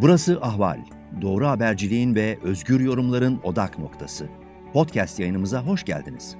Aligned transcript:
Burası 0.00 0.38
Ahval. 0.42 0.78
Doğru 1.22 1.46
haberciliğin 1.46 2.14
ve 2.14 2.38
özgür 2.42 2.80
yorumların 2.80 3.40
odak 3.44 3.78
noktası. 3.78 4.28
Podcast 4.72 5.20
yayınımıza 5.20 5.62
hoş 5.62 5.84
geldiniz. 5.84 6.36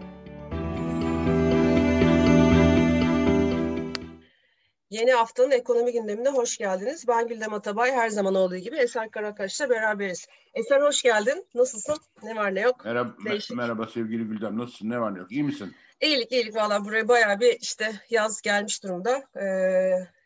Yeni 4.90 5.12
haftanın 5.12 5.50
ekonomi 5.50 5.92
gündemine 5.92 6.28
hoş 6.28 6.58
geldiniz. 6.58 7.08
Ben 7.08 7.28
Güldem 7.28 7.54
Atabay. 7.54 7.92
Her 7.92 8.08
zaman 8.08 8.34
olduğu 8.34 8.56
gibi 8.56 8.76
Eser 8.76 9.10
Karakaş'la 9.10 9.70
beraberiz. 9.70 10.26
Eser 10.54 10.80
hoş 10.80 11.02
geldin. 11.02 11.46
Nasılsın? 11.54 11.96
Ne 12.22 12.36
var 12.36 12.54
ne 12.54 12.60
yok? 12.60 12.84
Merhaba, 12.84 13.14
merhaba 13.54 13.86
sevgili 13.86 14.24
Güldem. 14.24 14.58
Nasılsın? 14.58 14.90
Ne 14.90 15.00
var 15.00 15.14
ne 15.14 15.18
yok? 15.18 15.32
İyi 15.32 15.44
misin? 15.44 15.74
İyilik 16.00 16.32
iyilik 16.32 16.56
valla 16.56 16.84
buraya 16.84 17.08
bayağı 17.08 17.40
bir 17.40 17.56
işte 17.60 17.92
yaz 18.10 18.42
gelmiş 18.42 18.82
durumda. 18.82 19.22
Ee, 19.36 20.17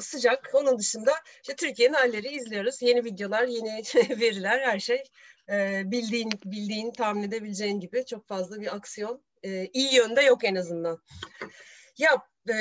sıcak. 0.00 0.50
Onun 0.54 0.78
dışında 0.78 1.12
işte 1.42 1.56
Türkiye'nin 1.56 1.94
halleri 1.94 2.28
izliyoruz. 2.28 2.82
Yeni 2.82 3.04
videolar, 3.04 3.46
yeni 3.46 3.82
veriler, 4.20 4.60
her 4.60 4.78
şey 4.78 5.02
e, 5.50 5.82
bildiğin 5.84 6.30
bildiğin 6.44 6.92
tahmin 6.92 7.22
edebileceğin 7.22 7.80
gibi 7.80 8.06
çok 8.06 8.28
fazla 8.28 8.60
bir 8.60 8.76
aksiyon 8.76 9.22
e, 9.42 9.66
iyi 9.72 9.94
yönde 9.94 10.22
yok 10.22 10.44
en 10.44 10.54
azından. 10.54 10.98
Ya 11.98 12.10
e, 12.48 12.54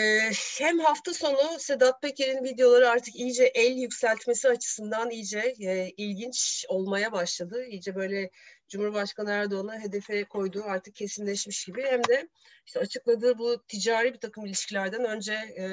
hem 0.59 0.79
hafta 0.79 1.13
sonu 1.13 1.59
Sedat 1.59 2.01
Peker'in 2.01 2.43
videoları 2.43 2.89
artık 2.89 3.15
iyice 3.15 3.43
el 3.43 3.77
yükseltmesi 3.77 4.49
açısından 4.49 5.09
iyice 5.09 5.55
e, 5.59 5.89
ilginç 5.97 6.65
olmaya 6.69 7.11
başladı. 7.11 7.65
İyice 7.65 7.95
böyle 7.95 8.29
Cumhurbaşkanı 8.73 9.31
Erdoğan'ı 9.31 9.79
hedefe 9.79 10.23
koyduğu 10.23 10.63
artık 10.63 10.95
kesinleşmiş 10.95 11.65
gibi 11.65 11.83
hem 11.83 12.03
de 12.03 12.27
işte 12.65 12.79
açıkladığı 12.79 13.37
bu 13.37 13.63
ticari 13.67 14.13
bir 14.13 14.19
takım 14.19 14.45
ilişkilerden 14.45 15.05
önce 15.05 15.33
e, 15.33 15.65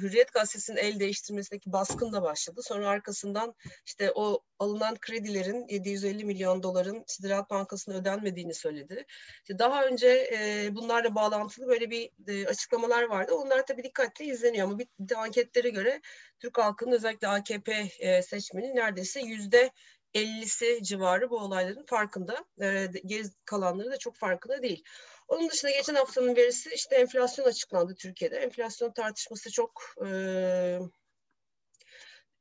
Hürriyet 0.00 0.32
Gazetesi'nin 0.32 0.76
el 0.76 1.00
değiştirmesindeki 1.00 1.72
baskın 1.72 2.12
da 2.12 2.22
başladı. 2.22 2.60
Sonra 2.62 2.88
arkasından 2.88 3.54
işte 3.86 4.12
o 4.14 4.40
alınan 4.58 4.96
kredilerin 5.00 5.66
750 5.68 6.24
milyon 6.24 6.62
doların 6.62 7.04
Ziraat 7.06 7.50
Bankası'na 7.50 7.94
ödenmediğini 7.94 8.54
söyledi. 8.54 9.06
İşte 9.42 9.58
daha 9.58 9.86
önce 9.86 10.30
e, 10.38 10.68
bunlarla 10.74 11.14
bağlantılı 11.14 11.66
böyle 11.66 11.90
bir 11.90 12.10
e, 12.28 12.46
açıklamalar 12.46 13.02
vardı. 13.02 13.34
Onlar 13.34 13.66
tabii 13.66 13.82
dikkatle 13.82 14.24
izleniyor 14.24 14.66
ama 14.66 14.78
bir, 14.78 14.86
bir 14.98 15.22
anketlere 15.22 15.70
göre 15.70 16.00
Türk 16.40 16.58
halkının 16.58 16.92
özellikle 16.92 17.28
AKP 17.28 17.88
e, 17.98 18.22
seçmeni 18.22 18.76
neredeyse 18.76 19.20
yüzde 19.20 19.70
50'si 20.14 20.82
civarı 20.82 21.30
bu 21.30 21.38
olayların 21.38 21.84
farkında. 21.86 22.44
E, 22.60 22.86
geri 23.06 23.24
kalanları 23.44 23.90
da 23.90 23.96
çok 23.96 24.16
farkında 24.16 24.62
değil. 24.62 24.84
Onun 25.28 25.50
dışında 25.50 25.70
geçen 25.70 25.94
haftanın 25.94 26.36
verisi 26.36 26.70
işte 26.74 26.96
enflasyon 26.96 27.46
açıklandı 27.46 27.94
Türkiye'de. 27.94 28.36
Enflasyon 28.36 28.92
tartışması 28.92 29.50
çok 29.50 29.82
e, 30.06 30.08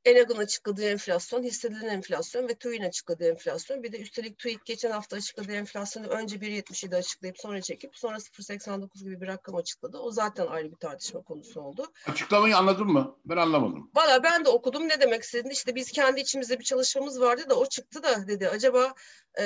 Enag'ın 0.05 0.37
açıkladığı 0.37 0.83
enflasyon, 0.83 1.43
hissedilen 1.43 1.87
enflasyon 1.87 2.47
ve 2.47 2.55
TÜİ'nin 2.55 2.87
açıkladığı 2.87 3.29
enflasyon. 3.29 3.83
Bir 3.83 3.91
de 3.91 3.99
üstelik 3.99 4.37
TÜİK 4.37 4.65
geçen 4.65 4.91
hafta 4.91 5.15
açıkladığı 5.15 5.51
enflasyonu 5.51 6.07
önce 6.07 6.35
1.77 6.35 6.95
açıklayıp 6.95 7.39
sonra 7.39 7.61
çekip 7.61 7.97
sonra 7.97 8.17
0.89 8.17 9.03
gibi 9.03 9.21
bir 9.21 9.27
rakam 9.27 9.55
açıkladı. 9.55 9.97
O 9.97 10.11
zaten 10.11 10.47
ayrı 10.47 10.71
bir 10.71 10.75
tartışma 10.75 11.21
konusu 11.21 11.61
oldu. 11.61 11.85
Açıklamayı 12.07 12.57
anladın 12.57 12.87
mı? 12.87 13.17
Ben 13.25 13.37
anlamadım. 13.37 13.91
Valla 13.95 14.23
ben 14.23 14.45
de 14.45 14.49
okudum. 14.49 14.89
Ne 14.89 15.01
demek 15.01 15.23
istediğini 15.23 15.53
işte 15.53 15.75
biz 15.75 15.91
kendi 15.91 16.19
içimizde 16.19 16.59
bir 16.59 16.63
çalışmamız 16.63 17.21
vardı 17.21 17.49
da 17.49 17.55
o 17.55 17.65
çıktı 17.65 18.03
da 18.03 18.27
dedi. 18.27 18.49
Acaba 18.49 18.93
e, 19.39 19.43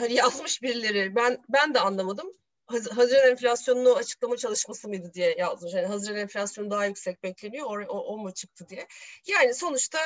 hani 0.00 0.14
yazmış 0.14 0.62
birileri 0.62 1.16
ben 1.16 1.38
ben 1.48 1.74
de 1.74 1.80
anlamadım. 1.80 2.41
Haziran 2.72 3.30
enflasyonunu 3.30 3.94
açıklama 3.94 4.36
çalışması 4.36 4.88
mıydı 4.88 5.14
diye 5.14 5.34
yazmış. 5.38 5.74
Yani 5.74 5.86
Haziran 5.86 6.18
enflasyonu 6.18 6.70
daha 6.70 6.86
yüksek 6.86 7.22
bekleniyor. 7.22 7.66
O, 7.66 7.92
o, 7.92 7.98
o 7.98 8.18
mu 8.18 8.34
çıktı 8.34 8.68
diye. 8.68 8.86
Yani 9.26 9.54
sonuçta 9.54 9.98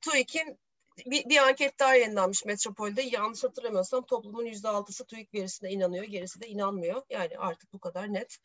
TÜİK'in 0.00 0.58
bir, 1.06 1.28
bir 1.28 1.36
anket 1.36 1.78
daha 1.78 1.94
yayınlanmış 1.94 2.44
Metropol'de. 2.44 3.02
Yanlış 3.02 3.44
hatırlamıyorsam 3.44 4.06
toplumun 4.06 4.44
yüzde 4.44 4.68
altısı 4.68 5.04
TÜİK 5.04 5.34
verisine 5.34 5.70
inanıyor. 5.70 6.04
Gerisi 6.04 6.40
de 6.40 6.48
inanmıyor. 6.48 7.02
Yani 7.10 7.38
artık 7.38 7.72
bu 7.72 7.78
kadar 7.78 8.12
net. 8.12 8.38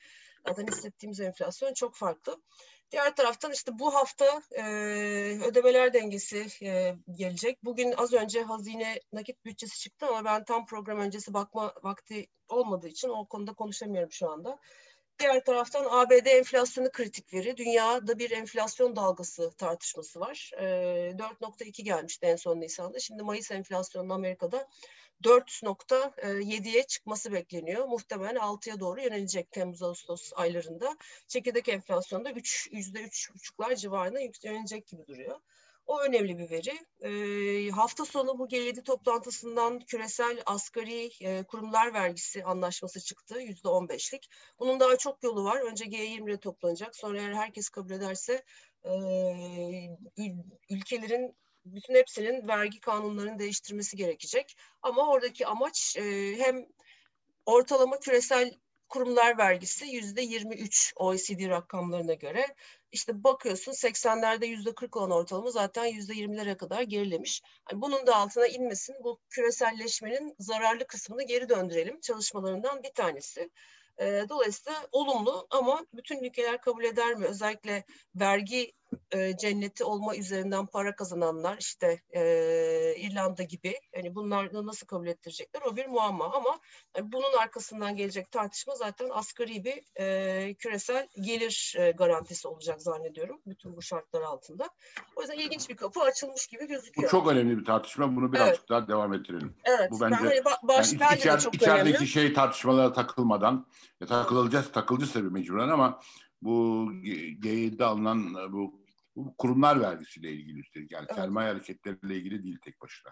Zaten 0.47 0.67
hissettiğimiz 0.67 1.19
enflasyon 1.19 1.73
çok 1.73 1.95
farklı. 1.95 2.41
Diğer 2.91 3.15
taraftan 3.15 3.51
işte 3.51 3.79
bu 3.79 3.95
hafta 3.95 4.41
e, 4.51 4.63
ödemeler 5.45 5.93
dengesi 5.93 6.47
e, 6.65 6.95
gelecek. 7.15 7.63
Bugün 7.63 7.93
az 7.97 8.13
önce 8.13 8.43
hazine 8.43 8.99
nakit 9.13 9.45
bütçesi 9.45 9.79
çıktı 9.79 10.05
ama 10.07 10.25
ben 10.25 10.43
tam 10.43 10.65
program 10.65 10.99
öncesi 10.99 11.33
bakma 11.33 11.73
vakti 11.83 12.27
olmadığı 12.49 12.87
için 12.87 13.09
o 13.09 13.25
konuda 13.25 13.53
konuşamıyorum 13.53 14.11
şu 14.11 14.29
anda. 14.29 14.59
Diğer 15.19 15.43
taraftan 15.43 15.85
ABD 15.89 16.25
enflasyonu 16.25 16.91
kritik 16.91 17.33
veri. 17.33 17.57
Dünyada 17.57 18.19
bir 18.19 18.31
enflasyon 18.31 18.95
dalgası 18.95 19.51
tartışması 19.51 20.19
var. 20.19 20.51
E, 20.57 20.63
4.2 21.17 21.83
gelmişti 21.83 22.25
en 22.25 22.35
son 22.35 22.61
Nisan'da. 22.61 22.99
Şimdi 22.99 23.23
Mayıs 23.23 23.51
enflasyonunun 23.51 24.13
Amerika'da 24.13 24.67
4.7'ye 25.23 26.83
çıkması 26.83 27.33
bekleniyor. 27.33 27.85
Muhtemelen 27.87 28.35
6'ya 28.35 28.79
doğru 28.79 29.01
yönelecek 29.01 29.51
Temmuz-Ağustos 29.51 30.31
aylarında. 30.35 30.97
Çekirdek 31.27 31.69
enflasyonda 31.69 32.31
3, 32.31 32.69
%3,5'lar 32.71 33.75
civarına 33.75 34.19
yönelecek 34.43 34.87
gibi 34.87 35.07
duruyor. 35.07 35.39
O 35.89 36.01
önemli 36.01 36.37
bir 36.37 36.49
veri. 36.49 36.79
E, 37.01 37.69
hafta 37.69 38.05
sonu 38.05 38.39
bu 38.39 38.47
G7 38.47 38.83
toplantısından 38.83 39.79
küresel 39.79 40.41
asgari 40.45 41.09
e, 41.21 41.43
kurumlar 41.43 41.93
vergisi 41.93 42.43
anlaşması 42.43 42.99
çıktı. 42.99 43.39
Yüzde 43.39 43.67
15'lik. 43.67 44.29
Bunun 44.59 44.79
daha 44.79 44.97
çok 44.97 45.23
yolu 45.23 45.43
var. 45.43 45.61
Önce 45.61 45.85
G20'de 45.85 46.37
toplanacak. 46.37 46.95
Sonra 46.95 47.21
eğer 47.21 47.33
herkes 47.33 47.69
kabul 47.69 47.91
ederse 47.91 48.43
e, 48.83 48.91
ülkelerin 50.69 51.35
bütün 51.65 51.95
hepsinin 51.95 52.47
vergi 52.47 52.79
kanunlarını 52.79 53.39
değiştirmesi 53.39 53.97
gerekecek. 53.97 54.55
Ama 54.81 55.11
oradaki 55.11 55.47
amaç 55.47 55.97
e, 55.97 56.35
hem 56.37 56.65
ortalama 57.45 57.99
küresel 57.99 58.53
kurumlar 58.89 59.37
vergisi 59.37 59.85
yüzde 59.85 60.21
23 60.21 60.93
OECD 60.95 61.49
rakamlarına 61.49 62.13
göre. 62.13 62.55
İşte 62.91 63.23
bakıyorsun 63.23 63.71
80'lerde 63.71 64.45
yüzde 64.45 64.75
40 64.75 64.97
olan 64.97 65.11
ortalama 65.11 65.51
zaten 65.51 65.85
yüzde 65.85 66.13
20'lere 66.13 66.57
kadar 66.57 66.81
gerilemiş. 66.81 67.41
Yani 67.71 67.81
bunun 67.81 68.07
da 68.07 68.15
altına 68.15 68.47
inmesin 68.47 68.95
bu 69.03 69.19
küreselleşmenin 69.29 70.35
zararlı 70.39 70.87
kısmını 70.87 71.23
geri 71.23 71.49
döndürelim 71.49 71.99
çalışmalarından 71.99 72.83
bir 72.83 72.93
tanesi. 72.93 73.49
Dolayısıyla 74.29 74.87
olumlu 74.91 75.47
ama 75.49 75.85
bütün 75.93 76.23
ülkeler 76.23 76.61
kabul 76.61 76.83
eder 76.83 77.15
mi? 77.15 77.25
Özellikle 77.25 77.83
vergi 78.15 78.71
e, 79.11 79.37
cenneti 79.37 79.83
olma 79.83 80.15
üzerinden 80.15 80.65
para 80.65 80.95
kazananlar 80.95 81.57
işte 81.59 82.01
e, 82.15 82.21
İrlanda 82.97 83.43
gibi 83.43 83.75
hani 83.95 84.15
bunları 84.15 84.67
nasıl 84.67 84.87
kabul 84.87 85.07
ettirecekler 85.07 85.61
o 85.61 85.75
bir 85.75 85.85
muamma 85.85 86.33
ama 86.33 86.59
yani 86.97 87.11
bunun 87.11 87.37
arkasından 87.41 87.95
gelecek 87.95 88.31
tartışma 88.31 88.75
zaten 88.75 89.09
asgari 89.13 89.63
bir 89.63 89.83
e, 89.99 90.53
küresel 90.53 91.07
gelir 91.21 91.75
e, 91.77 91.91
garantisi 91.91 92.47
olacak 92.47 92.81
zannediyorum 92.81 93.41
bütün 93.47 93.77
bu 93.77 93.81
şartlar 93.81 94.21
altında. 94.21 94.69
O 95.15 95.21
yüzden 95.21 95.37
ilginç 95.37 95.69
bir 95.69 95.75
kapı 95.75 95.99
açılmış 95.99 96.47
gibi 96.47 96.67
gözüküyor. 96.67 97.07
Bu 97.07 97.11
çok 97.11 97.27
önemli 97.27 97.57
bir 97.57 97.65
tartışma. 97.65 98.15
Bunu 98.15 98.33
birazcık 98.33 98.59
evet. 98.59 98.69
daha 98.69 98.87
devam 98.87 99.13
ettirelim. 99.13 99.55
Evet. 99.63 99.91
Bu 99.91 99.99
bence 100.01 100.15
ben 100.21 100.25
hani 100.25 100.41
baş, 100.63 100.91
yani 100.91 100.99
bence 100.99 101.19
içer, 101.19 101.37
de 101.37 101.41
çok 101.41 101.55
içerideki 101.55 101.89
önemli. 101.89 102.07
şey 102.07 102.33
tartışmalara 102.33 102.93
takılmadan 102.93 103.65
ya 104.01 104.07
takılacağız 104.07 104.71
takılacağız 104.71 105.13
tabii 105.13 105.29
mecburen 105.29 105.69
ama 105.69 105.99
bu 106.41 106.85
G7'de 107.03 107.85
alınan 107.85 108.53
bu 108.53 108.79
bu 109.15 109.35
kurumlar 109.37 109.81
vergisiyle 109.81 110.31
ilgili 110.31 110.59
üstelik. 110.59 110.91
Yani 110.91 111.05
evet. 111.09 111.15
sermaye 111.15 111.49
hareketleriyle 111.49 112.15
ilgili 112.15 112.43
değil 112.43 112.57
tek 112.61 112.81
başına. 112.81 113.11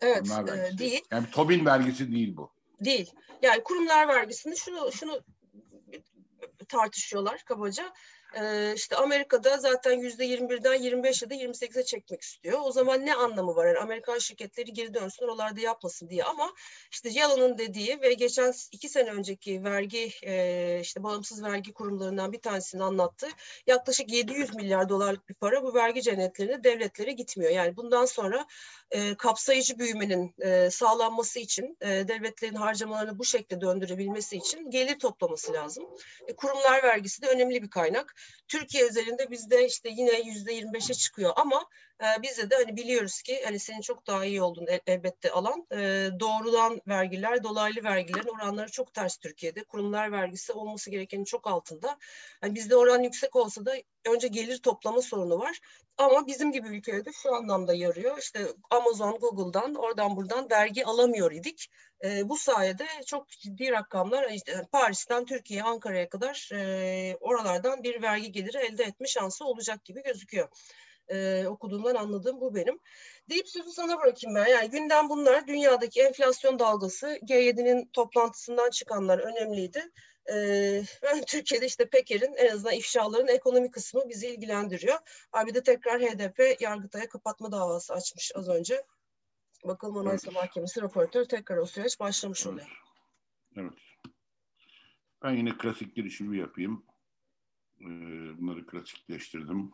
Evet, 0.00 0.30
e, 0.48 0.78
değil. 0.78 1.00
Yani 1.10 1.30
Tobin 1.30 1.66
vergisi 1.66 2.12
değil 2.12 2.36
bu. 2.36 2.52
Değil. 2.80 3.12
Yani 3.42 3.62
kurumlar 3.62 4.08
vergisini 4.08 4.56
şunu 4.56 4.92
şunu 4.92 5.20
tartışıyorlar 6.68 7.42
kabaca. 7.44 7.92
Ee, 8.40 8.72
işte 8.76 8.96
Amerika'da 8.96 9.58
zaten 9.58 9.92
yüzde 9.92 10.26
21'den 10.26 10.74
25 10.74 11.22
ya 11.22 11.30
da 11.30 11.34
28'e 11.34 11.84
çekmek 11.84 12.22
istiyor. 12.22 12.58
O 12.62 12.72
zaman 12.72 13.06
ne 13.06 13.14
anlamı 13.14 13.56
var? 13.56 13.66
Yani 13.66 13.78
Amerikan 13.78 14.18
şirketleri 14.18 14.72
geri 14.72 14.94
dönsün 14.94 15.24
oralarda 15.24 15.60
yapmasın 15.60 16.08
diye 16.08 16.24
ama 16.24 16.52
işte 16.90 17.08
Yalın'ın 17.08 17.58
dediği 17.58 18.00
ve 18.00 18.14
geçen 18.14 18.52
iki 18.72 18.88
sene 18.88 19.10
önceki 19.10 19.64
vergi 19.64 20.10
e, 20.22 20.78
işte 20.82 21.02
bağımsız 21.02 21.42
vergi 21.42 21.72
kurumlarından 21.72 22.32
bir 22.32 22.40
tanesini 22.40 22.82
anlattı. 22.82 23.28
Yaklaşık 23.66 24.12
700 24.12 24.54
milyar 24.54 24.88
dolarlık 24.88 25.28
bir 25.28 25.34
para 25.34 25.62
bu 25.62 25.74
vergi 25.74 26.02
cennetlerine 26.02 26.64
devletlere 26.64 27.12
gitmiyor. 27.12 27.52
Yani 27.52 27.76
bundan 27.76 28.04
sonra 28.04 28.46
e, 28.90 29.14
kapsayıcı 29.14 29.78
büyümenin 29.78 30.34
e, 30.40 30.70
sağlanması 30.70 31.38
için 31.38 31.76
e, 31.80 31.88
devletlerin 31.88 32.54
harcamalarını 32.54 33.18
bu 33.18 33.24
şekilde 33.24 33.60
döndürebilmesi 33.60 34.36
için 34.36 34.70
gelir 34.70 34.98
toplaması 34.98 35.52
lazım. 35.52 35.84
E, 36.28 36.36
kurumlar 36.36 36.82
vergisi 36.82 37.22
de 37.22 37.26
önemli 37.26 37.62
bir 37.62 37.70
kaynak. 37.70 38.14
Türkiye 38.48 38.86
üzerinde 38.86 39.30
bizde 39.30 39.66
işte 39.66 39.88
yine 39.88 40.20
yüzde 40.20 40.58
25'e 40.58 40.94
çıkıyor 40.94 41.32
ama 41.36 41.68
e, 42.02 42.22
bizde 42.22 42.50
de 42.50 42.54
hani 42.54 42.76
biliyoruz 42.76 43.22
ki 43.22 43.42
hani 43.44 43.58
senin 43.58 43.80
çok 43.80 44.06
daha 44.06 44.24
iyi 44.24 44.42
olduğun 44.42 44.66
el, 44.66 44.80
elbette 44.86 45.30
alan 45.30 45.66
e, 45.72 46.08
doğrudan 46.20 46.80
vergiler, 46.88 47.42
dolaylı 47.42 47.84
vergilerin 47.84 48.28
oranları 48.28 48.70
çok 48.70 48.94
ters 48.94 49.16
Türkiye'de. 49.16 49.64
Kurumlar 49.64 50.12
vergisi 50.12 50.52
olması 50.52 50.90
gerekenin 50.90 51.24
çok 51.24 51.46
altında. 51.46 51.98
Yani 52.42 52.54
bizde 52.54 52.76
oran 52.76 53.02
yüksek 53.02 53.36
olsa 53.36 53.66
da 53.66 53.74
önce 54.06 54.28
gelir 54.28 54.58
toplama 54.58 55.02
sorunu 55.02 55.38
var. 55.38 55.60
Ama 55.98 56.26
bizim 56.26 56.52
gibi 56.52 56.68
ülkelerde 56.68 57.10
şu 57.12 57.34
anlamda 57.34 57.74
yarıyor. 57.74 58.18
İşte 58.18 58.46
Amazon, 58.70 59.18
Google'dan 59.18 59.74
oradan 59.74 60.16
buradan 60.16 60.50
vergi 60.50 60.86
alamıyor 60.86 61.32
idik. 61.32 61.68
E, 62.04 62.28
bu 62.28 62.36
sayede 62.36 62.86
çok 63.06 63.28
ciddi 63.28 63.70
rakamlar 63.70 64.30
işte 64.30 64.66
Paris'ten 64.72 65.24
Türkiye, 65.24 65.62
Ankara'ya 65.62 66.08
kadar 66.08 66.50
e, 66.52 67.16
oralardan 67.20 67.82
bir 67.82 68.02
vergi 68.02 68.32
geliri 68.32 68.58
elde 68.58 68.84
etme 68.84 69.06
şansı 69.06 69.44
olacak 69.44 69.84
gibi 69.84 70.02
gözüküyor. 70.02 70.48
E, 71.08 71.46
okuduğumdan 71.46 71.94
anladığım 71.94 72.40
bu 72.40 72.54
benim. 72.54 72.78
Deyip 73.30 73.48
sözü 73.48 73.70
sana 73.70 73.98
bırakayım 73.98 74.36
ben. 74.36 74.46
Yani 74.46 74.70
gündem 74.70 75.08
bunlar. 75.08 75.46
Dünyadaki 75.46 76.02
enflasyon 76.02 76.58
dalgası 76.58 77.06
G7'nin 77.06 77.90
toplantısından 77.92 78.70
çıkanlar 78.70 79.18
önemliydi. 79.18 79.90
Ben 81.02 81.24
Türkiye'de 81.26 81.66
işte 81.66 81.88
Peker'in 81.88 82.34
en 82.34 82.50
azından 82.50 82.74
ifşaların 82.74 83.28
ekonomi 83.28 83.70
kısmı 83.70 84.08
bizi 84.08 84.26
ilgilendiriyor. 84.26 84.98
Abi 85.32 85.54
de 85.54 85.62
tekrar 85.62 86.00
HDP 86.00 86.60
Yargıtay'a 86.60 87.08
kapatma 87.08 87.52
davası 87.52 87.94
açmış 87.94 88.32
az 88.34 88.48
önce. 88.48 88.82
Bakalım 89.64 89.96
Anayasa 89.96 90.28
evet. 90.30 90.42
Mahkemesi 90.42 90.82
raportör 90.82 91.24
tekrar 91.24 91.56
o 91.56 91.66
süreç 91.66 92.00
başlamış 92.00 92.46
oluyor. 92.46 92.82
Evet. 93.56 93.72
Ben 95.22 95.32
yine 95.32 95.58
klasik 95.58 95.96
girişimi 95.96 96.38
yapayım. 96.38 96.84
Bunları 98.38 98.66
klasikleştirdim. 98.66 99.70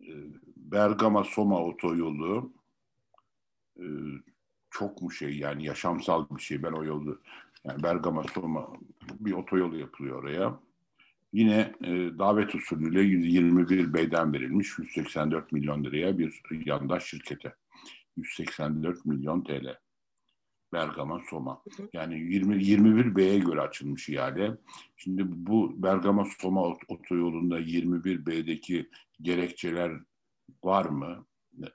Ee, 0.00 0.12
Bergama-Soma 0.56 1.62
otoyolu 1.62 2.52
e, 3.78 3.84
çok 4.70 5.02
mu 5.02 5.10
şey 5.10 5.38
yani 5.38 5.64
yaşamsal 5.64 6.26
bir 6.36 6.42
şey. 6.42 6.62
Ben 6.62 6.72
o 6.72 6.84
yolu 6.84 7.20
yani 7.64 7.82
Bergama 7.82 8.22
Soma 8.22 8.68
bir 9.20 9.32
otoyolu 9.32 9.76
yapılıyor 9.78 10.22
oraya. 10.22 10.60
Yine 11.32 11.74
e, 11.84 12.18
davet 12.18 12.54
usulüyle 12.54 13.00
121 13.00 13.94
beyden 13.94 14.32
verilmiş 14.32 14.78
184 14.78 15.52
milyon 15.52 15.84
liraya 15.84 16.18
bir 16.18 16.42
yandaş 16.66 17.04
şirkete. 17.04 17.54
184 18.16 19.06
milyon 19.06 19.44
TL. 19.44 19.78
Bergama 20.72 21.20
Soma. 21.30 21.62
Yani 21.92 22.18
20 22.20 22.64
21 22.64 23.16
B'ye 23.16 23.38
göre 23.38 23.60
açılmış 23.60 24.08
ihale. 24.08 24.56
Şimdi 24.96 25.22
bu 25.26 25.82
Bergama 25.82 26.24
Soma 26.38 26.62
otoyolunda 26.88 27.58
21 27.58 28.26
B'deki 28.26 28.90
gerekçeler 29.22 29.92
var 30.64 30.84
mı? 30.84 31.26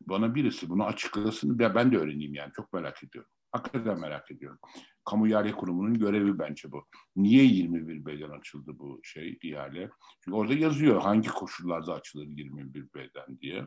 Bana 0.02 0.36
birisi 0.36 0.70
bunu 0.70 0.86
açıklasın 0.86 1.60
ve 1.60 1.76
ben 1.76 1.92
de 1.92 1.98
öğreneyim 1.98 2.34
yani 2.34 2.52
çok 2.56 2.74
merak 2.74 3.04
ediyorum. 3.04 3.32
Hakikaten 3.52 4.00
merak 4.00 4.32
ediyorum. 4.32 4.60
Kamu 5.06 5.28
ihale 5.28 5.52
kurumunun 5.52 5.94
görevi 5.94 6.40
bence 6.40 6.72
bu. 6.72 6.86
Niye 7.16 7.44
21 7.44 8.06
B'den 8.06 8.30
açıldı 8.30 8.80
bu 8.80 9.00
şey 9.04 9.40
ihale? 9.42 9.90
Çünkü 10.24 10.36
orada 10.36 10.54
yazıyor 10.54 11.02
hangi 11.02 11.30
koşullarda 11.30 11.94
açılır 11.94 12.28
21 12.28 12.94
B'den 12.94 13.40
diye. 13.40 13.66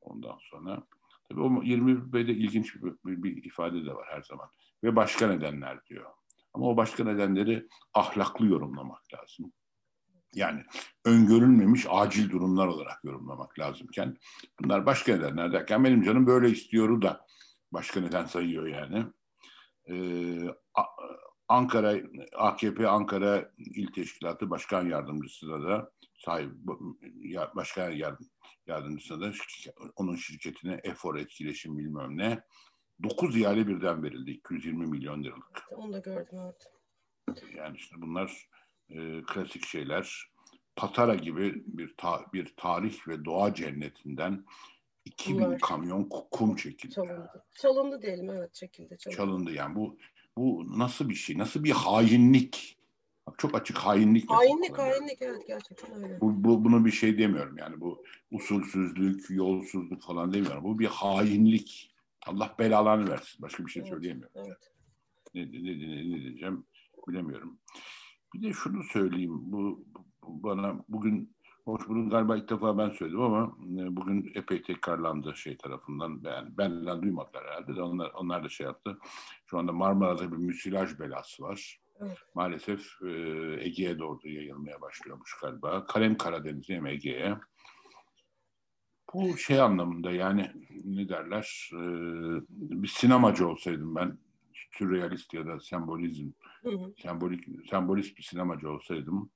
Ondan 0.00 0.38
sonra 0.40 0.82
tabii 1.28 1.40
o 1.40 1.62
21 1.62 2.12
B'de 2.12 2.32
ilginç 2.32 2.74
bir, 2.74 2.92
bir, 3.04 3.22
bir 3.22 3.44
ifade 3.44 3.86
de 3.86 3.94
var 3.94 4.06
her 4.10 4.22
zaman. 4.22 4.48
Ve 4.84 4.96
başka 4.96 5.28
nedenler 5.28 5.86
diyor. 5.86 6.10
Ama 6.54 6.66
o 6.66 6.76
başka 6.76 7.04
nedenleri 7.04 7.68
ahlaklı 7.94 8.46
yorumlamak 8.46 9.02
lazım. 9.14 9.52
Yani 10.34 10.64
öngörülmemiş 11.04 11.86
acil 11.90 12.30
durumlar 12.30 12.66
olarak 12.66 13.04
yorumlamak 13.04 13.58
lazımken 13.58 14.16
bunlar 14.60 14.86
başka 14.86 15.16
nedenler 15.16 15.52
derken 15.52 15.84
benim 15.84 16.02
canım 16.02 16.26
böyle 16.26 16.50
istiyoru 16.50 17.02
da 17.02 17.26
başka 17.72 18.00
neden 18.00 18.24
sayıyor 18.24 18.66
yani. 18.66 19.06
Ee, 19.90 20.54
Ankara 21.48 21.94
AKP 22.36 22.88
Ankara 22.88 23.50
İl 23.58 23.92
Teşkilatı 23.92 24.50
Başkan 24.50 24.86
Yardımcısına 24.86 25.62
da 25.62 25.92
sahip 26.18 26.52
başkan 27.54 27.90
yardım, 27.90 28.26
yardımcısına 28.68 29.20
da 29.20 29.32
onun 29.96 30.16
şirketine 30.16 30.80
efor 30.84 31.18
etkileşim 31.18 31.78
bilmem 31.78 32.16
ne 32.16 32.42
9 33.02 33.36
ihale 33.36 33.66
birden 33.66 34.02
verildi 34.02 34.30
220 34.30 34.86
milyon 34.86 35.22
liralık. 35.22 35.66
Onu 35.70 35.92
da 35.92 35.98
gördüm 35.98 36.38
evet. 36.44 36.68
Yani 37.56 37.76
işte 37.76 37.96
bunlar 37.98 38.48
e, 38.90 39.22
klasik 39.22 39.66
şeyler. 39.66 40.28
Patara 40.76 41.14
gibi 41.14 41.62
bir 41.66 41.94
ta, 41.96 42.24
bir 42.32 42.54
tarih 42.56 43.08
ve 43.08 43.24
doğa 43.24 43.54
cennetinden 43.54 44.44
2000 45.04 45.44
Bunlar. 45.44 45.58
kamyon 45.58 46.08
kum 46.30 46.56
çekildi. 46.56 46.94
Çalındı. 46.94 47.44
Çalındı 47.54 48.02
diyelim 48.02 48.30
evet 48.30 48.54
çekildi. 48.54 48.98
Çalındı. 48.98 49.16
çalındı 49.16 49.52
yani 49.52 49.74
bu 49.74 49.98
bu 50.36 50.78
nasıl 50.78 51.08
bir 51.08 51.14
şey? 51.14 51.38
Nasıl 51.38 51.64
bir 51.64 51.70
hainlik? 51.70 52.77
Bak 53.28 53.38
çok 53.38 53.54
açık 53.54 53.78
hainlik. 53.78 54.30
Hainlik, 54.30 54.78
hainlik 54.78 55.22
evet 55.22 55.46
gerçekten 55.46 56.04
öyle. 56.04 56.20
Bu, 56.20 56.44
bu, 56.44 56.64
bunu 56.64 56.84
bir 56.84 56.90
şey 56.90 57.18
demiyorum 57.18 57.58
yani 57.58 57.80
bu 57.80 58.04
usulsüzlük, 58.30 59.30
yolsuzluk 59.30 60.02
falan 60.02 60.32
demiyorum. 60.32 60.64
Bu 60.64 60.78
bir 60.78 60.86
hainlik. 60.86 61.94
Allah 62.26 62.54
belalarını 62.58 63.10
versin. 63.10 63.42
Başka 63.42 63.66
bir 63.66 63.70
şey 63.70 63.80
evet, 63.80 63.92
söyleyemiyorum. 63.92 64.34
Evet. 64.46 64.72
Ne, 65.34 65.42
ne, 65.42 65.62
ne, 65.62 66.10
ne 66.10 66.20
diyeceğim 66.22 66.64
bilemiyorum. 67.08 67.58
Bir 68.34 68.42
de 68.42 68.52
şunu 68.52 68.82
söyleyeyim. 68.82 69.52
Bu, 69.52 69.84
bu 70.22 70.42
bana 70.42 70.84
bugün 70.88 71.38
Hoş 71.68 71.88
bunu 71.88 72.10
galiba 72.10 72.36
ilk 72.36 72.50
defa 72.50 72.78
ben 72.78 72.90
söyledim 72.90 73.20
ama 73.20 73.56
e, 73.80 73.96
bugün 73.96 74.32
epey 74.34 74.62
tekrarlandı 74.62 75.36
şey 75.36 75.56
tarafından. 75.56 76.24
Ben, 76.24 76.58
benden 76.58 77.02
duymadılar 77.02 77.44
herhalde 77.44 77.76
de 77.76 77.82
onlar, 77.82 78.10
onlar 78.10 78.44
da 78.44 78.48
şey 78.48 78.66
yaptı. 78.66 78.98
Şu 79.46 79.58
anda 79.58 79.72
Marmara'da 79.72 80.32
bir 80.32 80.36
müsilaj 80.36 80.98
belası 81.00 81.42
var. 81.42 81.80
Evet. 82.00 82.18
Maalesef 82.34 83.02
e, 83.02 83.10
Ege'ye 83.60 83.98
doğru 83.98 84.28
yayılmaya 84.28 84.80
başlıyormuş 84.80 85.36
galiba. 85.42 85.86
Kalem 85.86 86.16
Karadeniz 86.16 86.68
değil 86.68 86.80
mi 86.80 86.90
Ege'ye? 86.90 87.36
Bu 89.14 89.38
şey 89.38 89.60
anlamında 89.60 90.10
yani 90.10 90.50
ne 90.84 91.08
derler 91.08 91.70
e, 91.72 91.80
bir 92.50 92.88
sinemacı 92.88 93.48
olsaydım 93.48 93.94
ben 93.94 94.18
sürrealist 94.72 95.34
ya 95.34 95.46
da 95.46 95.60
sembolizm 95.60 96.30
hı 96.62 96.70
hı. 96.70 96.94
sembolik 97.02 97.44
sembolist 97.70 98.18
bir 98.18 98.22
sinemacı 98.22 98.70
olsaydım 98.70 99.30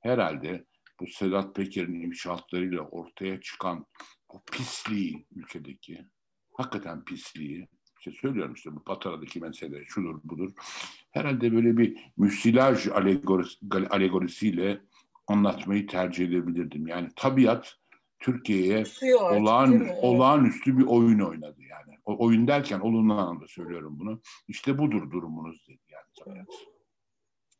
herhalde 0.00 0.64
bu 1.00 1.06
Sedat 1.06 1.54
Peker'in 1.54 2.00
inşaatlarıyla 2.00 2.82
ortaya 2.82 3.40
çıkan 3.40 3.86
bu 4.32 4.42
pisliği 4.52 5.26
ülkedeki, 5.34 6.06
hakikaten 6.52 7.04
pisliği, 7.04 7.68
işte 8.06 8.20
söylüyorum 8.20 8.54
işte 8.54 8.76
bu 8.76 8.84
Patara'daki 8.84 9.40
mesele 9.40 9.84
şudur 9.84 10.20
budur. 10.24 10.52
Herhalde 11.10 11.52
böyle 11.52 11.76
bir 11.76 12.12
müsilaj 12.16 12.88
alegorisi, 12.88 13.58
alegorisiyle 13.90 14.80
anlatmayı 15.26 15.86
tercih 15.86 16.28
edebilirdim. 16.28 16.86
Yani 16.86 17.08
tabiat 17.16 17.76
Türkiye'ye 18.18 18.84
olağan, 19.14 19.88
olağanüstü 20.02 20.78
bir 20.78 20.84
oyun 20.84 21.20
oynadı 21.20 21.62
yani. 21.62 21.98
O, 22.04 22.24
oyun 22.24 22.48
derken 22.48 22.80
olumlu 22.80 23.12
anlamda 23.12 23.48
söylüyorum 23.48 23.98
bunu. 23.98 24.20
İşte 24.48 24.78
budur 24.78 25.10
durumunuz 25.10 25.66
dedi 25.68 25.82
yani 25.88 26.06
tabiat. 26.24 26.48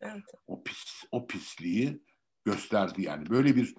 Evet. 0.01 0.25
O 0.47 0.65
pis, 0.65 1.05
o 1.13 1.27
pisliği 1.27 2.03
gösterdi 2.45 3.03
yani. 3.03 3.31
Böyle 3.31 3.57
bir 3.57 3.75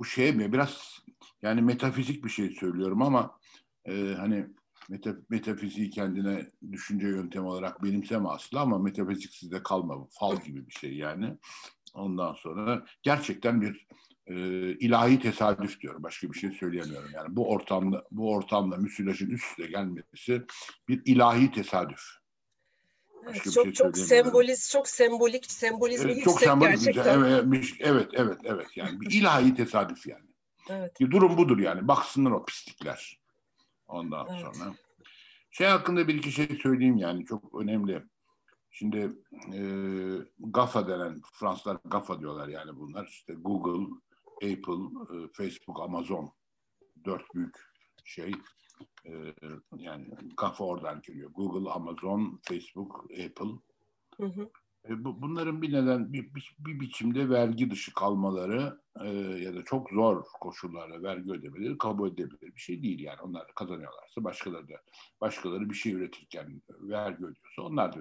bu 0.00 0.04
şey 0.04 0.32
mi 0.32 0.52
biraz 0.52 0.98
yani 1.42 1.62
metafizik 1.62 2.24
bir 2.24 2.30
şey 2.30 2.50
söylüyorum 2.50 3.02
ama 3.02 3.38
e, 3.84 4.14
hani 4.18 4.46
meta, 4.88 5.16
metafiziği 5.28 5.90
kendine 5.90 6.50
düşünce 6.72 7.06
yöntemi 7.08 7.46
olarak 7.46 7.82
benimseme 7.84 8.28
aslı 8.28 8.60
ama 8.60 8.78
metafizik 8.78 9.34
sizde 9.34 9.62
kalma 9.62 10.06
fal 10.10 10.36
gibi 10.36 10.66
bir 10.66 10.72
şey 10.72 10.96
yani. 10.96 11.36
Ondan 11.94 12.34
sonra 12.34 12.84
gerçekten 13.02 13.60
bir 13.62 13.86
e, 14.26 14.34
ilahi 14.72 15.20
tesadüf 15.20 15.80
diyorum. 15.80 16.02
Başka 16.02 16.32
bir 16.32 16.38
şey 16.38 16.50
söyleyemiyorum. 16.50 17.10
Yani 17.14 17.36
bu 17.36 17.50
ortamda 17.50 18.04
bu 18.10 18.32
ortamda 18.32 18.76
müsilajın 18.76 19.30
üst 19.30 19.50
üste 19.50 19.66
gelmesi 19.66 20.42
bir 20.88 21.02
ilahi 21.04 21.52
tesadüf. 21.52 22.02
Evet, 23.26 23.52
çok 23.52 23.64
şey 23.64 23.72
çok 23.72 23.98
semboliz, 23.98 24.70
çok 24.70 24.88
sembolik, 24.88 25.50
sembolizmi 25.50 26.12
evet, 26.12 26.24
çok 26.24 26.40
sembolik, 26.40 26.70
gerçekten. 26.70 27.22
Evet, 27.22 27.64
evet, 27.80 28.08
evet, 28.12 28.38
evet. 28.44 28.76
Yani 28.76 29.00
bir 29.00 29.10
ilahi 29.10 29.54
tesadüf 29.54 30.06
yani. 30.06 30.26
Evet. 30.70 31.00
Bir 31.00 31.10
durum 31.10 31.36
budur 31.36 31.58
yani. 31.58 31.88
Baksınlar 31.88 32.30
o 32.30 32.44
pislikler. 32.44 33.19
Ondan 33.90 34.26
evet. 34.30 34.40
sonra. 34.40 34.74
Şey 35.50 35.66
hakkında 35.66 36.08
bir 36.08 36.14
iki 36.14 36.32
şey 36.32 36.58
söyleyeyim 36.62 36.96
yani 36.96 37.24
çok 37.24 37.60
önemli. 37.60 38.02
Şimdi 38.70 39.12
e, 39.54 39.60
GAFA 40.38 40.88
denen, 40.88 41.20
Fransızlar 41.32 41.78
GAFA 41.84 42.20
diyorlar 42.20 42.48
yani 42.48 42.76
bunlar. 42.76 43.06
İşte 43.06 43.34
Google, 43.34 43.94
Apple, 44.34 45.16
e, 45.16 45.28
Facebook, 45.32 45.80
Amazon. 45.80 46.32
Dört 47.04 47.34
büyük 47.34 47.56
şey. 48.04 48.32
E, 49.06 49.12
yani 49.76 50.10
kafa 50.36 50.64
oradan 50.64 51.00
geliyor. 51.00 51.30
Google, 51.30 51.70
Amazon, 51.70 52.40
Facebook, 52.42 53.04
Apple. 53.10 53.50
Hı 54.16 54.26
hı. 54.26 54.50
E, 54.88 55.04
bu, 55.04 55.22
bunların 55.22 55.62
bir 55.62 55.72
neden 55.72 56.12
bir, 56.12 56.34
bir, 56.34 56.56
bir 56.58 56.80
biçimde 56.80 57.28
vergi 57.28 57.70
dışı 57.70 57.94
kalmaları 57.94 58.80
e, 59.04 59.08
ya 59.38 59.54
da 59.54 59.64
çok 59.64 59.90
zor 59.90 60.24
koşullarla 60.40 61.02
vergi 61.02 61.32
ödemeleri 61.32 61.78
kabul 61.78 62.12
edilebilir 62.12 62.54
bir 62.54 62.60
şey 62.60 62.82
değil 62.82 63.00
yani. 63.00 63.20
Onlar 63.20 63.42
da 63.42 63.52
kazanıyorlarsa 63.54 64.24
başkaları 64.24 64.68
da 64.68 64.74
başkaları 65.20 65.70
bir 65.70 65.74
şey 65.74 65.92
üretirken 65.92 66.62
vergi 66.70 67.16
ödüyorsa 67.16 67.62
onlar 67.62 67.92
da 67.92 68.00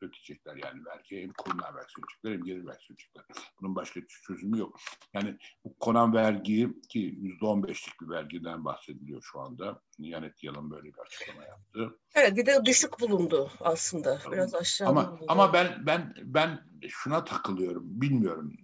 ödeyecekler 0.00 0.56
yani 0.56 0.84
vergi 0.84 1.22
hem 1.22 1.32
kurumlar 1.32 1.74
vergi 1.74 1.92
ödeyecekler 1.98 2.32
hem 2.32 2.44
gelir 2.44 2.66
vergi 2.66 2.84
ödeyecekler. 2.84 3.24
Bunun 3.60 3.76
başka 3.76 4.00
çözümü 4.06 4.58
yok. 4.58 4.78
Yani 5.14 5.38
bu 5.64 5.78
konan 5.78 6.14
vergi 6.14 6.68
ki 6.88 6.98
yüzde 6.98 7.46
on 7.46 7.62
beşlik 7.62 8.00
bir 8.00 8.08
vergiden 8.08 8.64
bahsediliyor 8.64 9.22
şu 9.22 9.40
anda. 9.40 9.80
Yanet 9.98 10.44
Yalın 10.44 10.70
böyle 10.70 10.84
bir 10.84 10.98
açıklama 10.98 11.44
yaptı. 11.44 11.98
Evet 12.14 12.36
bir 12.36 12.46
de 12.46 12.64
düşük 12.64 13.00
bulundu 13.00 13.50
aslında. 13.60 14.18
Biraz 14.32 14.54
aşağıda 14.54 14.90
ama, 14.90 15.10
bulundu. 15.10 15.24
Ama 15.28 15.52
ben 15.52 15.86
ben 15.86 16.14
ben 16.22 16.60
şuna 16.88 17.24
takılıyorum. 17.24 17.84
Bilmiyorum 17.86 18.56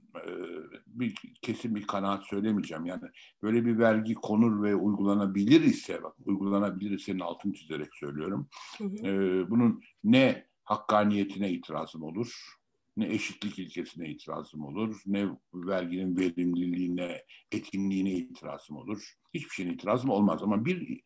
bir 0.86 1.14
kesin 1.42 1.74
bir 1.74 1.86
kanaat 1.86 2.26
söylemeyeceğim. 2.26 2.86
Yani 2.86 3.02
böyle 3.42 3.64
bir 3.64 3.78
vergi 3.78 4.14
konur 4.14 4.62
ve 4.62 4.74
uygulanabilir 4.74 5.60
ise, 5.60 6.02
bak 6.02 6.14
uygulanabilir 6.24 6.90
ise 6.90 7.16
altını 7.20 7.52
çizerek 7.52 7.88
söylüyorum. 7.94 8.48
Hı 8.78 8.84
hı. 8.84 9.50
bunun 9.50 9.82
ne 10.04 10.46
hakkaniyetine 10.64 11.50
itirazım 11.50 12.02
olur, 12.02 12.56
ne 12.96 13.06
eşitlik 13.14 13.58
ilkesine 13.58 14.08
itirazım 14.08 14.64
olur, 14.64 15.02
ne 15.06 15.28
verginin 15.54 16.16
verimliliğine, 16.16 17.24
etkinliğine 17.52 18.12
itirazım 18.12 18.76
olur. 18.76 19.14
Hiçbir 19.34 19.50
şeyin 19.50 19.72
itirazım 19.72 20.10
olmaz 20.10 20.42
ama 20.42 20.64
bir 20.64 21.00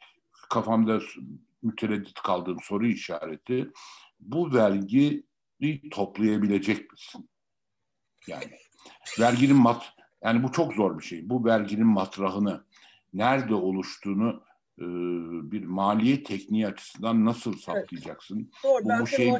kafamda 0.50 1.00
mütereddit 1.62 2.14
kaldığım 2.14 2.58
soru 2.62 2.86
işareti 2.86 3.70
bu 4.20 4.54
vergiyi 4.54 5.24
toplayabilecek 5.90 6.92
misin? 6.92 7.28
Yani 8.26 8.52
verginin 9.20 9.56
mat 9.56 9.92
yani 10.24 10.42
bu 10.42 10.52
çok 10.52 10.74
zor 10.74 10.98
bir 10.98 11.04
şey. 11.04 11.30
Bu 11.30 11.44
verginin 11.44 11.86
matrahını 11.86 12.64
nerede 13.14 13.54
oluştuğunu 13.54 14.42
e, 14.78 14.84
bir 15.52 15.64
maliye 15.64 16.22
tekniği 16.22 16.66
açısından 16.66 17.24
nasıl 17.24 17.56
saptayacaksın? 17.56 18.50
Doğru. 18.64 18.84
Bu, 18.84 18.88
ben 18.88 19.00
bu 19.00 19.06
şey 19.06 19.32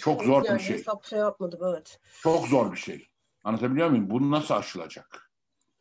çok 0.00 0.24
zor 0.24 0.44
yani. 0.44 0.58
bir 0.58 0.62
şey. 0.62 0.76
Hesap 0.76 1.04
şey 1.04 1.18
yapmadım 1.18 1.60
evet. 1.62 2.00
Çok 2.22 2.46
zor 2.46 2.72
bir 2.72 2.76
şey. 2.76 3.08
Anlatabiliyor 3.44 3.90
muyum? 3.90 4.10
Bu 4.10 4.30
nasıl 4.30 4.54
aşılacak? 4.54 5.32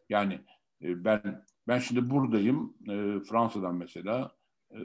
Yani 0.10 0.34
e, 0.82 1.06
ben 1.06 1.46
ben 1.68 1.80
şimdi 1.80 2.10
buradayım. 2.10 2.74
E, 2.84 3.24
Fransa'dan 3.30 3.76
mesela 3.76 4.32
e, 4.72 4.80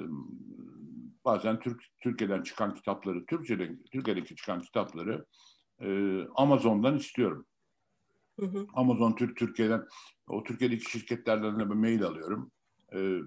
bazen 1.25 1.61
Türk 1.61 1.83
Türkiye'den 2.01 2.43
çıkan 2.43 2.75
kitapları, 2.75 3.27
Türkçeden 3.27 3.83
Türkiye'deki 3.93 4.37
çıkan 4.37 4.61
kitapları 4.61 5.27
e, 5.81 6.21
Amazon'dan 6.35 6.97
istiyorum. 6.97 7.47
Hı 8.41 8.47
hı. 8.47 8.67
Amazon 8.75 9.13
Türk 9.13 9.37
Türkiye'den 9.37 9.85
o 10.29 10.45
Türkiye'deki 10.45 10.91
şirketlerden 10.91 11.61
de 11.61 11.71
bir 11.71 11.75
mail 11.75 12.05
alıyorum. 12.05 12.51
Ee, 12.95 13.19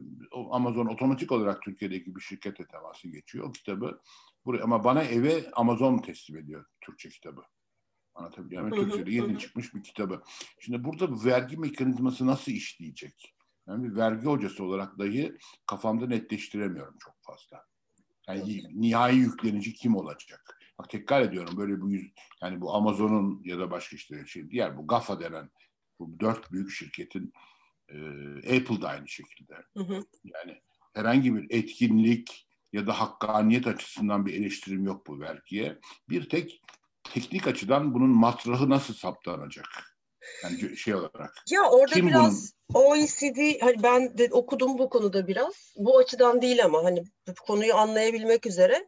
Amazon 0.52 0.86
otomatik 0.86 1.32
olarak 1.32 1.62
Türkiye'deki 1.62 2.16
bir 2.16 2.22
şirkete 2.22 2.68
teması 2.68 3.08
geçiyor 3.08 3.46
o 3.48 3.52
kitabı. 3.52 4.02
Buraya, 4.46 4.64
ama 4.64 4.84
bana 4.84 5.04
eve 5.04 5.52
Amazon 5.52 5.98
teslim 5.98 6.38
ediyor 6.38 6.66
Türkçe 6.82 7.10
kitabı. 7.10 7.42
Anlatabiliyor 8.16 8.64
muyum? 8.64 8.90
Türkçe'de 8.90 9.12
yeni 9.12 9.40
çıkmış 9.40 9.76
bir 9.76 9.84
kitabı. 9.84 10.24
Şimdi 10.60 10.84
burada 10.84 11.26
vergi 11.26 11.58
mekanizması 11.58 12.28
nasıl 12.28 12.52
işleyecek? 12.52 13.36
Yani 13.68 13.84
bir 13.84 13.96
vergi 13.96 14.26
hocası 14.26 14.64
olarak 14.64 15.00
dahi 15.00 15.38
kafamda 15.66 16.08
netleştiremiyorum 16.08 16.96
çok 17.00 17.16
fazla. 17.22 17.66
Yani 18.28 18.64
nihai 18.74 19.16
yüklenici 19.16 19.74
kim 19.74 19.96
olacak? 19.96 20.59
Bak 20.80 20.90
tekrar 20.90 21.22
ediyorum 21.22 21.58
böyle 21.58 21.82
bu 21.82 21.90
yüz, 21.90 22.12
yani 22.42 22.62
bu 22.62 22.74
Amazon'un 22.76 23.42
ya 23.44 23.60
da 23.60 23.72
başka 23.72 23.96
işte 23.96 24.26
şey 24.28 24.50
diğer 24.50 24.78
bu 24.78 24.88
GAFA 24.88 25.20
denen 25.20 25.50
bu 26.00 26.20
dört 26.20 26.52
büyük 26.52 26.72
şirketin 26.72 27.34
e, 27.90 27.98
Apple 28.38 28.82
da 28.82 28.88
aynı 28.88 29.08
şekilde. 29.08 29.54
Hı 29.78 29.84
hı. 29.84 30.06
Yani 30.24 30.62
herhangi 30.94 31.36
bir 31.36 31.48
etkinlik 31.50 32.48
ya 32.74 32.88
da 32.88 33.00
hakkaniyet 33.00 33.68
açısından 33.68 34.26
bir 34.26 34.34
eleştirim 34.34 34.84
yok 34.84 35.08
bu 35.08 35.20
vergiye. 35.20 35.80
Bir 36.10 36.30
tek 36.30 36.62
teknik 37.04 37.48
açıdan 37.48 37.94
bunun 37.94 38.10
matrahı 38.10 38.70
nasıl 38.70 38.94
saptanacak? 38.94 39.68
Yani 40.44 40.78
şey 40.78 40.96
olarak. 40.96 41.44
Ya 41.52 41.62
orada 41.62 41.96
Kim 41.96 42.08
biraz 42.08 42.54
bunun... 42.70 42.86
OECD 42.86 43.62
hani 43.62 43.84
ben 43.84 44.18
de 44.18 44.30
okudum 44.32 44.78
bu 44.78 44.90
konuda 44.90 45.28
biraz. 45.28 45.74
Bu 45.78 45.98
açıdan 45.98 46.42
değil 46.42 46.66
ama 46.66 46.84
hani 46.84 47.04
bu 47.28 47.34
konuyu 47.48 47.76
anlayabilmek 47.76 48.46
üzere 48.46 48.88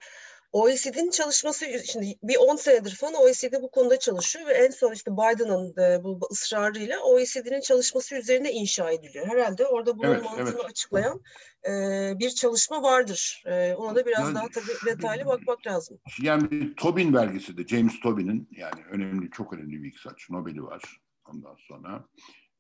OECD'nin 0.52 1.12
çalışması 1.12 1.66
şimdi 1.86 2.16
bir 2.24 2.36
10 2.40 2.56
senedir 2.56 2.96
falan 2.96 3.14
OECD 3.14 3.62
bu 3.62 3.72
konuda 3.72 4.00
çalışıyor 4.00 4.48
ve 4.48 4.54
en 4.54 4.70
son 4.70 4.94
işte 4.94 5.12
Biden'ın 5.12 5.70
e, 5.82 6.04
bu 6.04 6.20
ısrarıyla 6.32 7.00
OECD'nin 7.00 7.62
çalışması 7.62 8.16
üzerine 8.16 8.52
inşa 8.52 8.92
ediliyor. 8.92 9.28
Herhalde 9.28 9.66
orada 9.66 9.98
bunun 9.98 10.12
evet, 10.12 10.24
mantığını 10.24 10.50
evet. 10.50 10.66
açıklayan 10.66 11.22
e, 11.68 11.72
bir 12.20 12.30
çalışma 12.30 12.84
vardır. 12.84 13.44
E, 13.46 13.74
ona 13.74 13.96
da 13.96 14.06
biraz 14.06 14.24
yani, 14.24 14.36
daha 14.36 14.48
tabii 14.50 14.96
detaylı 14.96 15.26
bakmak 15.26 15.68
lazım. 15.68 16.00
Yani 16.22 16.52
bir 16.52 16.76
Tobin 16.76 17.14
vergisi 17.14 17.58
de 17.58 17.68
James 17.68 18.00
Tobin'in 18.00 18.50
yani 18.52 18.84
önemli 18.92 19.30
çok 19.32 19.54
önemli 19.54 19.84
bir 19.84 19.88
iktisatçı 19.88 20.34
Nobel'i 20.34 20.64
var 20.64 21.02
ondan 21.26 21.56
sonra. 21.68 22.06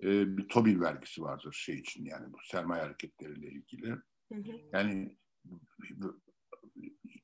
E, 0.04 0.38
bir 0.38 0.48
Tobin 0.48 0.82
vergisi 0.82 1.22
vardır 1.22 1.54
şey 1.54 1.76
için 1.76 2.06
yani 2.06 2.34
bu 2.34 2.38
sermaye 2.52 2.84
hareketleriyle 2.84 3.48
ilgili. 3.48 3.90
Hı 4.32 4.36
hı. 4.36 4.52
Yani 4.74 5.18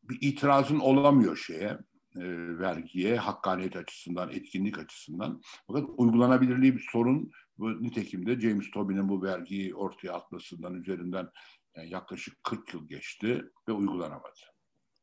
bir 0.10 0.18
itirazın 0.22 0.80
olamıyor 0.80 1.38
şeye, 1.38 1.78
e, 2.16 2.58
vergiye, 2.60 3.18
hakkaniyet 3.18 3.76
açısından, 3.76 4.30
etkinlik 4.30 4.80
açısından. 4.80 5.42
Fakat 5.68 5.90
uygulanabilirliği 5.98 6.76
bir 6.76 6.88
sorun. 6.92 7.32
Bu 7.58 7.84
nitekim 7.84 8.26
de 8.26 8.40
James 8.40 8.72
Tobin'in 8.72 9.10
bu 9.10 9.24
vergiyi 9.24 9.76
ortaya 9.76 10.14
atmasından 10.14 10.76
üzerinden 10.76 11.30
yani 11.76 11.90
yaklaşık 11.90 12.44
40 12.44 12.74
yıl 12.74 12.88
geçti 12.88 13.52
ve 13.68 13.72
uygulanamadı. 13.72 14.40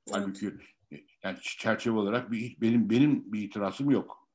Evet. 0.07 0.17
Halbuki 0.17 0.47
e, 0.93 0.97
yani 1.23 1.39
çerçeve 1.43 1.99
olarak 1.99 2.33
bir, 2.33 2.61
benim 2.61 2.91
benim 2.91 3.33
bir 3.33 3.43
itirazım 3.43 3.91
yok. 3.91 4.29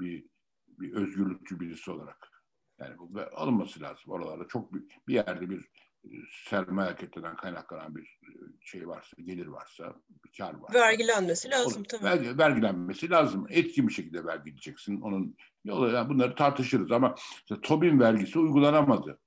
Bir, 0.00 0.26
bir 0.68 0.92
özgürlükçü 0.92 1.60
birisi 1.60 1.90
olarak. 1.90 2.30
Yani 2.78 2.98
bu 2.98 3.20
alınması 3.34 3.80
lazım 3.80 4.12
oralarda. 4.12 4.48
Çok 4.48 4.74
bir, 4.74 4.82
bir 5.08 5.14
yerde 5.14 5.50
bir 5.50 5.68
sermaye 6.48 6.88
hareketinden 6.88 7.36
kaynaklanan 7.36 7.96
bir 7.96 8.02
e, 8.02 8.30
şey 8.60 8.88
varsa, 8.88 9.16
gelir 9.22 9.46
varsa, 9.46 9.94
bir 10.24 10.38
kar 10.38 10.54
varsa. 10.54 10.78
Vergilenmesi 10.78 11.50
lazım 11.50 11.82
tabii. 11.82 12.04
Vergi, 12.04 12.38
vergilenmesi 12.38 13.10
lazım. 13.10 13.46
Etkin 13.50 13.88
bir 13.88 13.92
şekilde 13.92 14.24
vergileyeceksin. 14.24 15.00
Onun 15.00 15.36
yolu, 15.64 15.90
yani 15.90 16.08
bunları 16.08 16.34
tartışırız 16.34 16.92
ama 16.92 17.14
işte 17.36 17.60
Tobin 17.62 18.00
vergisi 18.00 18.38
uygulanamadı. 18.38 19.18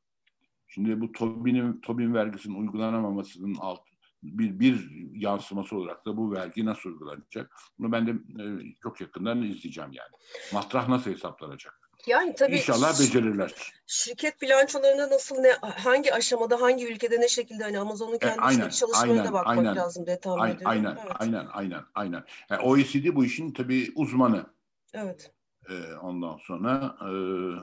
Şimdi 0.67 1.01
bu 1.01 1.11
Tobin'in 1.11 1.81
Tobin 1.81 2.13
vergisinin 2.13 2.55
uygulanamamasının 2.55 3.55
alt 3.59 3.81
bir, 4.23 4.59
bir 4.59 4.89
yansıması 5.15 5.75
olarak 5.77 6.05
da 6.05 6.17
bu 6.17 6.31
vergi 6.31 6.65
nasıl 6.65 6.89
uygulanacak? 6.89 7.55
Bunu 7.79 7.91
ben 7.91 8.07
de 8.07 8.11
e, 8.11 8.45
çok 8.83 9.01
yakından 9.01 9.41
izleyeceğim 9.41 9.91
yani. 9.91 10.11
Matrah 10.53 10.89
nasıl 10.89 11.11
hesaplanacak? 11.11 11.82
Yani 12.07 12.35
tabii 12.35 12.55
İnşallah 12.55 12.99
becerirler. 12.99 13.53
Şirket 13.87 14.41
bilançolarında 14.41 15.09
nasıl 15.09 15.35
ne 15.35 15.51
hangi 15.61 16.13
aşamada 16.13 16.61
hangi 16.61 16.87
ülkede 16.87 17.19
ne 17.19 17.27
şekilde 17.27 17.63
hani 17.63 17.79
Amazon'un 17.79 18.15
e, 18.15 18.19
kendi 18.19 18.39
e, 18.39 18.41
aynen, 18.41 18.69
çalışmalarına 18.69 19.21
aynen, 19.21 19.33
bakmak 19.33 19.57
aynen, 19.57 19.75
lazım 19.75 20.05
diye 20.05 20.19
tahmin 20.19 20.41
aynen, 20.41 20.55
ediyorum. 20.55 20.77
Aynen, 20.77 20.97
evet. 21.01 21.15
aynen, 21.19 21.47
aynen, 21.51 21.83
aynen. 21.95 22.23
Yani 22.49 22.61
OECD 22.61 23.15
bu 23.15 23.25
işin 23.25 23.51
tabii 23.51 23.91
uzmanı. 23.95 24.45
Evet. 24.93 25.31
Ee, 25.69 25.93
ondan 26.01 26.37
sonra 26.37 26.97
e, 27.01 27.09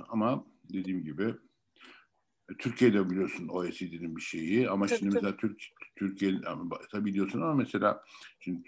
ama 0.09 0.45
dediğim 0.73 1.05
gibi 1.05 1.35
e, 2.51 2.55
Türkiye'de 2.59 3.11
biliyorsun 3.11 3.49
OECD'nin 3.49 4.17
bir 4.17 4.23
şeyi 4.23 4.71
ama 4.71 4.87
tabii, 4.87 4.99
şimdi 4.99 5.11
tabii. 5.11 5.25
mesela 5.25 5.37
Türk 5.37 5.63
Türkiye 5.97 6.33
tabii 6.93 7.05
biliyorsun 7.05 7.41
ama 7.41 7.55
mesela 7.55 8.05
şimdi 8.41 8.63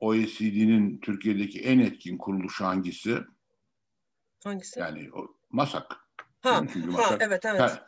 OECD'nin 0.00 0.98
Türkiye'deki 1.00 1.60
en 1.60 1.78
etkin 1.78 2.18
kuruluşu 2.18 2.64
hangisi? 2.64 3.18
Hangisi? 4.46 4.80
Yani 4.80 5.10
o, 5.12 5.26
MASAK. 5.50 5.96
Ha, 6.40 6.64
Çünkü 6.72 6.90
MASAK, 6.90 7.10
ha 7.10 7.16
evet 7.20 7.44
evet. 7.44 7.58
Ser, 7.58 7.82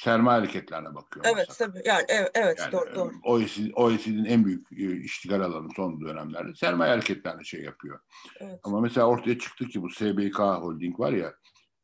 sermaye 0.00 0.38
hareketlerine 0.38 0.94
bakıyor. 0.94 1.26
Evet 1.28 1.48
MASAK. 1.48 1.58
tabii. 1.58 1.82
Yani 1.84 2.04
evet, 2.08 2.30
evet 2.34 2.58
yani, 2.58 2.72
doğru 2.72 2.94
doğru. 2.94 3.12
OECD, 3.24 3.70
OECD'nin 3.74 4.24
en 4.24 4.44
büyük 4.44 4.72
e, 4.72 4.96
iştigal 4.96 5.40
alanı 5.40 5.68
son 5.76 6.00
dönemlerde 6.00 6.54
sermaye 6.54 6.92
hareketlerine 6.92 7.44
şey 7.44 7.62
yapıyor. 7.62 8.00
Evet. 8.40 8.60
Ama 8.62 8.80
mesela 8.80 9.06
ortaya 9.06 9.38
çıktı 9.38 9.66
ki 9.66 9.82
bu 9.82 9.90
SBK 9.90 10.38
Holding 10.38 11.00
var 11.00 11.12
ya 11.12 11.34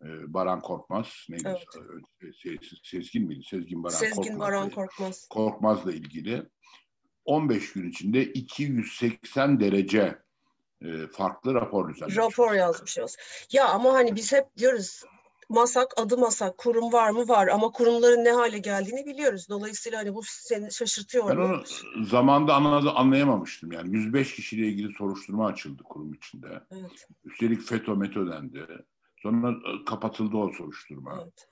e, 0.05 0.35
Baran 0.35 0.61
Korkmaz 0.61 1.27
neydi? 1.29 1.57
Evet. 2.23 2.65
Sezgin 2.83 3.27
miydi? 3.27 3.45
Sezgin 3.51 3.85
Baran 3.85 3.95
Sezgin 3.95 4.23
Korkmaz. 4.23 4.41
Baran 4.41 4.71
Korkmaz. 4.71 5.29
Korkmaz'la 5.31 5.93
ilgili 5.93 6.49
15 7.25 7.73
gün 7.73 7.91
içinde 7.91 8.25
280 8.25 9.61
derece 9.61 10.01
e, 10.01 10.19
farklı 11.13 11.55
rapor 11.55 11.95
düzenlemiş. 11.95 12.17
Rapor 12.17 12.53
yazmışız. 12.53 13.17
Ya 13.53 13.69
ama 13.69 13.93
hani 13.93 14.17
biz 14.17 14.33
hep 14.33 14.57
diyoruz 14.57 15.05
masak 15.49 15.93
adı 15.97 16.19
masak 16.19 16.59
kurum 16.59 16.93
var 16.93 17.11
mı 17.11 17.29
var 17.29 17.49
ama 17.49 17.71
kurumların 17.71 18.25
ne 18.25 18.33
hale 18.33 18.59
geldiğini 18.59 19.07
biliyoruz. 19.07 19.49
Dolayısıyla 19.49 19.99
hani 19.99 20.15
bu 20.15 20.23
seni 20.25 20.73
şaşırtıyor. 20.73 21.31
Ben 21.31 21.37
onu 21.37 21.63
zamanda 22.05 22.55
anladı, 22.55 22.91
anlayamamıştım 22.91 23.73
yani 23.73 23.97
105 23.97 24.35
kişiyle 24.35 24.67
ilgili 24.67 24.93
soruşturma 24.93 25.47
açıldı 25.47 25.83
kurum 25.83 26.15
içinde. 26.15 26.63
Evet. 26.71 27.09
Üstelik 27.25 27.63
FETÖ 27.63 27.95
METÖ 27.95 28.31
dendi. 28.31 28.67
Sonra 29.17 29.51
e, 29.51 29.85
kapatıldı 29.85 30.37
o 30.37 30.51
soruşturma. 30.51 31.21
Evet. 31.23 31.49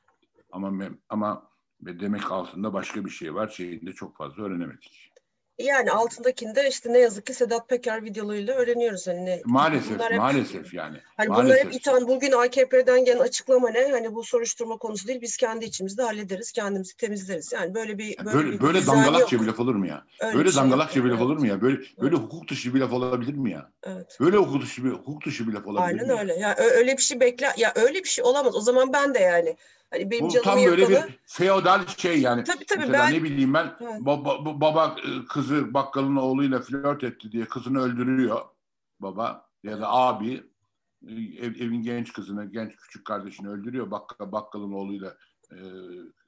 Ama 0.52 0.72
ama 1.08 1.50
demek 1.80 2.32
altında 2.32 2.72
başka 2.72 3.04
bir 3.04 3.10
şey 3.10 3.34
var. 3.34 3.48
Şeyini 3.48 3.86
de 3.86 3.92
çok 3.92 4.16
fazla 4.16 4.42
öğrenemedik. 4.42 5.12
Yani 5.58 5.90
altındakinde 5.90 6.68
işte 6.68 6.92
ne 6.92 6.98
yazık 6.98 7.26
ki 7.26 7.34
Sedat 7.34 7.68
Peker 7.68 8.04
videolarıyla 8.04 8.54
öğreniyoruz. 8.54 9.06
Hani 9.06 9.24
ne, 9.24 9.42
maalesef, 9.44 10.00
hep, 10.00 10.18
maalesef 10.18 10.74
yani. 10.74 10.96
Hani 11.16 11.28
maalesef. 11.28 11.56
bunlar 11.56 11.66
hep 11.66 11.74
itham. 11.74 12.08
Bugün 12.08 12.32
AKP'den 12.32 13.04
gelen 13.04 13.18
açıklama 13.18 13.70
ne? 13.70 13.88
Hani 13.90 14.14
bu 14.14 14.24
soruşturma 14.24 14.76
konusu 14.76 15.08
değil. 15.08 15.20
Biz 15.20 15.36
kendi 15.36 15.64
içimizde 15.64 16.02
hallederiz, 16.02 16.52
kendimizi 16.52 16.96
temizleriz. 16.96 17.52
Yani 17.52 17.74
böyle 17.74 17.98
bir 17.98 18.18
böyle 18.24 18.36
böyle, 18.36 18.52
bir 18.52 18.60
böyle 18.60 18.86
dangalakça 18.86 19.40
bir 19.40 19.46
laf 19.46 19.60
olur 19.60 19.74
mu 19.74 19.86
ya? 19.86 20.04
Öyle 20.20 20.38
böyle 20.38 20.52
şey 20.52 20.62
dangalakça 20.62 21.04
bir 21.04 21.10
laf 21.10 21.20
olur 21.20 21.36
mu 21.36 21.46
ya? 21.46 21.60
Böyle 21.60 21.78
böyle 22.00 22.16
hukuk 22.16 22.48
dışı 22.48 22.74
bir 22.74 22.80
laf 22.80 22.92
olabilir 22.92 23.34
mi 23.34 23.50
ya? 23.50 23.70
Evet. 23.82 24.16
Böyle 24.20 24.36
hukuk 24.36 24.62
dışı 24.62 24.84
bir 24.84 24.90
hukuk 24.90 25.26
dışı 25.26 25.48
bir 25.48 25.52
laf 25.52 25.66
olabilir 25.66 25.86
Aynen 25.86 26.06
mi? 26.06 26.12
Aynen 26.12 26.30
öyle. 26.30 26.40
Ya 26.40 26.56
öyle 26.56 26.96
bir 26.96 27.02
şey 27.02 27.20
bekle 27.20 27.48
ya 27.56 27.72
öyle 27.74 27.98
bir 27.98 28.08
şey 28.08 28.24
olamaz. 28.24 28.56
O 28.56 28.60
zaman 28.60 28.92
ben 28.92 29.14
de 29.14 29.18
yani 29.18 29.56
Hani 29.90 30.10
benim 30.10 30.24
Bu 30.26 30.42
tam 30.42 30.56
böyle 30.56 30.82
yakalı. 30.82 31.08
bir 31.08 31.18
feodal 31.26 31.86
şey 31.86 32.20
yani. 32.20 32.44
Tabii 32.44 32.66
tabii 32.66 32.78
Mesela 32.78 33.04
ben... 33.04 33.14
ne 33.14 33.22
bileyim 33.22 33.54
ben 33.54 33.76
evet. 33.80 34.00
baba, 34.00 34.60
baba 34.60 34.96
e, 35.04 35.24
kızı 35.28 35.74
bakkalın 35.74 36.16
oğluyla 36.16 36.60
flört 36.60 37.04
etti 37.04 37.32
diye 37.32 37.44
kızını 37.44 37.80
öldürüyor 37.80 38.40
baba 39.00 39.48
ya 39.62 39.80
da 39.80 39.92
abi 39.92 40.34
e, 41.08 41.12
ev, 41.14 41.54
evin 41.54 41.82
genç 41.82 42.12
kızını, 42.12 42.44
genç 42.52 42.76
küçük 42.76 43.04
kardeşini 43.04 43.48
öldürüyor 43.48 43.90
bakkal, 43.90 44.32
bakkalın 44.32 44.72
oğluyla 44.72 45.16
e, 45.52 45.58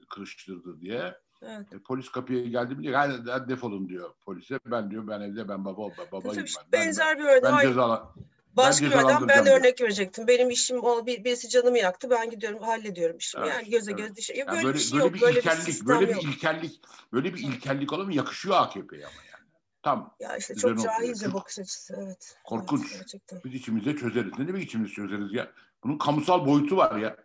kırıştırdı 0.09 0.81
diye. 0.81 1.15
Evet. 1.43 1.73
E, 1.73 1.79
polis 1.79 2.09
kapıya 2.09 2.45
geldi 2.45 2.75
mi 2.75 2.83
diyor 2.83 2.95
hadi 2.95 3.49
defolun 3.49 3.89
diyor 3.89 4.11
polise. 4.25 4.61
Ben 4.67 4.91
diyor 4.91 5.07
ben 5.09 5.21
evde 5.21 5.49
ben 5.49 5.65
baba 5.65 5.83
babayım 6.13 6.35
Tabii, 6.35 6.51
ben. 6.73 6.81
Benzer 6.81 7.19
bir 7.19 7.25
örnek. 7.25 7.43
Ben 7.43 7.61
ceza 7.61 8.15
Başka 8.57 8.87
bir 8.87 8.99
adam 8.99 9.29
ben 9.29 9.47
de 9.47 9.51
örnek 9.51 9.81
verecektim. 9.81 10.27
Benim 10.27 10.51
işim 10.51 10.85
o 10.85 11.07
bir, 11.07 11.25
birisi 11.25 11.49
canımı 11.49 11.79
yaktı. 11.79 12.11
Ben 12.11 12.31
gidiyorum 12.31 12.63
hallediyorum 12.63 13.17
işimi. 13.19 13.45
Evet, 13.45 13.55
yani 13.55 13.71
göze 13.71 13.91
evet. 13.91 14.01
göz 14.01 14.17
dişe. 14.17 14.35
Yani 14.35 14.51
böyle, 14.51 14.65
böyle 14.65 14.75
bir 14.75 14.83
şey 14.83 15.01
böyle 15.01 15.05
yok. 15.05 15.15
Bir 15.15 15.21
böyle 15.21 15.39
ilkellik, 15.39 15.83
bir 15.83 15.87
böyle 15.87 16.09
bir 16.09 16.29
ilkellik, 16.29 16.81
böyle 17.13 17.35
bir 17.35 17.39
ilkellik 17.39 17.93
mu? 17.93 18.13
Yakışıyor 18.13 18.57
AKP'ye 18.57 19.07
ama 19.07 19.23
yani. 19.33 19.45
Tam. 19.83 20.15
Ya 20.21 20.37
işte 20.37 20.55
çok 20.55 20.83
cahilce 20.83 21.35
bakış 21.35 21.59
açısı. 21.59 21.95
Evet. 22.05 22.37
Korkunç. 22.45 22.87
Evet, 22.97 23.45
Biz 23.45 23.55
içimizde 23.55 23.97
çözeriz. 23.97 24.39
Ne 24.39 24.49
demek 24.49 24.63
içimiz 24.63 24.93
çözeriz 24.93 25.33
ya? 25.33 25.53
Bunun 25.85 25.99
kamusal 25.99 26.47
boyutu 26.47 26.77
var 26.77 26.97
ya. 26.97 27.17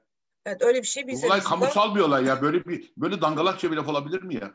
Evet 0.45 0.61
öyle 0.61 0.81
bir 0.81 0.87
şey. 0.87 1.07
Biz 1.07 1.23
Bu 1.23 1.27
olay 1.27 1.43
kamusal 1.43 1.95
bir 1.95 1.99
olay 1.99 2.25
ya. 2.25 2.41
Böyle 2.41 2.65
bir 2.65 2.93
böyle 2.97 3.21
dangalakça 3.21 3.71
bir 3.71 3.75
laf 3.75 3.87
olabilir 3.87 4.23
mi 4.23 4.35
ya? 4.35 4.53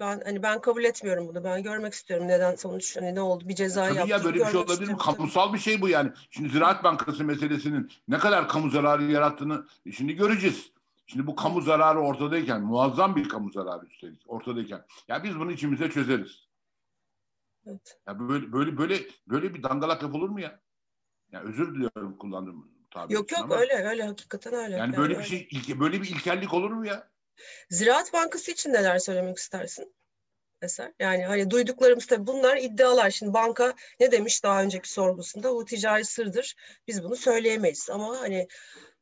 Ben 0.00 0.20
hani 0.24 0.42
ben 0.42 0.60
kabul 0.60 0.84
etmiyorum 0.84 1.28
bunu. 1.28 1.44
Ben 1.44 1.62
görmek 1.62 1.92
istiyorum 1.92 2.28
neden 2.28 2.54
sonuç 2.54 2.96
hani 2.96 3.14
ne 3.14 3.20
oldu 3.20 3.48
bir 3.48 3.54
ceza 3.54 3.84
tabii 3.88 3.96
yaptı. 3.96 4.12
ya 4.12 4.24
böyle 4.24 4.40
bir 4.40 4.44
şey 4.44 4.56
olabilir 4.60 4.92
mi? 4.92 4.98
Kamusal 4.98 5.52
bir 5.52 5.58
şey 5.58 5.80
bu 5.80 5.88
yani. 5.88 6.12
Şimdi 6.30 6.48
Ziraat 6.48 6.84
Bankası 6.84 7.24
meselesinin 7.24 7.90
ne 8.08 8.18
kadar 8.18 8.48
kamu 8.48 8.70
zararı 8.70 9.04
yarattığını 9.04 9.66
şimdi 9.92 10.14
göreceğiz. 10.14 10.70
Şimdi 11.06 11.26
bu 11.26 11.34
kamu 11.34 11.60
zararı 11.60 12.00
ortadayken, 12.00 12.62
muazzam 12.62 13.16
bir 13.16 13.28
kamu 13.28 13.50
zararı 13.50 13.86
üstelik 13.86 14.22
ortadayken. 14.26 14.84
Ya 15.08 15.24
biz 15.24 15.38
bunu 15.38 15.52
içimize 15.52 15.90
çözeriz. 15.90 16.48
Evet. 17.66 17.98
Ya 18.06 18.18
böyle 18.18 18.52
böyle 18.52 18.78
böyle 18.78 19.00
böyle 19.26 19.54
bir 19.54 19.62
dangalak 19.62 20.02
olur 20.14 20.28
mu 20.28 20.40
ya? 20.40 20.60
Ya 21.32 21.40
özür 21.40 21.74
diliyorum 21.74 22.18
kullandığım 22.18 22.68
tabir. 22.90 23.14
Yok 23.14 23.32
yok 23.32 23.40
ama. 23.40 23.56
öyle 23.56 23.74
öyle 23.74 24.02
hakikaten 24.02 24.54
öyle. 24.54 24.62
Yani, 24.62 24.80
yani 24.80 24.96
böyle 24.96 25.14
öyle. 25.14 25.24
bir 25.24 25.28
şey 25.28 25.48
ilke, 25.50 25.80
böyle 25.80 26.02
bir 26.02 26.08
ilkellik 26.08 26.54
olur 26.54 26.70
mu 26.70 26.86
ya? 26.86 27.08
Ziraat 27.70 28.12
Bankası 28.12 28.50
için 28.50 28.72
neler 28.72 28.98
söylemek 28.98 29.38
istersin? 29.38 29.94
Eser. 30.62 30.92
Yani 31.00 31.24
hani 31.24 31.50
duyduklarımız 31.50 32.06
tabii 32.06 32.26
bunlar 32.26 32.56
iddialar. 32.56 33.10
Şimdi 33.10 33.34
banka 33.34 33.74
ne 34.00 34.12
demiş 34.12 34.44
daha 34.44 34.62
önceki 34.62 34.92
sorgusunda? 34.92 35.54
Bu 35.54 35.64
ticari 35.64 36.04
sırdır. 36.04 36.54
Biz 36.88 37.04
bunu 37.04 37.16
söyleyemeyiz. 37.16 37.90
Ama 37.90 38.20
hani 38.20 38.48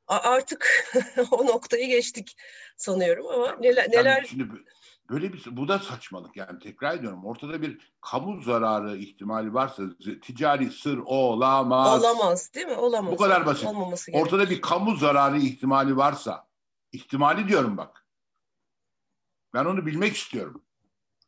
artık 0.08 0.86
o 1.30 1.46
noktayı 1.46 1.86
geçtik 1.86 2.36
sanıyorum 2.76 3.26
ama 3.26 3.56
neler 3.60 3.82
yani 3.82 3.96
neler 3.96 4.24
şimdi 4.28 4.44
böyle 5.10 5.32
bir 5.32 5.44
bu 5.50 5.68
da 5.68 5.78
saçmalık 5.78 6.36
yani 6.36 6.58
tekrar 6.58 6.94
ediyorum 6.94 7.24
ortada 7.24 7.62
bir 7.62 7.92
kamu 8.00 8.42
zararı 8.42 8.96
ihtimali 8.96 9.54
varsa 9.54 9.82
ticari 10.22 10.70
sır 10.70 10.98
olamaz. 10.98 12.04
Olamaz 12.04 12.54
değil 12.54 12.66
mi? 12.66 12.76
Olamaz. 12.76 13.12
Bu 13.12 13.16
kadar 13.16 13.46
basit. 13.46 13.66
Olmaması 13.66 14.12
ortada 14.12 14.50
bir 14.50 14.60
kamu 14.60 14.96
zararı 14.96 15.38
ihtimali 15.38 15.96
varsa 15.96 16.46
ihtimali 16.92 17.48
diyorum 17.48 17.76
bak. 17.76 18.01
Ben 19.54 19.64
onu 19.64 19.86
bilmek 19.86 20.16
istiyorum. 20.16 20.62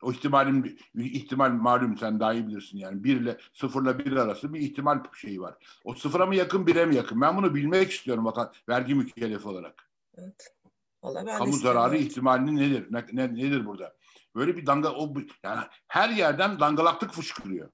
O 0.03 0.13
ihtimalin 0.13 0.79
ihtimal 0.95 1.51
malum 1.51 1.99
sen 1.99 2.21
daha 2.21 2.35
iyi 2.35 2.47
bilirsin 2.47 2.79
yani 2.79 3.05
bir 3.05 3.21
ile 3.21 3.39
sıfırla 3.53 3.99
bir 3.99 4.17
arası 4.17 4.55
bir 4.55 4.61
ihtimal 4.61 5.05
şeyi 5.17 5.41
var. 5.41 5.79
O 5.85 5.95
sıfıra 5.95 6.27
mı 6.27 6.37
yakın 6.37 6.67
bire 6.67 6.87
mi 6.87 6.97
yakın? 6.97 7.21
Ben 7.21 7.37
bunu 7.37 7.55
bilmek 7.55 7.91
istiyorum 7.91 8.25
vatan 8.25 8.53
vergi 8.69 8.95
mükellefi 8.95 9.49
olarak. 9.49 9.91
Evet. 10.17 10.55
Vallahi 11.03 11.27
ben 11.27 11.39
Kamu 11.39 11.53
zararı 11.53 11.97
ihtimalini 11.97 12.57
nedir? 12.57 12.87
Ne, 12.91 13.07
ne, 13.13 13.35
nedir 13.35 13.67
burada? 13.67 13.97
Böyle 14.35 14.57
bir 14.57 14.67
danga 14.67 14.93
o 14.93 15.15
yani 15.43 15.61
her 15.89 16.11
yerden 16.11 16.61
dangalaklık 16.61 17.13
fışkırıyor. 17.13 17.71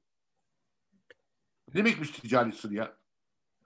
Ne 1.69 1.75
demekmiş 1.75 2.11
ticari 2.11 2.53
sır 2.53 2.71
ya? 2.71 2.97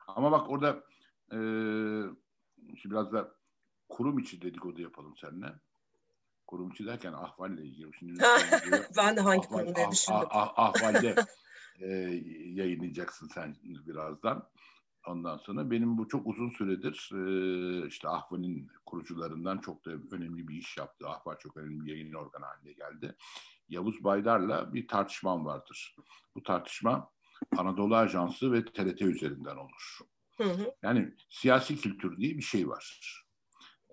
Ama 0.06 0.32
bak 0.32 0.50
orada 0.50 0.84
e, 1.32 1.38
biraz 2.84 3.12
da 3.12 3.34
kurum 3.88 4.18
içi 4.18 4.42
dedikodu 4.42 4.82
yapalım 4.82 5.16
seninle 5.16 5.54
kurumcu 6.46 6.86
derken 6.86 7.12
ahvalle 7.12 7.62
ilgili. 7.62 7.90
Şimdi 7.98 8.22
ben 8.96 9.16
de 9.16 9.20
hangi 9.20 9.46
ahval, 9.46 9.58
kurum 9.58 9.74
diye 9.74 9.90
düşündüm. 9.90 10.20
Ah, 10.30 10.52
ah, 10.56 10.58
ahvalde 10.58 11.14
e, 11.80 11.88
yayınlayacaksın 12.54 13.28
sen 13.28 13.56
birazdan. 13.62 14.48
Ondan 15.06 15.36
sonra 15.36 15.70
benim 15.70 15.98
bu 15.98 16.08
çok 16.08 16.26
uzun 16.26 16.50
süredir 16.50 17.10
e, 17.14 17.86
işte 17.86 18.08
Ahval'in 18.08 18.68
kurucularından 18.86 19.58
çok 19.58 19.84
da 19.84 19.90
önemli 20.10 20.48
bir 20.48 20.54
iş 20.54 20.76
yaptı. 20.76 21.08
Ahval 21.08 21.38
çok 21.38 21.56
önemli 21.56 21.86
bir 21.86 21.92
yayın 21.92 22.12
organı 22.12 22.44
haline 22.44 22.72
geldi. 22.72 23.16
Yavuz 23.68 24.04
Baydar'la 24.04 24.74
bir 24.74 24.88
tartışmam 24.88 25.44
vardır. 25.44 25.96
Bu 26.34 26.42
tartışma 26.42 27.10
Anadolu 27.56 27.96
Ajansı 27.96 28.52
ve 28.52 28.64
TRT 28.64 29.02
üzerinden 29.02 29.56
olur. 29.56 29.98
Hı 30.36 30.44
hı. 30.44 30.74
Yani 30.82 31.14
siyasi 31.28 31.76
kültür 31.76 32.16
diye 32.16 32.36
bir 32.36 32.42
şey 32.42 32.68
var. 32.68 33.00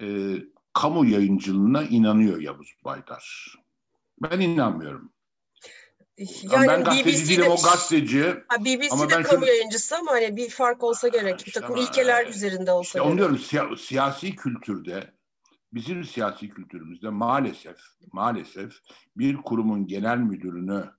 Ee, 0.02 0.38
kamu 0.74 1.06
yayıncılığına 1.06 1.84
inanıyor 1.84 2.42
Yavuz 2.42 2.74
Baydar. 2.86 3.56
Ben 4.22 4.40
inanmıyorum. 4.40 5.14
Yani 6.44 6.68
ben 6.68 6.84
gazeteci 6.84 7.30
değilim, 7.30 7.52
o 7.52 7.56
gazeteci. 7.56 8.24
Ha, 8.48 8.66
BBC 8.66 8.88
ama 8.92 9.10
de 9.10 9.16
ben 9.16 9.24
kamu 9.24 9.40
şöyle, 9.40 9.52
yayıncısı 9.52 9.98
ama 9.98 10.12
hani 10.12 10.36
bir 10.36 10.50
fark 10.50 10.84
olsa 10.84 11.08
gerek. 11.08 11.44
Bir 11.48 11.52
takım 11.52 11.76
işte 11.76 11.90
ilkeler 11.90 12.28
üzerinde 12.28 12.72
olsa 12.72 12.88
işte 12.88 13.00
gerek. 13.00 13.12
Onu 13.12 13.18
diyorum 13.18 13.38
siya, 13.38 13.70
siyasi 13.78 14.36
kültürde, 14.36 15.14
bizim 15.74 16.04
siyasi 16.04 16.50
kültürümüzde 16.50 17.10
maalesef, 17.10 17.78
maalesef 18.12 18.74
bir 19.18 19.38
kurumun 19.38 19.88
genel 19.88 20.18
müdürünü 20.18 20.92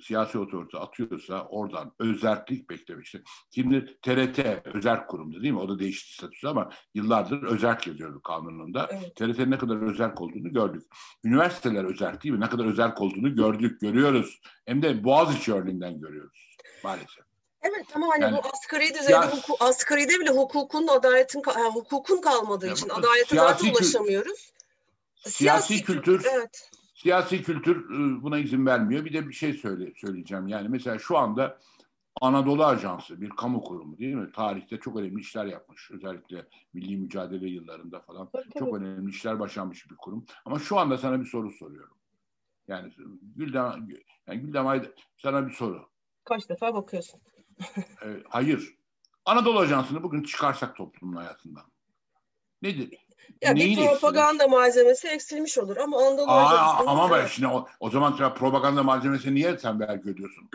siyasi 0.00 0.38
otorite 0.38 0.78
atıyorsa 0.78 1.46
oradan 1.46 1.92
özerklik 1.98 2.70
beklemek 2.70 3.04
işte. 3.04 3.22
Şimdi 3.54 3.98
TRT 4.02 4.38
özel 4.64 5.06
kurumdu 5.06 5.42
değil 5.42 5.52
mi? 5.52 5.60
O 5.60 5.68
da 5.68 5.78
değişti 5.78 6.14
statüsü 6.14 6.48
ama 6.48 6.70
yıllardır 6.94 7.42
özerk 7.42 7.86
yazıyordu 7.86 8.22
kanununda. 8.22 8.88
Evet. 8.92 9.16
TRT'nin 9.16 9.50
ne 9.50 9.58
kadar 9.58 9.76
özerk 9.76 10.20
olduğunu 10.20 10.52
gördük. 10.52 10.82
Üniversiteler 11.24 11.84
özerk 11.84 12.24
değil 12.24 12.34
mi? 12.34 12.40
Ne 12.40 12.48
kadar 12.48 12.64
özerk 12.64 13.00
olduğunu 13.00 13.34
gördük, 13.34 13.80
görüyoruz. 13.80 14.40
Hem 14.66 14.82
de 14.82 15.04
Boğaziçi 15.04 15.54
örneğinden 15.54 16.00
görüyoruz 16.00 16.52
maalesef. 16.84 17.24
Evet 17.62 17.86
ama 17.94 18.08
hani 18.08 18.22
yani, 18.22 18.36
bu 18.36 18.48
asgari 18.52 18.94
düzeyde 18.94 19.12
ya, 19.12 19.32
huku, 19.32 19.56
asgaride 19.60 20.20
bile 20.20 20.30
hukukun 20.30 20.86
adaletin 20.86 21.42
yani 21.56 21.74
hukukun 21.74 22.20
kalmadığı 22.20 22.66
ya, 22.66 22.72
için 22.72 22.88
adalete 22.88 23.36
zaten 23.36 23.70
ulaşamıyoruz. 23.70 24.52
Siyasi, 25.16 25.36
siyasi 25.36 25.84
kültür 25.84 26.26
evet. 26.34 26.70
Siyasi 27.02 27.42
kültür 27.42 27.90
ıı, 27.90 28.22
buna 28.22 28.38
izin 28.38 28.66
vermiyor. 28.66 29.04
Bir 29.04 29.12
de 29.12 29.28
bir 29.28 29.32
şey 29.32 29.52
söyle, 29.52 29.92
söyleyeceğim. 29.96 30.48
Yani 30.48 30.68
mesela 30.68 30.98
şu 30.98 31.18
anda 31.18 31.58
Anadolu 32.20 32.64
Ajansı 32.64 33.20
bir 33.20 33.30
kamu 33.30 33.60
kurumu 33.60 33.98
değil 33.98 34.14
mi? 34.14 34.32
Tarihte 34.32 34.80
çok 34.80 34.96
önemli 34.96 35.20
işler 35.20 35.44
yapmış. 35.44 35.90
Özellikle 35.90 36.46
milli 36.74 36.96
mücadele 36.96 37.48
yıllarında 37.48 38.00
falan 38.00 38.30
tabii, 38.30 38.58
çok 38.58 38.76
önemli 38.76 39.10
işler 39.10 39.40
başarmış 39.40 39.90
bir 39.90 39.96
kurum. 39.96 40.26
Ama 40.44 40.58
şu 40.58 40.78
anda 40.78 40.98
sana 40.98 41.20
bir 41.20 41.26
soru 41.26 41.50
soruyorum. 41.50 41.96
Yani 42.68 42.92
Güldem, 43.36 43.88
yani 44.26 44.40
Güldem 44.40 44.82
sana 45.16 45.46
bir 45.46 45.52
soru. 45.52 45.88
Kaç 46.24 46.48
defa 46.48 46.74
bakıyorsun? 46.74 47.20
e, 48.04 48.06
hayır. 48.28 48.74
Anadolu 49.24 49.58
Ajansı'nı 49.58 50.02
bugün 50.02 50.22
çıkarsak 50.22 50.76
toplumun 50.76 51.16
hayatından. 51.16 51.64
Nedir? 52.62 53.01
Ya 53.42 53.52
Neyin 53.52 53.78
bir 53.80 53.86
propaganda 53.86 54.44
eksilir? 54.44 54.50
malzemesi 54.58 55.08
eksilmiş 55.08 55.58
olur 55.58 55.76
ama 55.76 56.06
Anadolu 56.06 56.30
Aa, 56.30 56.82
Ama 56.86 57.10
ben 57.10 57.26
şimdi 57.26 57.48
o, 57.48 57.66
o 57.80 57.90
zaman 57.90 58.16
propaganda 58.34 58.82
malzemesi 58.82 59.34
niye 59.34 59.58
sen 59.58 59.80
vergi 59.80 60.08
ödüyorsun? 60.10 60.50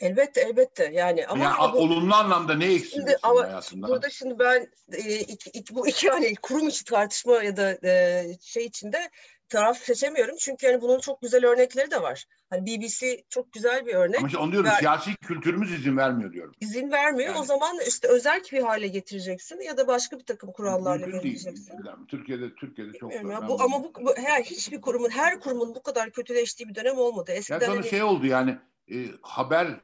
Elbette 0.00 0.40
elbette 0.40 0.90
yani 0.92 1.26
ama 1.26 1.44
yani, 1.44 1.72
bu, 1.72 1.78
olumlu 1.78 2.14
anlamda 2.14 2.54
ne 2.54 2.74
eksiliyorsun 2.74 3.18
ama 3.22 3.42
hayatında? 3.42 3.88
burada 3.88 4.10
şimdi 4.10 4.38
ben 4.38 4.68
e, 4.92 5.18
iki, 5.18 5.50
iki, 5.50 5.74
bu 5.74 5.88
iki 5.88 6.08
hani 6.10 6.34
kurum 6.34 6.68
içi 6.68 6.84
tartışma 6.84 7.42
ya 7.42 7.56
da 7.56 7.78
e, 7.84 8.24
şey 8.40 8.64
içinde 8.64 9.10
taraf 9.48 9.78
seçemiyorum 9.78 10.36
çünkü 10.40 10.66
yani 10.66 10.80
bunun 10.80 11.00
çok 11.00 11.22
güzel 11.22 11.46
örnekleri 11.46 11.90
de 11.90 12.02
var. 12.02 12.24
Hani 12.50 12.66
BBC 12.66 13.22
çok 13.28 13.52
güzel 13.52 13.86
bir 13.86 13.94
örnek. 13.94 14.18
Ama 14.18 14.26
işte 14.26 14.38
onu 14.38 14.52
diyorum 14.52 14.70
Ver- 14.70 14.78
siyasi 14.78 15.16
kültürümüz 15.16 15.72
izin 15.72 15.96
vermiyor 15.96 16.32
diyorum. 16.32 16.52
izin 16.60 16.90
vermiyor. 16.90 17.28
Yani- 17.28 17.40
O 17.40 17.44
zaman 17.44 17.76
işte 17.88 18.08
özerk 18.08 18.52
bir 18.52 18.62
hale 18.62 18.88
getireceksin 18.88 19.60
ya 19.60 19.76
da 19.76 19.86
başka 19.86 20.18
bir 20.18 20.24
takım 20.24 20.52
kurallarla 20.52 21.06
belirleyeceksin. 21.06 21.78
Türkiye'de 22.08 22.54
Türkiye'de 22.54 22.92
çok 22.98 23.10
Bilmiyorum 23.10 23.42
ya. 23.42 23.48
Bu, 23.48 23.62
ama 23.62 23.84
bu, 23.84 23.92
bu 24.00 24.16
her 24.16 24.42
hiçbir 24.42 24.80
kurumun 24.80 25.10
her 25.10 25.40
kurumun 25.40 25.74
bu 25.74 25.82
kadar 25.82 26.10
kötüleştiği 26.10 26.68
bir 26.68 26.74
dönem 26.74 26.98
olmadı. 26.98 27.30
Ya 27.30 27.36
Eskiden 27.36 27.60
sonra 27.60 27.78
hani- 27.78 27.88
şey 27.88 28.02
oldu 28.02 28.26
yani 28.26 28.58
e, 28.90 28.96
haber 29.22 29.80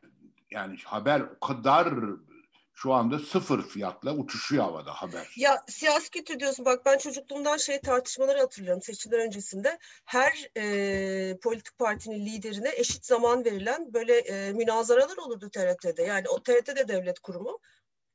yani 0.51 0.77
haber 0.85 1.21
o 1.21 1.47
kadar 1.47 1.95
şu 2.75 2.93
anda 2.93 3.19
sıfır 3.19 3.63
fiyatla 3.63 4.15
uçuşuyor 4.17 4.65
havada 4.65 4.93
haber. 4.93 5.35
Ya 5.37 5.65
siyasi 5.69 6.11
kültür 6.11 6.41
diyorsun 6.41 6.65
bak 6.65 6.87
ben 6.87 6.99
çocukluğumdan 6.99 7.57
şey 7.57 7.81
tartışmaları 7.81 8.39
hatırlıyorum 8.39 8.83
seçimler 8.83 9.19
öncesinde. 9.19 9.79
Her 10.05 10.51
e, 10.57 11.39
politik 11.39 11.79
partinin 11.79 12.27
liderine 12.27 12.71
eşit 12.77 13.07
zaman 13.07 13.45
verilen 13.45 13.95
böyle 13.95 14.19
e, 14.19 14.53
münazaralar 14.53 15.17
olurdu 15.17 15.51
TRT'de. 15.51 16.03
Yani 16.03 16.29
o 16.29 16.43
TRT 16.43 16.77
de 16.77 16.89
devlet 16.89 17.19
kurumu. 17.19 17.59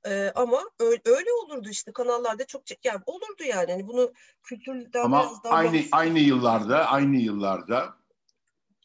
E, 0.08 0.32
ama 0.36 0.62
öyle, 0.80 1.02
öyle 1.06 1.30
olurdu 1.32 1.70
işte 1.70 1.92
kanallarda 1.92 2.46
çok 2.46 2.86
yani 2.86 3.02
olurdu 3.06 3.44
yani. 3.44 3.72
Hani 3.72 3.88
bunu 3.88 4.14
kültürden 4.44 5.04
Ama 5.04 5.24
biraz 5.24 5.44
daha 5.44 5.54
aynı 5.54 5.74
bağımsız- 5.74 5.90
aynı 5.92 6.20
yıllarda 6.20 6.86
aynı 6.88 7.18
yıllarda 7.18 7.98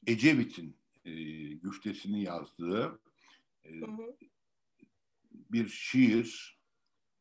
Ecevit'in 0.06 0.81
e, 1.04 1.12
güftesini 1.52 2.22
yazdığı 2.22 3.00
e, 3.64 3.80
Hı 3.80 3.86
hı. 3.86 4.16
bir 5.32 5.68
şiir 5.68 6.58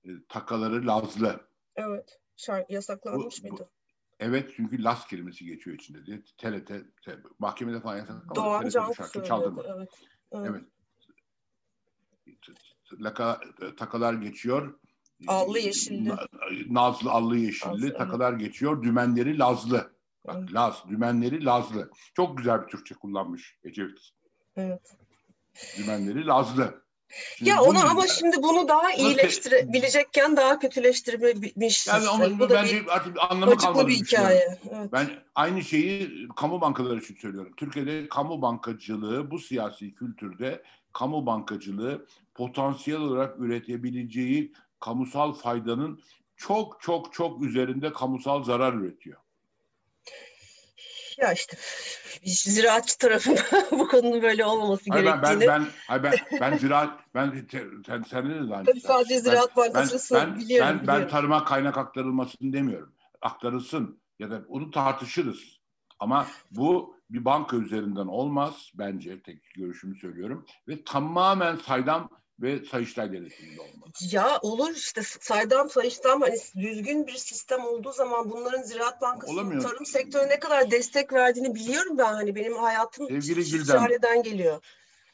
e, 0.05 0.09
Takaları 0.29 0.87
Lazlı. 0.87 1.47
Evet. 1.75 2.19
Şarkı 2.37 2.73
yasaklanmış 2.73 3.43
Bu- 3.43 3.47
bu- 3.47 3.49
mıydı? 3.49 3.69
Evet 4.19 4.53
çünkü 4.55 4.83
Las 4.83 5.07
kelimesi 5.07 5.45
geçiyor 5.45 5.75
içinde 5.75 6.05
diye. 6.05 6.21
TRT, 6.37 6.67
te- 7.01 7.19
mahkemede 7.39 7.81
falan 7.81 7.97
yasaklanmadı. 7.97 8.35
Doğan 8.35 8.61
TRT 8.61 8.65
bu 8.67 8.71
Canku 8.71 8.95
şarkı 8.95 9.11
söylüyordu. 9.11 9.65
Evet. 9.77 9.89
Evet. 10.31 10.49
Evet. 10.49 10.63
Laka, 12.99 13.41
takalar 13.77 14.13
geçiyor. 14.13 14.79
Allı 15.27 15.59
yeşilli. 15.59 16.09
Na- 16.09 16.27
Nazlı 16.69 17.11
allı 17.11 17.37
yeşilli 17.37 17.69
Nazlı, 17.71 17.87
evet. 17.87 17.97
takalar 17.97 18.33
geçiyor. 18.33 18.83
Dümenleri 18.83 19.39
Lazlı. 19.39 19.93
Bak. 20.27 20.53
Laz, 20.53 20.75
dümenleri 20.89 21.45
Lazlı. 21.45 21.91
Çok 22.15 22.37
güzel 22.37 22.61
bir 22.61 22.67
Türkçe 22.67 22.95
kullanmış 22.95 23.57
Ecevit. 23.63 23.99
Evet. 24.55 24.95
Dümenleri 25.77 26.27
Lazlı. 26.27 26.81
Şimdi 27.37 27.49
Ya 27.49 27.61
onu 27.61 27.89
ama 27.89 28.07
şimdi 28.07 28.37
bunu 28.43 28.67
daha 28.67 28.93
iyileştirebilecekken 28.93 30.37
daha 30.37 30.59
kötüleştirmiş. 30.59 31.87
yani 31.87 32.39
bu 32.39 32.49
da 32.49 32.55
bence 32.55 32.81
bir 32.81 32.95
artık 32.95 33.17
anlamı 33.29 33.51
acıklı 33.51 33.73
kalmadı. 33.73 33.87
bir 33.87 33.93
hikaye. 33.93 34.57
Evet. 34.71 34.91
Ben 34.91 35.09
aynı 35.35 35.63
şeyi 35.63 36.27
kamu 36.35 36.61
bankaları 36.61 36.99
için 36.99 37.15
söylüyorum. 37.15 37.53
Türkiye'de 37.57 38.09
kamu 38.09 38.41
bankacılığı 38.41 39.31
bu 39.31 39.39
siyasi 39.39 39.95
kültürde 39.95 40.63
kamu 40.93 41.25
bankacılığı 41.25 42.05
potansiyel 42.35 42.99
olarak 42.99 43.39
üretebileceği 43.39 44.53
kamusal 44.79 45.33
faydanın 45.33 46.01
çok 46.35 46.81
çok 46.81 47.13
çok 47.13 47.43
üzerinde 47.43 47.93
kamusal 47.93 48.43
zarar 48.43 48.73
üretiyor. 48.73 49.20
Ya 51.21 51.33
işte 51.33 51.57
ziraatçı 52.23 52.97
tarafında 52.97 53.41
bu 53.71 53.87
konunun 53.87 54.21
böyle 54.21 54.45
olmaması 54.45 54.83
Hayır 54.89 55.05
ben 55.05 55.21
ben 55.21 55.39
gerektiğini. 55.39 55.47
ben 55.47 55.65
hayır 55.87 56.03
ben 56.03 56.13
ben 56.41 56.57
ziraat 56.57 56.99
ben 57.15 57.47
sen 57.85 58.03
sen 58.09 58.29
de 58.29 58.49
de 58.49 58.55
aynı 58.55 58.65
Tabii 58.65 58.79
sadece 58.79 59.15
Ben- 59.15 59.19
Ziraat 59.19 59.57
ben, 59.57 59.73
Bankası'nı 59.73 60.19
ben, 60.19 60.39
biliyorum. 60.39 60.67
ben, 60.67 60.77
ben 60.77 60.83
biliyorum. 60.83 61.07
tarıma 61.09 61.45
kaynak 61.45 61.77
aktarılmasın 61.77 62.53
demiyorum. 62.53 62.93
Aktarılsın 63.21 64.01
ya 64.19 64.31
da 64.31 64.41
onu 64.47 64.71
tartışırız. 64.71 65.61
Ama 65.99 66.27
bu 66.51 66.95
bir 67.09 67.25
banka 67.25 67.57
üzerinden 67.57 68.07
olmaz 68.07 68.71
bence 68.75 69.21
tek 69.23 69.43
görüşümü 69.55 69.95
söylüyorum 69.95 70.45
ve 70.67 70.83
tamamen 70.83 71.55
saydam 71.55 72.09
ve 72.41 72.65
sayıştay 72.71 73.13
denetiminde 73.13 73.61
olmalı. 73.61 73.91
Ya 74.11 74.39
olur 74.41 74.75
işte 74.75 75.01
saydam 75.19 75.69
sayıştam 75.69 76.21
hani 76.21 76.37
düzgün 76.57 77.07
bir 77.07 77.17
sistem 77.17 77.65
olduğu 77.65 77.91
zaman 77.91 78.29
bunların 78.29 78.61
Ziraat 78.61 79.01
Bankası'nın 79.01 79.59
tarım 79.59 79.85
sektörüne 79.85 80.29
ne 80.29 80.39
kadar 80.39 80.71
destek 80.71 81.13
verdiğini 81.13 81.55
biliyorum 81.55 81.97
ben 81.97 82.13
hani 82.13 82.35
benim 82.35 82.57
hayatım 82.57 83.07
Sevgili 83.07 83.51
Gülden. 83.51 84.23
geliyor. 84.23 84.61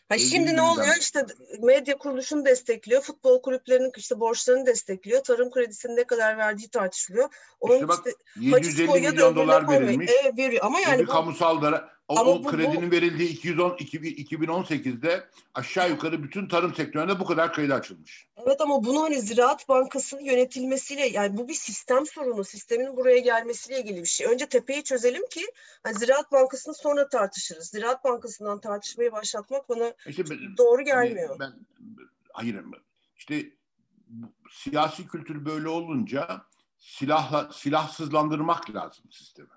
Ha 0.09 0.17
şimdi 0.17 0.45
ne 0.45 0.51
Gülden. 0.51 0.63
oluyor 0.63 0.95
işte 0.99 1.25
medya 1.59 1.97
kuruluşunu 1.97 2.45
destekliyor, 2.45 3.01
futbol 3.01 3.41
kulüplerinin 3.41 3.91
işte 3.97 4.19
borçlarını 4.19 4.65
destekliyor, 4.65 5.23
tarım 5.23 5.51
kredisinin 5.51 5.95
ne 5.95 6.03
kadar 6.03 6.37
verdiği 6.37 6.69
tartışılıyor. 6.69 7.29
Onun 7.59 7.73
İşte 7.75 7.87
bak, 7.87 8.07
işte 8.07 8.51
haciz 8.51 8.79
750 8.79 8.87
koyuyor 8.87 9.11
da 9.11 9.15
milyon 9.15 9.35
dolar 9.35 9.69
verilmiş. 9.69 10.11
Evet 10.23 10.37
veriyor 10.37 10.65
ama 10.65 10.79
Yani 10.79 11.07
bu, 11.07 11.11
kamusal 11.11 11.61
da 11.61 11.96
o, 12.07 12.19
Ama 12.19 12.31
o 12.31 12.43
bu- 12.43 12.47
kredinin 12.51 12.91
verildiği 12.91 13.29
210 13.29 13.75
2000 13.79 14.15
2018'de 14.15 15.27
aşağı 15.53 15.89
yukarı 15.89 16.23
bütün 16.23 16.47
tarım 16.47 16.75
sektöründe 16.75 17.19
bu 17.19 17.25
kadar 17.25 17.53
kredi 17.53 17.73
açılmış. 17.73 18.27
Evet 18.37 18.61
ama 18.61 18.83
bunu 18.83 19.01
hani 19.01 19.21
Ziraat 19.21 19.69
Bankası'nın 19.69 20.21
yönetilmesiyle 20.25 21.07
yani 21.07 21.37
bu 21.37 21.47
bir 21.47 21.53
sistem 21.53 22.05
sorunu. 22.05 22.43
Sistemin 22.43 22.97
buraya 22.97 23.17
gelmesiyle 23.19 23.79
ilgili 23.81 24.01
bir 24.01 24.05
şey. 24.05 24.27
Önce 24.27 24.45
tepeyi 24.45 24.83
çözelim 24.83 25.27
ki 25.29 25.41
hani 25.83 25.95
Ziraat 25.99 26.31
Bankası'nı 26.31 26.73
sonra 26.73 27.09
tartışırız. 27.09 27.67
Ziraat 27.69 28.03
Bankası'ndan 28.03 28.59
tartışmayı 28.59 29.11
başlatmak 29.11 29.69
bana 29.69 29.93
İşte 30.07 30.23
ben- 30.29 30.57
doğru 30.57 30.77
hani 30.77 30.85
gelmiyor. 30.85 31.39
ben 31.39 31.53
hayır 32.33 32.61
işte 33.17 33.45
bu 34.07 34.27
siyasi 34.51 35.07
kültür 35.07 35.45
böyle 35.45 35.69
olunca 35.69 36.41
silahla 36.77 37.49
silahsızlandırmak 37.53 38.75
lazım 38.75 39.05
sistemi. 39.11 39.47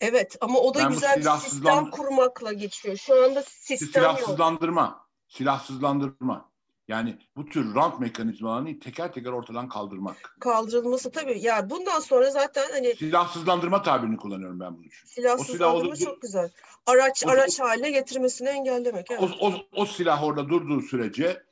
Evet 0.00 0.36
ama 0.40 0.58
o 0.58 0.74
da 0.74 0.78
Ben 0.78 0.88
güzel 0.88 1.16
bir 1.16 1.22
silahsızlan- 1.22 1.40
sistem 1.84 1.90
kurmakla 1.90 2.52
geçiyor. 2.52 2.96
Şu 2.96 3.24
anda 3.24 3.42
sistem 3.42 4.02
yok. 4.02 4.18
silahsızlandırma, 4.18 5.06
silahsızlandırma. 5.28 6.54
Yani 6.88 7.18
bu 7.36 7.46
tür 7.46 7.74
rant 7.74 8.00
mekanizmalarını 8.00 8.78
teker 8.80 9.12
teker 9.12 9.30
ortadan 9.30 9.68
kaldırmak. 9.68 10.36
Kaldırılması 10.40 11.10
tabii. 11.10 11.40
Ya 11.40 11.70
bundan 11.70 12.00
sonra 12.00 12.30
zaten 12.30 12.64
hani 12.72 12.94
Silahsızlandırma 12.94 13.82
tabirini 13.82 14.16
kullanıyorum 14.16 14.60
ben 14.60 14.74
bunun 14.76 14.86
için. 14.86 15.06
silahsızlandırma 15.06 15.88
olur- 15.88 15.96
çok 15.96 16.22
güzel. 16.22 16.50
Araç 16.86 17.24
o- 17.26 17.30
araç 17.30 17.60
haline 17.60 17.90
getirmesini 17.90 18.48
engellemek. 18.48 19.10
Evet. 19.10 19.22
O, 19.40 19.46
o, 19.48 19.54
o 19.72 19.86
silah 19.86 20.22
orada 20.24 20.48
durduğu 20.48 20.80
sürece 20.82 21.42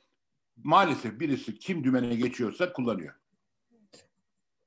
maalesef 0.63 1.19
birisi 1.19 1.59
kim 1.59 1.83
dümene 1.83 2.15
geçiyorsa 2.15 2.73
kullanıyor. 2.73 3.13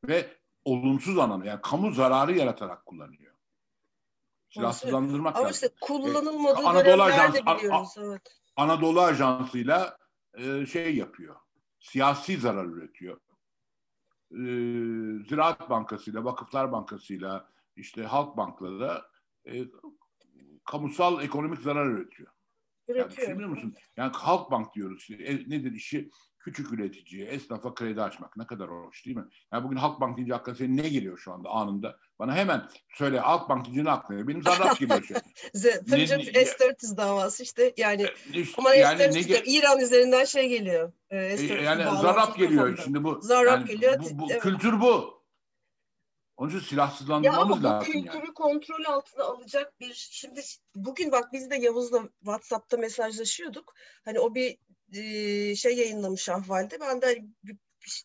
Ve 0.09 0.27
olumsuz 0.65 1.19
anlamda 1.19 1.47
yani 1.47 1.61
kamu 1.63 1.93
zararı 1.93 2.39
yaratarak 2.39 2.87
kullanıyor. 2.87 3.26
Silahsızlandırmak 4.61 5.37
Ama 5.37 5.45
lazım. 5.49 5.55
işte 5.69 5.77
kullanılmadığı 5.81 6.67
Anadolu 6.67 6.85
dönemler 6.85 7.07
Ajansı- 7.19 7.43
A- 7.47 7.59
biliyoruz. 7.59 7.89
Evet. 7.99 8.23
Anadolu 8.57 9.01
Ajansı'yla 9.01 9.99
e, 10.35 10.67
şey 10.67 10.97
yapıyor. 10.97 11.37
Siyasi 11.81 12.37
zarar 12.39 12.65
üretiyor. 12.65 13.21
E, 14.31 14.39
Ziraat 15.29 15.71
Bankası'yla, 15.71 16.25
Vakıflar 16.25 16.73
Bankası'yla, 16.73 17.49
işte 17.77 18.03
Halk 18.03 18.37
Bank'la 18.37 19.11
e, 19.49 19.65
kamusal 20.65 21.23
ekonomik 21.23 21.61
zarar 21.61 21.87
üretiyor. 21.87 22.33
Yani 22.89 22.99
Üretiyor. 22.99 23.29
düşünüyor 23.29 23.49
musun? 23.49 23.75
Yani 23.97 24.13
Halkbank 24.13 24.75
diyoruz. 24.75 25.01
işte. 25.01 25.15
E, 25.15 25.35
nedir 25.37 25.73
işi? 25.73 26.11
Küçük 26.47 26.73
üreticiye, 26.73 27.27
esnafa 27.27 27.75
kredi 27.75 28.03
açmak. 28.03 28.37
Ne 28.37 28.47
kadar 28.47 28.69
hoş 28.71 29.07
değil 29.07 29.17
mi? 29.17 29.25
Yani 29.53 29.65
bugün 29.65 29.77
Halkbank 29.77 30.17
deyince 30.17 30.35
aklına 30.35 30.57
senin 30.57 30.77
ne 30.77 30.89
geliyor 30.89 31.19
şu 31.19 31.33
anda 31.33 31.49
anında? 31.49 31.99
Bana 32.19 32.35
hemen 32.37 32.69
söyle 32.95 33.21
Halkbank 33.21 33.65
deyince 33.67 33.85
ne 33.85 33.91
aklına? 33.91 34.29
Benim 34.29 34.43
zarrat 34.43 34.79
geliyor 34.79 35.03
şu 35.03 35.15
ne- 35.15 36.45
S-400 36.45 36.97
davası 36.97 37.43
işte 37.43 37.75
yani 37.77 38.03
E, 38.35 38.41
işte 38.41 38.55
ama 38.59 38.75
yani 38.75 38.99
S-400 39.13 39.33
ne 39.33 39.43
İran 39.53 39.81
üzerinden 39.81 40.25
şey 40.25 40.49
geliyor. 40.49 40.93
E, 41.11 41.37
S-400 41.37 41.63
yani 41.63 41.83
zarrap 41.83 42.37
geliyor. 42.37 42.61
kafamda. 42.63 42.83
Şimdi 42.83 43.05
bu 43.05 43.21
Zarrap 43.23 43.59
yani 43.61 43.67
geliyor, 43.67 43.99
Bu, 44.01 44.19
bu 44.19 44.33
evet. 44.33 44.43
kültür 44.43 44.81
bu. 44.81 45.17
Onun 46.37 46.49
için 46.49 46.59
Ya 46.61 46.65
silahsızlandırmamız 46.65 47.43
ama 47.53 47.61
bu 47.61 47.65
lazım 47.65 47.93
kültürü 47.93 48.17
yani. 48.25 48.35
kontrol 48.35 48.85
altına 48.87 49.25
alacak 49.25 49.81
bir 49.81 49.95
şimdi 50.11 50.41
bugün 50.75 51.13
bak 51.13 51.33
biz 51.33 51.51
de 51.51 51.57
Yavuz'la 51.57 52.03
WhatsApp'ta 52.19 52.77
mesajlaşıyorduk. 52.77 53.75
Hani 54.05 54.21
o 54.21 54.35
bir 54.35 54.51
e, 54.51 54.59
şey 55.57 55.77
yayınlamış 55.77 56.29
ahvalde. 56.29 56.81
Ben 56.81 57.03
de 57.03 57.07
hani 57.07 57.29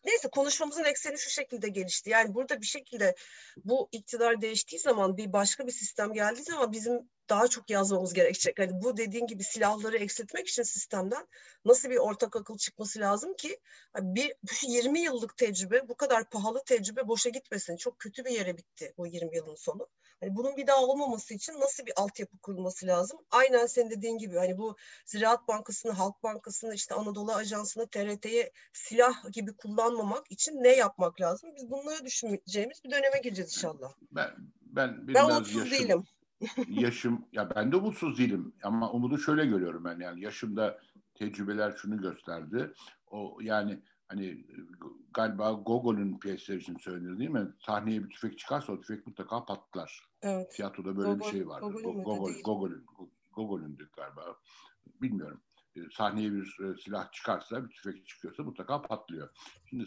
neyse 0.05 0.29
konuşmamızın 0.31 0.83
ekseni 0.83 1.17
şu 1.17 1.29
şekilde 1.29 1.69
gelişti. 1.69 2.09
Yani 2.09 2.33
burada 2.33 2.61
bir 2.61 2.65
şekilde 2.65 3.15
bu 3.65 3.89
iktidar 3.91 4.41
değiştiği 4.41 4.79
zaman 4.79 5.17
bir 5.17 5.33
başka 5.33 5.67
bir 5.67 5.71
sistem 5.71 6.13
geldiği 6.13 6.43
zaman 6.43 6.71
bizim 6.71 7.09
daha 7.31 7.47
çok 7.47 7.69
yazmamız 7.69 8.13
gerekecek. 8.13 8.59
Hani 8.59 8.81
bu 8.83 8.97
dediğin 8.97 9.27
gibi 9.27 9.43
silahları 9.43 9.97
eksiltmek 9.97 10.47
için 10.47 10.63
sistemden 10.63 11.27
nasıl 11.65 11.89
bir 11.89 11.97
ortak 11.97 12.35
akıl 12.35 12.57
çıkması 12.57 12.99
lazım 12.99 13.33
ki 13.33 13.59
hani 13.93 14.15
bir 14.15 14.33
şu 14.47 14.67
20 14.67 14.99
yıllık 14.99 15.37
tecrübe 15.37 15.87
bu 15.89 15.95
kadar 15.95 16.29
pahalı 16.29 16.63
tecrübe 16.65 17.07
boşa 17.07 17.29
gitmesin. 17.29 17.77
Çok 17.77 17.99
kötü 17.99 18.25
bir 18.25 18.31
yere 18.31 18.57
bitti 18.57 18.93
bu 18.97 19.07
20 19.07 19.35
yılın 19.35 19.55
sonu. 19.55 19.87
Hani 20.19 20.35
bunun 20.35 20.57
bir 20.57 20.67
daha 20.67 20.83
olmaması 20.83 21.33
için 21.33 21.53
nasıl 21.53 21.85
bir 21.85 21.93
altyapı 21.95 22.37
kurulması 22.37 22.87
lazım? 22.87 23.19
Aynen 23.31 23.65
senin 23.65 23.89
dediğin 23.89 24.17
gibi 24.17 24.37
hani 24.37 24.57
bu 24.57 24.75
Ziraat 25.05 25.47
Bankası'nı, 25.47 25.91
Halk 25.91 26.23
Bankası'nı, 26.23 26.73
işte 26.75 26.95
Anadolu 26.95 27.33
Ajansı'nı, 27.33 27.87
TRT'yi 27.87 28.51
silah 28.73 29.31
gibi 29.31 29.53
kullanmamak 29.53 30.31
için 30.31 30.63
ne 30.63 30.75
yapmak 30.75 31.21
lazım? 31.21 31.49
Biz 31.55 31.69
bunları 31.71 32.05
düşüneceğimiz 32.05 32.83
bir 32.83 32.91
döneme 32.91 33.19
gireceğiz 33.23 33.53
inşallah. 33.57 33.93
Ben 34.11 34.29
ben, 34.71 35.07
ben 35.07 35.25
umutsuz 35.25 35.55
yaşım, 35.55 35.71
değilim. 35.71 36.03
Yaşım 36.67 37.25
ya 37.31 37.55
ben 37.55 37.71
de 37.71 37.75
umutsuz 37.75 38.17
değilim 38.17 38.53
ama 38.63 38.91
umudu 38.91 39.17
şöyle 39.17 39.45
görüyorum 39.45 39.85
ben 39.85 39.99
yani 39.99 40.21
yaşımda 40.21 40.79
tecrübeler 41.15 41.71
şunu 41.71 42.01
gösterdi. 42.01 42.73
O 43.07 43.37
yani 43.41 43.79
hani 44.07 44.45
galiba 45.13 45.51
Gogol'ün 45.51 46.19
piyesleri 46.19 46.59
için 46.59 46.77
söylenir 46.77 47.19
değil 47.19 47.29
mi? 47.29 47.47
Sahneye 47.59 48.03
bir 48.03 48.09
tüfek 48.09 48.39
çıkarsa 48.39 48.73
o 48.73 48.81
tüfek 48.81 49.07
mutlaka 49.07 49.45
patlar. 49.45 50.09
Evet. 50.21 50.51
Tiyatroda 50.51 50.97
böyle 50.97 51.11
Gogol, 51.11 51.25
bir 51.25 51.31
şey 51.31 51.47
vardı. 51.47 51.65
Gogol'ün 51.71 52.03
Gogol, 52.03 52.31
Gogol'ün 52.43 52.85
Gogol'ündü 53.31 53.89
galiba. 53.95 54.37
Bilmiyorum. 55.01 55.41
E, 55.75 55.79
sahneye 55.91 56.31
bir 56.33 56.57
e, 56.63 56.77
silah 56.77 57.11
çıkarsa, 57.11 57.63
bir 57.63 57.69
tüfek 57.69 58.07
çıkıyorsa 58.07 58.43
mutlaka 58.43 58.81
patlıyor. 58.81 59.29
Şimdi 59.69 59.85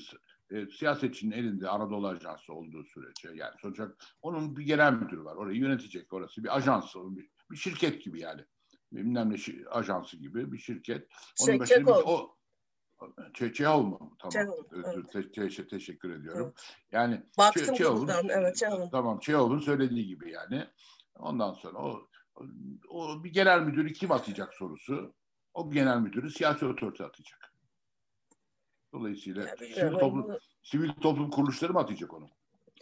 e, 0.54 0.66
siyasetçinin 0.66 1.32
elinde 1.32 1.68
Anadolu 1.68 2.08
Ajansı 2.08 2.52
olduğu 2.52 2.84
sürece 2.84 3.28
yani 3.34 3.54
sonuçta 3.62 3.94
onun 4.22 4.56
bir 4.56 4.62
genel 4.62 4.92
müdürü 4.92 5.24
var. 5.24 5.36
Orayı 5.36 5.58
yönetecek 5.58 6.12
orası. 6.12 6.44
Bir 6.44 6.56
ajans, 6.56 6.94
bir, 6.94 7.28
bir 7.50 7.56
şirket 7.56 8.04
gibi 8.04 8.20
yani. 8.20 8.44
Bilmem 8.92 9.30
ne 9.30 9.66
ajansı 9.70 10.16
gibi 10.16 10.52
bir 10.52 10.58
şirket. 10.58 11.08
Onun 11.40 11.50
şey, 11.50 11.60
başında 11.60 11.96
bir, 11.96 12.02
o, 12.06 12.36
Çe 13.34 13.52
Çehov 13.52 13.82
mu? 13.82 14.16
Tamam. 14.18 14.30
Çehov, 14.30 14.62
evet. 14.74 15.12
te 15.12 15.32
te 15.32 15.66
teşekkür 15.66 16.10
ediyorum. 16.10 16.46
Evet. 16.46 16.76
Yani 16.92 17.22
Baktım 17.38 17.74
Çehov'un, 17.74 18.08
evet 18.28 18.56
Çehov'un. 18.56 18.90
Tamam 18.90 19.18
Çehov'un 19.18 19.58
söylediği 19.58 20.06
gibi 20.06 20.30
yani. 20.30 20.66
Ondan 21.18 21.52
sonra 21.52 21.78
o, 21.78 22.08
o 22.88 23.24
bir 23.24 23.32
genel 23.32 23.60
müdürü 23.60 23.92
kim 23.92 24.12
atacak 24.12 24.54
sorusu. 24.54 25.14
O 25.54 25.70
genel 25.70 25.98
müdürü 25.98 26.30
siyasi 26.30 26.66
otorite 26.66 27.04
atacak. 27.04 27.53
Dolayısıyla 28.94 29.42
ya, 29.42 29.57
sivil, 29.57 29.98
toplum, 29.98 30.38
sivil 30.62 30.92
toplum 30.92 31.30
kuruluşları 31.30 31.72
mı 31.72 31.78
atacak 31.78 32.14
onu? 32.14 32.28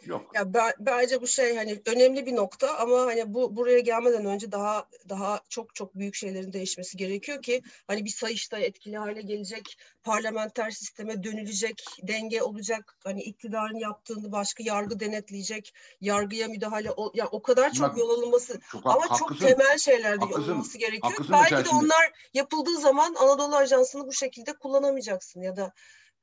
Yok. 0.07 0.31
Ya 0.35 0.55
ben, 0.55 0.73
bence 0.79 1.23
bu 1.23 1.27
şey 1.27 1.57
hani 1.57 1.81
önemli 1.87 2.27
bir 2.27 2.37
nokta 2.37 2.79
ama 2.79 2.99
hani 3.01 3.35
bu 3.35 3.57
buraya 3.57 3.81
gelmeden 3.81 4.27
önce 4.27 4.53
daha 4.53 4.89
daha 5.09 5.41
çok 5.49 5.75
çok 5.75 5.95
büyük 5.95 6.15
şeylerin 6.15 6.53
değişmesi 6.53 6.97
gerekiyor 6.97 7.43
ki 7.43 7.63
hani 7.87 8.05
bir 8.05 8.11
sayışta 8.11 8.59
etkili 8.59 8.97
hale 8.97 9.23
gelecek, 9.23 9.79
parlamenter 10.05 10.71
sisteme 10.71 11.25
dönülecek, 11.25 11.85
denge 12.03 12.43
olacak. 12.43 12.97
Hani 13.05 13.23
iktidarın 13.23 13.79
yaptığını 13.79 14.33
başka 14.33 14.63
yargı 14.63 15.01
denetleyecek, 15.01 15.75
yargıya 16.01 16.49
müdahale 16.49 16.91
o, 16.91 17.13
ya 17.15 17.27
o 17.27 17.43
kadar 17.43 17.73
çok 17.73 17.91
Bak, 17.91 17.99
yol 17.99 18.11
alınması 18.11 18.61
çok, 18.73 18.87
ama 18.87 19.01
haklısın, 19.01 19.25
çok 19.25 19.39
temel 19.39 19.79
şeylerde 19.79 20.25
yol 20.25 20.43
alınması 20.43 20.79
gerekiyor. 20.79 21.27
Belki 21.31 21.65
de 21.65 21.69
onlar 21.73 22.13
yapıldığı 22.35 22.77
zaman 22.77 23.15
Anadolu 23.15 23.57
Ajansı'nı 23.57 24.07
bu 24.07 24.13
şekilde 24.13 24.53
kullanamayacaksın 24.53 25.41
ya 25.41 25.57
da 25.57 25.73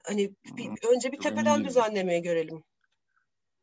hani 0.10 0.36
bir, 0.58 0.70
önce 0.96 1.12
bir 1.12 1.20
tepeden 1.20 1.66
düzenlemeye 1.66 2.20
görelim. 2.20 2.64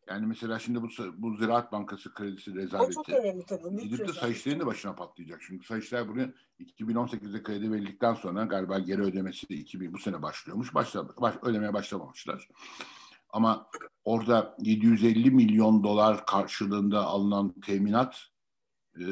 Yani 0.08 0.26
mesela 0.26 0.58
şimdi 0.58 0.82
bu, 0.82 0.88
bu 1.16 1.36
Ziraat 1.36 1.72
Bankası 1.72 2.14
kredisi 2.14 2.54
rezaleti. 2.54 2.98
O 2.98 3.02
çok 3.02 3.08
önemli 3.08 3.44
tabii. 3.46 3.82
Gidip 3.82 4.08
de 4.08 4.12
Sayıştay'ın 4.12 4.60
da 4.60 4.66
başına 4.66 4.94
patlayacak. 4.94 5.40
Çünkü 5.46 5.66
Sayıştay 5.66 6.08
bunu 6.08 6.32
2018'de 6.60 7.42
kredi 7.42 7.72
verildikten 7.72 8.14
sonra 8.14 8.44
galiba 8.44 8.78
geri 8.78 9.02
ödemesi 9.02 9.48
de 9.48 9.54
2000 9.54 9.92
bu 9.92 9.98
sene 9.98 10.22
başlıyormuş. 10.22 10.74
Başladı, 10.74 11.14
baş, 11.20 11.34
ödemeye 11.42 11.72
başlamamışlar. 11.72 12.48
Ama 13.30 13.68
orada 14.04 14.56
750 14.58 15.30
milyon 15.30 15.84
dolar 15.84 16.26
karşılığında 16.26 17.04
alınan 17.04 17.60
teminat 17.60 18.26
e, 19.00 19.06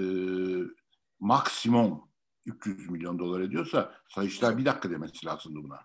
maksimum 1.20 2.08
300 2.46 2.90
milyon 2.90 3.18
dolar 3.18 3.40
ediyorsa 3.40 3.94
Sayıştay 4.08 4.58
bir 4.58 4.64
dakika 4.64 4.90
demesi 4.90 5.26
lazımdı 5.26 5.62
buna. 5.62 5.80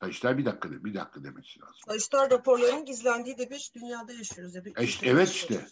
Sayıştay 0.00 0.38
bir 0.38 0.44
dakika, 0.44 0.70
bir 0.84 0.94
dakika 0.94 1.24
demesi 1.24 1.60
lazım. 1.60 1.80
Sayıştay 1.86 2.30
raporlarının 2.30 2.84
gizlendiği 2.84 3.38
de 3.38 3.50
bir 3.50 3.70
dünyada 3.74 4.12
yaşıyoruz. 4.12 4.54
Ya, 4.54 4.64
bir 4.64 4.76
e 4.76 4.84
işte, 4.84 5.06
evet 5.06 5.28
işte. 5.28 5.66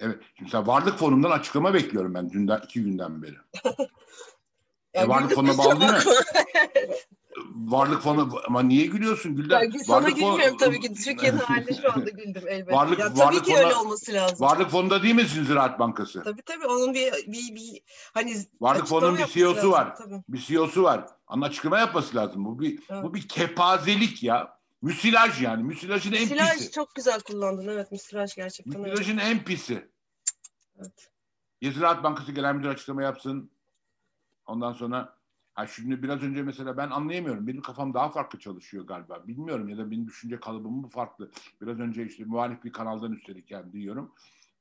Evet. 0.00 0.18
Şimdi 0.38 0.66
varlık 0.66 0.98
fonundan 0.98 1.30
açıklama 1.30 1.74
bekliyorum 1.74 2.14
ben 2.14 2.30
dünden 2.30 2.60
iki 2.64 2.82
günden 2.82 3.22
beri. 3.22 3.36
e, 4.94 5.08
varlık 5.08 5.34
fonuna 5.34 5.58
bağlı 5.58 5.80
değil 5.80 5.92
mi? 5.92 5.98
varlık 7.54 8.02
fonu 8.02 8.40
ama 8.46 8.62
niye 8.62 8.86
gülüyorsun 8.86 9.36
Gülden? 9.36 9.62
Ya, 9.62 9.70
sana 9.84 9.96
varlık 9.96 10.16
gülmüyorum 10.16 10.40
fonu... 10.40 10.56
tabii 10.56 10.80
ki. 10.80 10.94
Türkiye'nin 11.04 11.38
halinde 11.38 11.74
şu 11.74 11.92
anda 11.92 12.10
güldüm 12.10 12.42
elbette. 12.48 12.72
Varlık, 12.72 12.98
ya, 12.98 13.08
tabii 13.08 13.18
varlık 13.18 13.44
ki 13.44 13.50
fonda, 13.50 13.64
öyle 13.64 13.76
olması 13.76 14.12
lazım. 14.12 14.40
Varlık 14.40 14.70
fonunda 14.70 15.02
değil 15.02 15.14
misin 15.14 15.44
Ziraat 15.44 15.78
Bankası? 15.78 16.22
Tabii 16.22 16.42
tabii 16.42 16.66
onun 16.66 16.94
bir 16.94 17.12
bir, 17.12 17.54
bir 17.54 17.82
hani 18.14 18.36
Varlık 18.60 18.86
fonunun 18.86 19.18
bir 19.18 19.26
CEO'su 19.26 19.70
var. 19.70 19.96
Tabii. 19.96 20.22
Bir 20.28 20.38
CEO'su 20.38 20.82
var. 20.82 21.06
Onun 21.28 21.42
açıklama 21.42 21.78
yapması 21.78 22.16
lazım. 22.16 22.44
Bu 22.44 22.60
bir 22.60 22.80
evet. 22.90 23.04
bu 23.04 23.14
bir 23.14 23.28
kepazelik 23.28 24.22
ya. 24.22 24.60
Müsilaj 24.82 25.42
yani. 25.42 25.62
Müsilajın 25.62 26.12
en 26.12 26.22
müsilaj 26.22 26.52
pisi. 26.52 26.70
çok 26.70 26.94
güzel 26.94 27.20
kullandın. 27.20 27.68
Evet 27.68 27.92
müsilaj 27.92 28.34
gerçekten. 28.34 28.80
Müsilajın 28.80 29.18
en 29.18 29.44
pisi. 29.44 29.88
Evet. 30.78 31.10
Ya 31.60 31.72
Ziraat 31.72 32.04
Bankası 32.04 32.32
Genel 32.32 32.54
Müdür 32.54 32.68
açıklama 32.68 33.02
yapsın. 33.02 33.50
Ondan 34.50 34.72
sonra 34.72 35.20
Ha 35.60 35.66
şimdi 35.66 36.02
biraz 36.02 36.22
önce 36.22 36.42
mesela 36.42 36.76
ben 36.76 36.90
anlayamıyorum. 36.90 37.46
Benim 37.46 37.62
kafam 37.62 37.94
daha 37.94 38.10
farklı 38.10 38.38
çalışıyor 38.38 38.86
galiba. 38.86 39.26
Bilmiyorum 39.26 39.68
ya 39.68 39.78
da 39.78 39.90
benim 39.90 40.06
düşünce 40.06 40.40
kalıbım 40.40 40.72
mı 40.72 40.88
farklı. 40.88 41.30
Biraz 41.60 41.78
önce 41.78 42.06
işte 42.06 42.24
muhalif 42.24 42.64
bir 42.64 42.72
kanaldan 42.72 43.12
üstelik 43.12 43.50
yani 43.50 43.72
diyorum. 43.72 44.14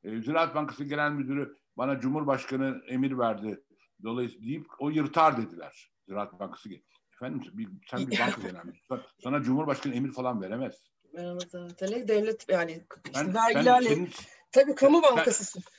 E, 0.04 0.22
Ziraat 0.22 0.56
Bankası 0.56 0.84
Genel 0.84 1.12
Müdürü 1.12 1.58
bana 1.78 2.00
Cumhurbaşkanı 2.00 2.82
emir 2.88 3.18
verdi. 3.18 3.64
Dolayısıyla 4.04 4.46
deyip 4.46 4.68
o 4.80 4.90
yırtar 4.90 5.38
dediler. 5.38 5.92
Ziraat 6.08 6.40
Bankası. 6.40 6.70
Efendim 7.14 7.44
bir, 7.54 7.70
sen 7.92 8.00
bir 8.00 8.20
banka 8.20 8.42
genel 8.42 8.66
müdürü. 8.66 9.02
Sana 9.24 9.44
Cumhurbaşkanı 9.44 9.94
emir 9.94 10.12
falan 10.12 10.42
veremez. 10.42 10.76
Veremez 11.14 11.56
evet. 11.56 12.08
Devlet 12.08 12.50
yani 12.50 12.72
işte 13.06 13.26
ben, 13.26 13.34
vergilerle. 13.34 13.90
Senin, 13.90 14.10
tabii 14.52 14.76
kamu 14.76 15.02
bankasısın. 15.04 15.62
Sen, 15.62 15.79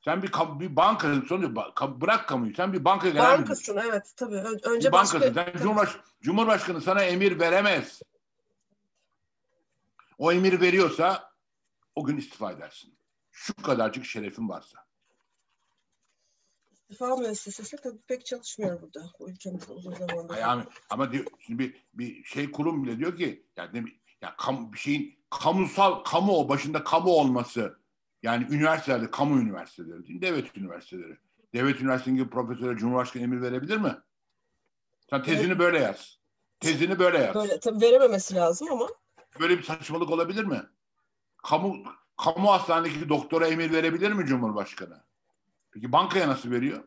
sen 0.00 0.22
bir, 0.22 0.32
bir 0.60 0.76
banka 0.76 1.14
sonuçta 1.28 2.00
bırak 2.00 2.28
kamuyu. 2.28 2.54
Sen 2.54 2.72
bir 2.72 2.84
banka 2.84 3.08
genel 3.08 3.38
Bankasın 3.38 3.76
müdür. 3.76 3.88
evet 3.88 4.12
tabii. 4.16 4.36
Önce 4.36 4.88
bir 4.88 4.92
bankasın. 4.92 5.20
Başka... 5.20 5.52
Sen 5.52 5.62
Cumhurbaş, 5.62 5.96
Cumhurbaşkanı 6.20 6.80
sana 6.80 7.02
emir 7.02 7.40
veremez. 7.40 8.02
O 10.18 10.32
emir 10.32 10.60
veriyorsa 10.60 11.30
o 11.94 12.04
gün 12.04 12.16
istifa 12.16 12.52
edersin. 12.52 12.94
Şu 13.32 13.54
kadarcık 13.54 14.04
şerefin 14.04 14.48
varsa. 14.48 14.78
İstifa 16.72 17.16
müessesesi 17.16 17.76
tabii 17.76 17.98
pek 18.08 18.26
çalışmıyor 18.26 18.82
burada. 18.82 19.10
Bu 19.20 19.30
ülkemizde 19.30 19.72
uzun 19.72 19.94
zamandır. 19.94 20.36
Yani, 20.36 20.64
ama 20.90 21.12
diyor, 21.12 21.24
şimdi 21.40 21.58
bir, 21.58 21.84
bir 21.94 22.24
şey 22.24 22.50
kurum 22.52 22.84
bile 22.84 22.98
diyor 22.98 23.16
ki 23.16 23.46
yani 23.56 23.84
ya 24.22 24.36
kamu, 24.36 24.72
bir 24.72 24.78
şeyin 24.78 25.18
kamusal 25.30 26.04
kamu 26.04 26.32
o 26.32 26.48
başında 26.48 26.84
kamu 26.84 27.10
olması 27.10 27.78
yani 28.22 28.46
üniversitelerde, 28.50 29.10
kamu 29.10 29.40
üniversiteleri 29.40 30.06
değil, 30.06 30.22
devlet 30.22 30.56
üniversiteleri. 30.56 31.16
Devlet 31.54 31.80
üniversitesi 31.80 32.16
gibi 32.16 32.30
profesöre 32.30 32.76
Cumhurbaşkanı 32.76 33.22
emir 33.22 33.42
verebilir 33.42 33.76
mi? 33.76 33.96
Sen 35.10 35.22
tezini 35.22 35.46
evet. 35.46 35.58
böyle 35.58 35.78
yaz. 35.78 36.18
Tezini 36.60 36.98
böyle 36.98 37.18
yaz. 37.18 37.34
Böyle 37.34 37.60
tabii 37.60 37.80
verememesi 37.80 38.34
lazım 38.34 38.68
ama. 38.72 38.88
Böyle 39.40 39.58
bir 39.58 39.62
saçmalık 39.62 40.10
olabilir 40.10 40.44
mi? 40.44 40.62
Kamu 41.36 41.84
kamu 42.16 42.52
hastanedeki 42.52 43.08
doktora 43.08 43.46
emir 43.46 43.72
verebilir 43.72 44.12
mi 44.12 44.26
Cumhurbaşkanı? 44.26 45.04
Peki 45.70 45.92
bankaya 45.92 46.28
nasıl 46.28 46.50
veriyor? 46.50 46.84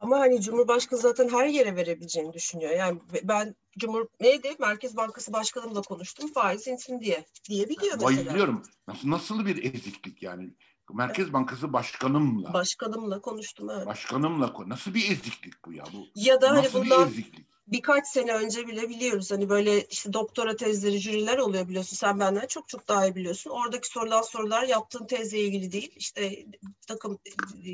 Ama 0.00 0.18
hani 0.18 0.40
Cumhurbaşkanı 0.40 1.00
zaten 1.00 1.28
her 1.28 1.46
yere 1.46 1.76
verebileceğini 1.76 2.32
düşünüyor. 2.32 2.70
Yani 2.70 3.00
ben 3.22 3.54
Cumhur 3.78 4.06
neydi? 4.20 4.56
Merkez 4.58 4.96
Bankası 4.96 5.32
Başkanımla 5.32 5.82
konuştum. 5.82 6.32
Faiz 6.32 6.66
insin 6.66 7.00
diye. 7.00 7.24
Diyebiliyor 7.48 7.94
mesela. 7.94 8.06
Bayılıyorum. 8.06 8.62
Nasıl, 8.88 9.10
nasıl 9.10 9.46
bir 9.46 9.74
eziklik 9.74 10.22
yani? 10.22 10.50
Merkez 10.92 11.24
evet. 11.24 11.32
Bankası 11.32 11.72
Başkanımla. 11.72 12.52
Başkanımla 12.52 13.20
konuştum 13.20 13.70
evet. 13.70 13.86
Başkanımla 13.86 14.54
nasıl 14.66 14.94
bir 14.94 15.10
eziklik 15.10 15.64
bu 15.66 15.72
ya 15.72 15.84
bu? 15.92 16.06
Ya 16.14 16.40
da 16.40 16.50
hani 16.50 16.68
bundan 16.74 17.08
eziklik? 17.08 17.46
Birkaç 17.72 18.06
sene 18.06 18.32
önce 18.34 18.66
bile 18.66 18.88
biliyoruz. 18.88 19.30
Hani 19.30 19.48
böyle 19.48 19.84
işte 19.84 20.12
doktora 20.12 20.56
tezleri, 20.56 20.98
jüriler 20.98 21.38
oluyor 21.38 21.68
biliyorsun. 21.68 21.96
Sen 21.96 22.20
benden 22.20 22.46
çok 22.46 22.68
çok 22.68 22.88
daha 22.88 23.06
iyi 23.06 23.14
biliyorsun. 23.14 23.50
Oradaki 23.50 23.88
sorulan 23.88 24.22
sorular 24.22 24.62
yaptığın 24.62 25.06
tezle 25.06 25.38
ilgili 25.38 25.72
değil. 25.72 25.92
İşte 25.96 26.46
takım 26.86 27.18
e, 27.66 27.72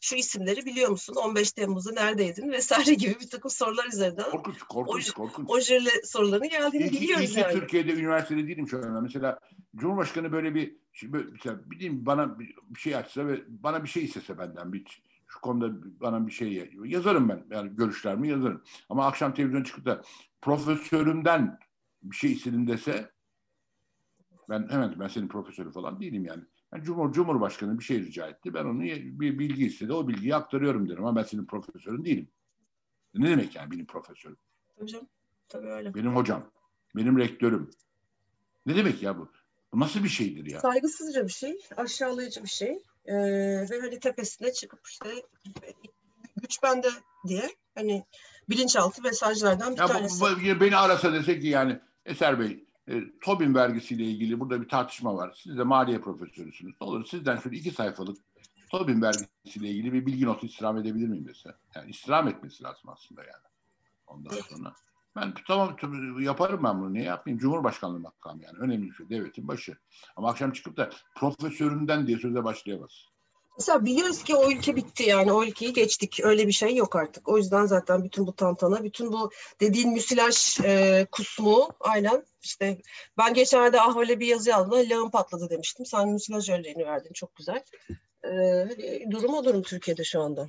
şu 0.00 0.16
isimleri 0.16 0.66
biliyor 0.66 0.90
musun? 0.90 1.14
15 1.14 1.52
Temmuz'da 1.52 1.92
neredeydin 1.92 2.50
vesaire 2.50 2.94
gibi 2.94 3.20
bir 3.20 3.30
takım 3.30 3.50
sorular 3.50 3.86
üzerinden. 3.86 4.30
Korkunç, 4.30 4.58
korkunç, 4.58 5.10
o, 5.10 5.14
korkunç. 5.14 5.50
O 5.50 5.60
jüri 5.60 6.06
sorularını 6.06 6.46
geldiğini 6.46 6.84
İlk, 6.84 7.00
biliyoruz 7.00 7.36
yani. 7.36 7.52
Türkiye'de 7.52 7.92
üniversitede 7.92 8.48
değilim 8.48 8.68
şu 8.68 8.76
anda. 8.76 9.00
Mesela 9.00 9.38
Cumhurbaşkanı 9.76 10.32
böyle 10.32 10.54
bir, 10.54 10.76
böyle, 11.02 11.30
mesela 11.32 11.70
bileyim 11.70 12.06
bana 12.06 12.38
bir 12.38 12.80
şey 12.80 12.96
açsa 12.96 13.26
ve 13.26 13.40
bana 13.48 13.84
bir 13.84 13.88
şey 13.88 14.04
istese 14.04 14.38
benden 14.38 14.72
bir 14.72 15.02
şu 15.30 15.40
konuda 15.40 16.00
bana 16.00 16.26
bir 16.26 16.32
şey 16.32 16.72
yazarım 16.84 17.28
ben. 17.28 17.46
Yani 17.50 17.76
görüşlerimi 17.76 18.28
yazarım. 18.28 18.62
Ama 18.88 19.06
akşam 19.06 19.34
televizyon 19.34 19.62
çıkıp 19.62 19.84
da 19.84 20.02
profesörümden 20.42 21.58
bir 22.02 22.16
şey 22.16 22.32
istedim 22.32 22.66
dese 22.66 23.12
Ben 24.48 24.68
hemen 24.70 25.00
ben 25.00 25.08
senin 25.08 25.28
profesörü 25.28 25.72
falan 25.72 26.00
değilim 26.00 26.24
yani. 26.24 26.44
yani 26.72 26.84
Cumhur, 26.84 27.12
Cumhurbaşkanı 27.12 27.78
bir 27.78 27.84
şey 27.84 28.00
rica 28.00 28.26
etti. 28.26 28.54
Ben 28.54 28.64
onu 28.64 28.82
bir 29.20 29.38
bilgi 29.38 29.66
istedi. 29.66 29.92
O 29.92 30.08
bilgiyi 30.08 30.34
aktarıyorum 30.34 30.88
derim 30.88 31.06
ama 31.06 31.16
ben 31.16 31.22
senin 31.22 31.46
profesörün 31.46 32.04
değilim. 32.04 32.28
Ne 33.14 33.30
demek 33.30 33.54
yani 33.56 33.70
benim 33.70 33.86
profesörüm? 33.86 34.36
Hocam 34.78 35.02
tabii 35.48 35.68
öyle. 35.68 35.94
Benim 35.94 36.16
hocam. 36.16 36.50
Benim 36.96 37.18
rektörüm. 37.18 37.70
Ne 38.66 38.76
demek 38.76 39.02
ya 39.02 39.18
bu? 39.18 39.32
Bu 39.72 39.80
nasıl 39.80 40.04
bir 40.04 40.08
şeydir 40.08 40.46
ya? 40.46 40.60
Saygısızca 40.60 41.24
bir 41.24 41.32
şey, 41.32 41.56
aşağılayıcı 41.76 42.42
bir 42.42 42.48
şey. 42.48 42.82
Ee, 43.06 43.14
ve 43.70 43.80
hani 43.80 44.00
tepesine 44.00 44.52
çıkıp 44.52 44.80
işte 44.86 45.08
güç 46.36 46.62
bende 46.62 46.88
diye 47.28 47.48
hani 47.74 48.04
bilinçaltı 48.48 49.02
mesajlardan 49.02 49.72
bir 49.72 49.80
ya 49.80 49.86
tanesi. 49.86 50.20
Bu, 50.20 50.24
bu, 50.24 50.60
beni 50.60 50.76
arasa 50.76 51.12
dese 51.12 51.40
ki 51.40 51.46
yani 51.46 51.80
Eser 52.04 52.40
Bey 52.40 52.64
e, 52.88 52.94
Tobin 53.22 53.54
vergisiyle 53.54 54.04
ilgili 54.04 54.40
burada 54.40 54.62
bir 54.62 54.68
tartışma 54.68 55.16
var. 55.16 55.40
Siz 55.42 55.58
de 55.58 55.62
maliye 55.62 56.00
profesörüsünüz. 56.00 56.74
Ne 56.80 56.86
olur 56.86 57.06
sizden 57.06 57.38
şöyle 57.38 57.56
iki 57.56 57.70
sayfalık 57.70 58.18
Tobin 58.70 59.02
vergisiyle 59.02 59.68
ilgili 59.68 59.92
bir 59.92 60.06
bilgi 60.06 60.26
notu 60.26 60.46
istirham 60.46 60.78
edebilir 60.78 61.08
miyim 61.08 61.28
dese. 61.28 61.54
Yani 61.74 61.90
istirham 61.90 62.28
etmesi 62.28 62.64
lazım 62.64 62.90
aslında 62.90 63.22
yani. 63.22 63.44
Ondan 64.06 64.30
sonra 64.30 64.74
ben 65.16 65.34
tamam 65.46 65.76
yaparım 66.20 66.64
ben 66.64 66.80
bunu. 66.80 66.92
Niye 66.92 67.04
yapmayayım? 67.04 67.40
Cumhurbaşkanlığı 67.40 68.00
makamı 68.00 68.42
yani. 68.42 68.58
Önemli 68.58 68.90
bir 68.90 68.94
şey. 68.94 69.10
Devletin 69.10 69.48
başı. 69.48 69.76
Ama 70.16 70.30
akşam 70.30 70.52
çıkıp 70.52 70.76
da 70.76 70.90
profesöründen 71.16 72.06
diye 72.06 72.18
söze 72.18 72.44
başlayamaz. 72.44 73.10
Mesela 73.58 73.84
biliyoruz 73.84 74.22
ki 74.22 74.36
o 74.36 74.50
ülke 74.50 74.76
bitti 74.76 75.02
yani 75.02 75.32
o 75.32 75.44
ülkeyi 75.44 75.72
geçtik. 75.72 76.20
Öyle 76.22 76.46
bir 76.46 76.52
şey 76.52 76.76
yok 76.76 76.96
artık. 76.96 77.28
O 77.28 77.36
yüzden 77.36 77.64
zaten 77.64 78.04
bütün 78.04 78.26
bu 78.26 78.36
tantana, 78.36 78.84
bütün 78.84 79.12
bu 79.12 79.30
dediğin 79.60 79.92
müsilaj 79.92 80.60
e, 80.64 81.06
kusmu 81.12 81.68
aynen 81.80 82.24
işte 82.42 82.78
ben 83.18 83.34
geçenlerde 83.34 83.80
Ahval'e 83.80 84.20
bir 84.20 84.26
yazı 84.26 84.50
yazdım. 84.50 84.90
Lağım 84.90 85.10
patladı 85.10 85.50
demiştim. 85.50 85.86
Sen 85.86 86.08
müsilaj 86.08 86.50
örneğini 86.50 86.86
verdin. 86.86 87.12
Çok 87.12 87.36
güzel. 87.36 87.64
E, 88.24 88.28
hani 88.28 89.10
durum 89.10 89.34
o 89.34 89.44
durum 89.44 89.62
Türkiye'de 89.62 90.04
şu 90.04 90.20
anda. 90.20 90.40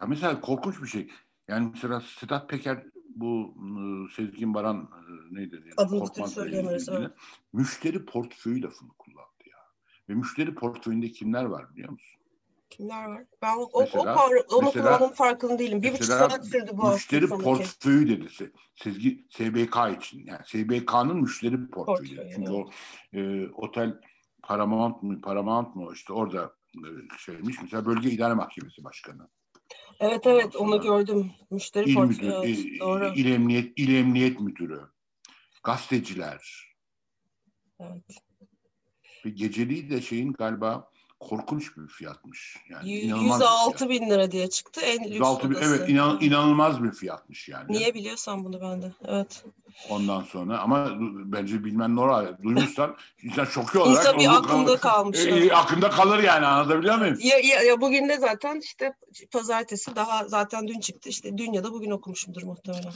Ya 0.00 0.06
mesela 0.06 0.40
korkunç 0.40 0.82
bir 0.82 0.88
şey. 0.88 1.10
Yani 1.48 1.70
mesela 1.72 2.00
Sedat 2.00 2.48
Peker 2.48 2.82
bu 3.20 3.54
ıı, 3.76 4.08
Sezgin 4.08 4.54
Baran 4.54 4.90
neydi? 5.30 5.62
Adını 5.76 6.28
söyleyemiyoruz. 6.28 6.88
Evet. 6.88 7.10
Müşteri 7.52 8.04
portföyü 8.04 8.62
lafını 8.62 8.90
kullandı 8.98 9.44
ya. 9.50 9.58
Ve 10.08 10.14
müşteri 10.14 10.54
portföyünde 10.54 11.10
kimler 11.10 11.44
var 11.44 11.74
biliyor 11.74 11.90
musun? 11.90 12.20
Kimler 12.70 13.04
var? 13.04 13.24
Ben 13.42 13.56
o, 13.56 13.80
mesela, 13.80 14.12
o 14.12 14.16
par, 14.16 14.30
onu 14.50 14.62
mesela, 14.62 14.70
kullanmanın 14.72 15.12
farkında 15.12 15.58
değilim. 15.58 15.82
Bir 15.82 15.92
buçuk 15.92 16.04
saat 16.04 16.46
sürdü 16.46 16.70
bu 16.72 16.92
Müşteri 16.92 17.28
portföyü 17.28 18.08
dedi. 18.08 18.52
Sezgi, 18.74 19.26
SBK 19.30 19.76
için. 19.98 20.26
Yani 20.26 20.40
SBK'nın 20.44 21.16
müşteri 21.16 21.70
portföyü. 21.70 22.16
Portföy, 22.16 22.34
Çünkü 22.34 22.52
evet. 22.52 22.66
o 23.14 23.18
e, 23.18 23.48
otel 23.48 24.00
Paramount 24.42 25.02
mu, 25.02 25.20
Paramount 25.20 25.76
mu 25.76 25.92
işte 25.92 26.12
orada 26.12 26.54
şeymiş. 27.18 27.56
Mesela 27.62 27.86
Bölge 27.86 28.10
İdare 28.10 28.34
Mahkemesi 28.34 28.84
Başkanı. 28.84 29.28
Evet 30.00 30.26
evet 30.26 30.56
onu 30.56 30.80
gördüm. 30.80 31.30
Müşteri 31.50 31.90
il 31.90 31.94
portföyü. 31.94 32.30
Müdür, 32.30 32.48
evet, 32.48 32.80
doğru. 32.80 33.12
İl 33.16 33.32
Emniyet, 33.32 33.72
İl 33.76 33.94
Emniyet 33.94 34.40
Müdürü. 34.40 34.80
Gazeteciler. 35.62 36.74
Evet. 37.80 38.04
Ve 39.24 39.30
geceliği 39.30 39.90
de 39.90 40.00
şeyin 40.00 40.32
galiba 40.32 40.90
korkunç 41.20 41.76
bir 41.76 41.86
fiyatmış. 41.86 42.56
Yani 42.70 42.90
106 42.90 43.88
bin 43.88 44.10
lira 44.10 44.30
diye 44.30 44.50
çıktı. 44.50 44.80
En 44.80 45.04
lüks 45.04 45.14
106 45.14 45.50
bin, 45.50 45.56
evet 45.62 45.88
inan, 45.88 46.18
inanılmaz 46.20 46.82
bir 46.82 46.90
fiyatmış 46.90 47.48
yani. 47.48 47.72
Niye 47.72 47.94
biliyorsan 47.94 48.44
bunu 48.44 48.60
ben 48.60 48.82
de. 48.82 48.92
Evet. 49.08 49.44
Ondan 49.90 50.22
sonra 50.22 50.58
ama 50.58 50.90
bence 51.24 51.64
bilmen 51.64 51.96
normal. 51.96 52.36
Duymuşsan 52.42 52.96
insan 53.22 53.44
şoku 53.44 53.78
olarak. 53.78 53.98
İnsan 53.98 54.18
bir 54.18 54.36
aklında 54.36 54.76
kalmış. 54.76 55.18
E, 55.18 55.30
e, 55.30 55.52
aklında 55.52 55.90
kalır 55.90 56.22
yani 56.22 56.46
anlatabiliyor 56.46 56.98
muyum? 56.98 57.16
Ya, 57.20 57.38
ya, 57.38 57.62
ya 57.62 57.80
bugün 57.80 58.08
de 58.08 58.18
zaten 58.18 58.60
işte 58.60 58.94
pazartesi 59.32 59.96
daha 59.96 60.28
zaten 60.28 60.68
dün 60.68 60.80
çıktı. 60.80 61.08
İşte 61.08 61.38
dün 61.38 61.52
ya 61.52 61.64
da 61.64 61.72
bugün 61.72 61.90
okumuşumdur 61.90 62.42
muhtemelen. 62.42 62.92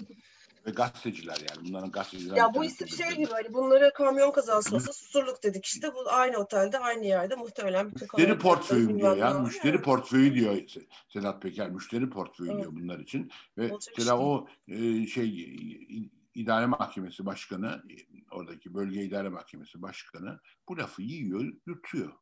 Ve 0.67 0.71
gazeteciler 0.71 1.37
yani 1.37 1.69
bunların 1.69 1.91
gazeteciler. 1.91 2.37
Ya 2.37 2.55
bu 2.55 2.65
isim 2.65 2.89
şey 2.89 3.11
gibi 3.11 3.31
hani 3.31 3.55
bunlara 3.55 3.93
kamyon 3.93 4.33
kazası 4.33 4.77
olsa 4.77 4.93
susurluk 4.93 5.43
dedik 5.43 5.67
işte 5.67 5.95
bu 5.95 6.11
aynı 6.11 6.37
otelde 6.37 6.79
aynı 6.79 7.07
yerde 7.07 7.35
muhtemelen 7.35 7.95
bütün 7.95 8.09
Müşteri 8.15 8.39
portföyü 8.39 8.99
diyor 8.99 9.17
ya. 9.17 9.39
Müşteri 9.39 9.75
yani. 9.75 9.83
portföyü 9.83 10.35
diyor 10.35 10.59
Sedat 11.09 11.43
Peker. 11.43 11.71
Müşteri 11.71 12.11
portföyü 12.11 12.51
evet. 12.51 12.61
diyor 12.61 12.73
bunlar 12.77 12.99
için. 12.99 13.31
Ve 13.59 13.73
Olacak 13.73 13.95
mesela 13.99 14.15
işte. 14.15 14.25
o 14.25 14.47
e, 14.69 15.07
şey 15.07 15.57
idare 16.35 16.67
mahkemesi 16.67 17.27
başkanı 17.27 17.83
oradaki 18.31 18.75
bölge 18.75 19.03
idare 19.03 19.29
mahkemesi 19.29 19.83
başkanı 19.83 20.41
bu 20.69 20.79
lafı 20.79 21.03
yiyor, 21.03 21.53
yutuyor. 21.67 22.13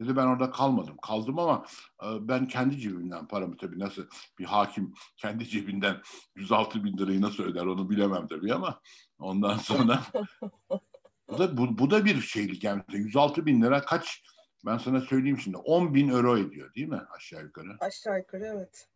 Dedi 0.00 0.16
ben 0.16 0.26
orada 0.26 0.50
kalmadım. 0.50 0.96
Kaldım 1.02 1.38
ama 1.38 1.66
e, 2.02 2.06
ben 2.28 2.48
kendi 2.48 2.78
cebimden 2.78 3.28
paramı 3.28 3.56
tabii 3.56 3.78
nasıl 3.78 4.06
bir 4.38 4.44
hakim 4.44 4.94
kendi 5.16 5.48
cebinden 5.48 5.96
106 6.36 6.84
bin 6.84 6.98
lirayı 6.98 7.20
nasıl 7.20 7.42
öder 7.42 7.66
onu 7.66 7.90
bilemem 7.90 8.26
tabii 8.26 8.54
ama 8.54 8.80
ondan 9.18 9.56
sonra 9.56 10.02
bu 11.28 11.38
da, 11.38 11.56
bu, 11.56 11.78
bu 11.78 11.90
da 11.90 12.04
bir 12.04 12.20
şeylik 12.20 12.64
yani 12.64 12.82
106 12.88 13.46
bin 13.46 13.62
lira 13.62 13.80
kaç 13.82 14.22
ben 14.66 14.78
sana 14.78 15.00
söyleyeyim 15.00 15.38
şimdi 15.38 15.56
10 15.56 15.94
bin 15.94 16.08
euro 16.08 16.38
ediyor 16.38 16.74
değil 16.74 16.88
mi 16.88 17.00
aşağı 17.16 17.42
yukarı? 17.42 17.76
Aşağı 17.80 18.18
yukarı 18.18 18.44
evet. 18.44 18.88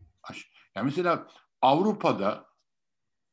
Yani 0.74 0.84
mesela 0.84 1.28
Avrupa'da 1.62 2.46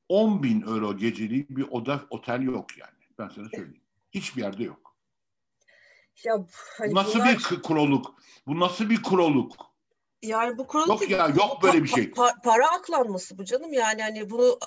10 0.10 0.43
bin 0.43 0.62
euro 0.62 0.97
geceliği 0.97 1.47
bir 1.49 1.67
oda 1.71 2.01
otel 2.10 2.41
yok 2.41 2.77
yani. 2.77 2.97
Ben 3.19 3.29
sana 3.29 3.49
söyleyeyim. 3.49 3.84
Hiçbir 4.12 4.41
yerde 4.41 4.63
yok. 4.63 4.90
Ya 6.24 6.45
hani 6.78 6.95
nasıl 6.95 7.19
bunlar... 7.19 7.38
bir 7.38 7.62
kuroluk? 7.62 8.15
Bu 8.47 8.60
nasıl 8.60 8.89
bir 8.89 9.04
kuroluk? 9.04 9.56
Yani 10.21 10.58
bu 10.58 10.67
kuroluk 10.67 11.02
yok 11.02 11.10
ya 11.10 11.28
yok 11.28 11.63
böyle 11.63 11.84
bir 11.84 11.88
şey. 11.88 12.04
Pa- 12.04 12.41
para 12.41 12.69
aklanması 12.69 13.38
bu 13.38 13.45
canım 13.45 13.74
yani 13.74 14.02
hani 14.02 14.30
bunu 14.30 14.60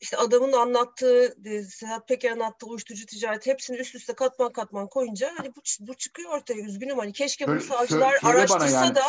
işte 0.00 0.16
adamın 0.16 0.52
anlattığı, 0.52 1.36
Sedat 1.70 2.08
Peker 2.08 2.30
anlattığı 2.30 2.66
uyuşturucu 2.66 3.06
ticareti 3.06 3.50
hepsini 3.50 3.76
üst 3.76 3.94
üste 3.94 4.14
katman 4.14 4.52
katman 4.52 4.88
koyunca 4.88 5.32
hani 5.36 5.56
bu, 5.56 5.60
bu 5.80 5.94
çıkıyor 5.94 6.30
ortaya 6.30 6.60
üzgünüm 6.60 6.98
hani 6.98 7.12
keşke 7.12 7.48
bunu 7.48 7.60
savcılar 7.60 8.18
araştırsa 8.22 8.84
yani. 8.84 8.94
da 8.94 9.04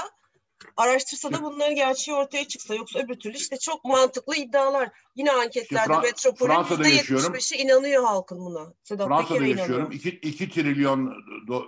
araştırsa 0.78 1.34
da 1.34 1.44
bunların 1.44 1.76
gerçeği 1.76 2.18
ortaya 2.18 2.48
çıksa. 2.48 2.76
Yoksa 2.76 3.00
öbür 3.00 3.16
türlü 3.16 3.38
işte 3.38 3.58
çok 3.58 3.86
mantıklı 3.86 4.36
iddialar. 4.36 4.90
Yine 5.16 5.32
anketlerde 5.32 5.94
Fra- 5.94 6.02
Metropol'ün 6.02 6.52
%75'i 6.54 7.58
inanıyor 7.58 8.04
halkın 8.04 8.40
buna. 8.40 8.74
Sedat 8.84 9.08
Fransa'da 9.08 9.40
Peker'e 9.40 9.50
yaşıyorum. 9.50 9.92
2 9.92 10.50
trilyon 10.50 11.14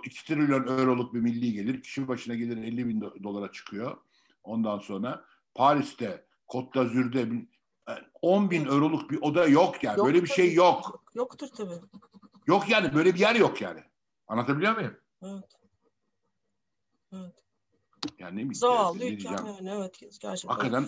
2 0.04 0.24
trilyon 0.26 0.66
euroluk 0.78 1.14
bir 1.14 1.20
milli 1.20 1.52
gelir. 1.52 1.82
Kişi 1.82 2.08
başına 2.08 2.34
gelir 2.34 2.56
50 2.56 2.88
bin 2.88 3.00
dolara 3.00 3.52
çıkıyor. 3.52 3.96
Ondan 4.44 4.78
sonra 4.78 5.24
Paris'te, 5.54 6.24
Côte 6.48 6.74
d'Azur'da 6.74 7.18
10 8.22 8.50
bin 8.50 8.64
euroluk 8.66 9.10
bir 9.10 9.18
oda 9.22 9.46
yok 9.48 9.84
yani. 9.84 9.98
Yok, 9.98 10.06
böyle 10.06 10.22
bir 10.22 10.28
şey 10.28 10.54
yok. 10.54 11.04
Yoktur 11.14 11.48
tabii. 11.56 11.74
Yok 12.46 12.68
yani 12.68 12.94
böyle 12.94 13.14
bir 13.14 13.20
yer 13.20 13.34
yok 13.34 13.60
yani. 13.62 13.80
Anlatabiliyor 14.28 14.74
muyum? 14.76 14.96
Evet. 15.22 15.44
Evet. 17.12 17.34
Yani 18.18 18.32
ne 18.32 18.36
bileyim. 18.36 18.54
Zavallı 18.54 19.04
ülkem 19.04 19.46
yani 19.46 19.70
evet 19.70 20.00
gerçekten. 20.20 20.48
Hakikaten 20.48 20.86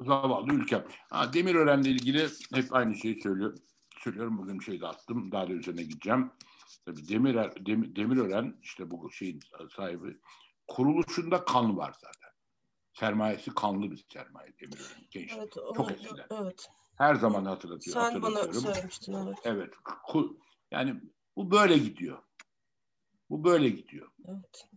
zavallı 0.00 0.52
ülkem. 0.52 0.84
Ha, 1.10 1.32
Demirören'le 1.32 1.84
ilgili 1.84 2.28
hep 2.54 2.74
aynı 2.74 2.96
şeyi 2.96 3.22
söylüyor. 3.22 3.58
Söylüyorum 3.98 4.38
bugün 4.38 4.58
bir 4.58 4.64
şey 4.64 4.80
de 4.80 4.86
attım. 4.86 5.32
Daha 5.32 5.48
da 5.48 5.52
üzerine 5.52 5.82
gideceğim. 5.82 6.32
Tabii 6.86 7.08
Demir, 7.08 7.34
Demir, 7.66 7.96
Demirören 7.96 8.58
işte 8.62 8.90
bu 8.90 9.12
şeyin 9.12 9.40
sahibi 9.76 10.16
kuruluşunda 10.68 11.44
kan 11.44 11.76
var 11.76 11.92
zaten. 11.92 12.32
Sermayesi 12.92 13.54
kanlı 13.54 13.90
bir 13.90 14.04
sermaye 14.12 14.52
Demirören. 14.60 15.06
Genç. 15.10 15.32
Evet, 15.38 15.52
Çok 15.76 15.92
eskiden. 15.92 16.26
Evet. 16.30 16.68
Her 16.96 17.14
zaman 17.14 17.44
hatırlatıyor. 17.44 17.96
Sen 17.96 18.22
bana 18.22 18.52
söylemiştin 18.52 19.12
evet. 19.12 19.38
Evet. 19.44 19.74
Yani 20.70 21.00
bu 21.36 21.50
böyle 21.50 21.78
gidiyor. 21.78 22.18
Bu 23.30 23.44
böyle 23.44 23.68
gidiyor. 23.68 24.08
Evet. 24.28 24.68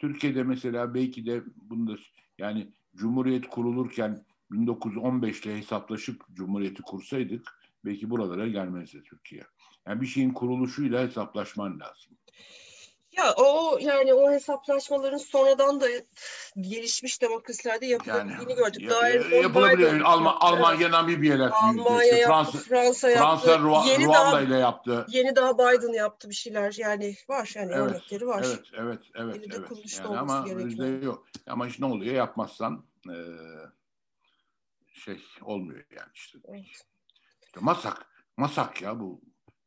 Türkiye'de 0.00 0.42
mesela 0.42 0.94
belki 0.94 1.26
de 1.26 1.42
bunda 1.56 1.96
yani 2.38 2.72
Cumhuriyet 2.96 3.48
kurulurken 3.48 4.24
1915'te 4.50 5.58
hesaplaşıp 5.58 6.24
Cumhuriyeti 6.32 6.82
kursaydık 6.82 7.60
belki 7.84 8.10
buralara 8.10 8.48
gelmezdi 8.48 9.02
Türkiye. 9.02 9.42
Yani 9.86 10.00
bir 10.00 10.06
şeyin 10.06 10.30
kuruluşuyla 10.30 11.02
hesaplaşman 11.02 11.80
lazım. 11.80 12.16
Ya 13.16 13.34
o 13.36 13.78
yani 13.80 14.14
o 14.14 14.30
hesaplaşmaların 14.30 15.18
sonradan 15.18 15.80
da 15.80 15.86
gelişmiş 16.60 17.22
demokrasilerde 17.22 17.86
yapılabildiğini 17.86 18.42
yani, 18.42 18.54
gördük. 18.54 18.82
Ya, 18.82 19.08
ya, 19.08 19.40
yapılabiliyor. 19.42 20.00
Alman, 20.00 20.36
Almanya 20.40 20.90
Namibya'yla 20.90 21.50
Almanya 21.52 22.16
yaptı, 22.16 22.26
Fransa, 22.26 22.58
Fransa 22.58 23.10
yaptı. 23.10 23.46
Fransa 23.46 23.58
Ru 23.58 23.90
yeni 23.90 24.04
Ruanda 24.04 24.32
daha, 24.32 24.40
ile 24.40 24.56
yaptı. 24.56 25.06
Yeni 25.08 25.36
daha 25.36 25.58
Biden 25.58 25.92
yaptı 25.92 26.28
bir 26.28 26.34
şeyler. 26.34 26.74
Yani 26.78 27.16
var 27.28 27.52
yani 27.56 27.72
evet, 27.74 27.90
örnekleri 27.90 28.26
var. 28.26 28.44
Evet, 28.46 28.60
evet, 28.74 29.00
evet. 29.14 29.36
Elinde 29.36 29.56
evet. 29.56 29.98
Yani 29.98 30.18
ama 30.18 30.46
bizde 30.46 30.86
yok. 30.86 31.26
Ama 31.46 31.66
işte 31.66 31.82
ne 31.82 31.86
oluyor 31.86 32.14
yapmazsan 32.14 32.84
e, 33.08 33.16
şey 34.92 35.22
olmuyor 35.42 35.84
yani 35.90 36.10
işte. 36.14 36.38
Evet. 36.48 36.60
İşte 37.46 37.60
Masak, 37.60 38.06
Masak 38.36 38.82
ya 38.82 39.00
bu 39.00 39.20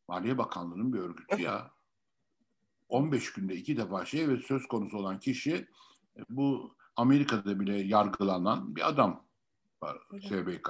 Maliye 0.07 0.37
Bakanlığı'nın 0.37 0.93
bir 0.93 0.99
örgütü 0.99 1.41
ya. 1.41 1.71
15 2.93 3.33
günde 3.33 3.55
iki 3.55 3.77
defa 3.77 4.05
şey 4.05 4.29
ve 4.29 4.37
söz 4.37 4.67
konusu 4.67 4.97
olan 4.97 5.19
kişi 5.19 5.67
e, 6.17 6.21
bu 6.29 6.75
Amerika'da 6.95 7.59
bile 7.59 7.77
yargılanan 7.77 8.75
bir 8.75 8.89
adam 8.89 9.25
var 9.81 9.97
SBK. 10.21 10.69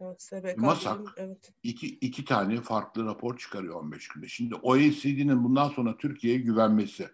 Evet, 0.00 0.22
SBK 0.22 0.56
Masak. 0.56 0.98
diyelim, 0.98 1.12
evet. 1.16 1.52
İki, 1.62 1.86
iki 1.86 2.24
tane 2.24 2.60
farklı 2.60 3.04
rapor 3.04 3.38
çıkarıyor 3.38 3.74
15 3.74 4.08
günde. 4.08 4.28
Şimdi 4.28 4.54
OECD'nin 4.54 5.44
bundan 5.44 5.68
sonra 5.68 5.96
Türkiye'ye 5.96 6.40
güvenmesi. 6.40 7.08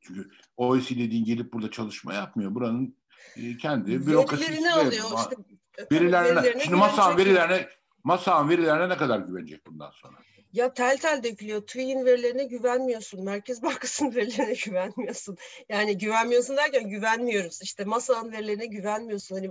Çünkü 0.00 0.30
OECD 0.56 0.90
dediğin 0.90 1.24
gelip 1.24 1.52
burada 1.52 1.70
çalışma 1.70 2.14
yapmıyor. 2.14 2.54
Buranın 2.54 2.96
e, 3.36 3.56
kendi 3.56 4.06
bürokrasisi. 4.06 4.52
Verilerini 4.52 4.72
alıyor. 4.72 4.92
işte, 4.92 5.36
verilerine, 5.92 6.36
verilerine 6.36 6.62
şimdi 6.62 6.76
MASA'nın 6.76 7.16
verilerine 7.16 7.68
MASA'nın 8.04 8.48
verilerine 8.48 8.88
ne 8.88 8.96
kadar 8.96 9.18
güvenecek 9.18 9.66
bundan 9.66 9.90
sonra? 9.90 10.16
Ya 10.52 10.74
tel 10.74 10.98
tel 10.98 11.22
dökülüyor. 11.22 11.60
TÜİ'nin 11.66 12.04
verilerine 12.04 12.44
güvenmiyorsun. 12.44 13.24
Merkez 13.24 13.62
Bankası'nın 13.62 14.10
verilerine 14.14 14.54
güvenmiyorsun. 14.64 15.36
Yani 15.68 15.98
güvenmiyorsun 15.98 16.56
derken 16.56 16.88
güvenmiyoruz. 16.88 17.62
İşte 17.62 17.84
masanın 17.84 18.32
verilerine 18.32 18.66
güvenmiyorsun. 18.66 19.36
Hani 19.36 19.50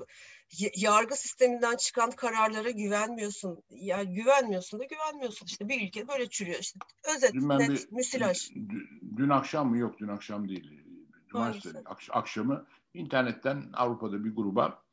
yargı 0.75 1.15
sisteminden 1.15 1.75
çıkan 1.75 2.11
kararlara 2.11 2.69
güvenmiyorsun. 2.69 3.63
Ya 3.69 4.03
güvenmiyorsun 4.03 4.79
da 4.79 4.83
güvenmiyorsun. 4.83 5.45
İşte 5.45 5.69
bir 5.69 5.87
ülke 5.87 6.07
böyle 6.07 6.29
çürüyor. 6.29 6.59
İşte 6.59 6.79
özet, 7.15 7.33
Dün 7.33 7.49
net, 7.49 7.69
bir- 7.69 7.87
müsilaj. 7.91 8.49
Dün, 8.55 8.87
dün 9.17 9.29
akşam 9.29 9.69
mı? 9.69 9.77
Yok 9.77 9.99
dün 9.99 10.07
akşam 10.07 10.49
değil. 10.49 10.81
Cumartesi 11.27 11.77
akş- 11.77 12.11
akşamı 12.11 12.65
internetten 12.93 13.69
Avrupa'da 13.73 14.23
bir 14.25 14.35
gruba 14.35 14.83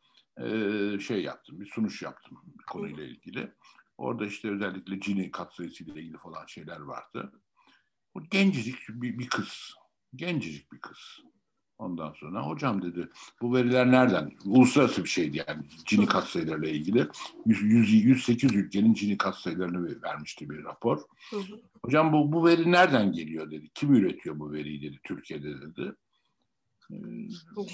e, 0.41 0.45
şey 0.99 1.23
yaptım. 1.23 1.61
Bir 1.61 1.67
sunuş 1.67 2.03
yaptım 2.03 2.43
bir 2.59 2.65
konuyla 2.65 3.05
ilgili. 3.05 3.53
Orada 4.03 4.27
işte 4.27 4.51
özellikle 4.51 5.01
Cini 5.01 5.31
katsayısıyla 5.31 6.01
ilgili 6.01 6.17
falan 6.17 6.47
şeyler 6.47 6.81
vardı. 6.81 7.33
Bu 8.15 8.23
gencecik 8.25 8.77
bir, 8.89 9.19
bir 9.19 9.29
kız. 9.29 9.75
Gencecik 10.17 10.73
bir 10.73 10.79
kız. 10.79 10.99
Ondan 11.79 12.13
sonra 12.13 12.47
hocam 12.47 12.83
dedi 12.83 13.09
bu 13.43 13.55
veriler 13.55 13.91
nereden? 13.91 14.33
Uluslararası 14.45 15.05
bir 15.05 15.09
şeydi 15.09 15.45
yani 15.49 15.63
Cini 15.87 16.07
katsayılarıyla 16.07 16.69
ilgili. 16.69 17.09
100, 17.47 17.63
100, 17.63 17.93
108 17.93 18.55
ülkenin 18.55 18.95
Cini 18.95 19.19
katsayılarını 19.19 20.03
vermişti 20.03 20.51
bir 20.51 20.65
rapor. 20.65 21.03
Hı 21.31 21.37
hı. 21.37 21.61
Hocam 21.85 22.13
bu, 22.13 22.33
bu 22.33 22.47
veri 22.47 22.73
nereden 22.73 23.13
geliyor 23.13 23.51
dedi. 23.51 23.69
Kim 23.75 23.95
üretiyor 23.95 24.39
bu 24.39 24.53
veriyi 24.53 24.83
dedi 24.83 25.01
Türkiye'de 25.05 25.61
dedi. 25.61 25.93
Ee, 26.91 26.97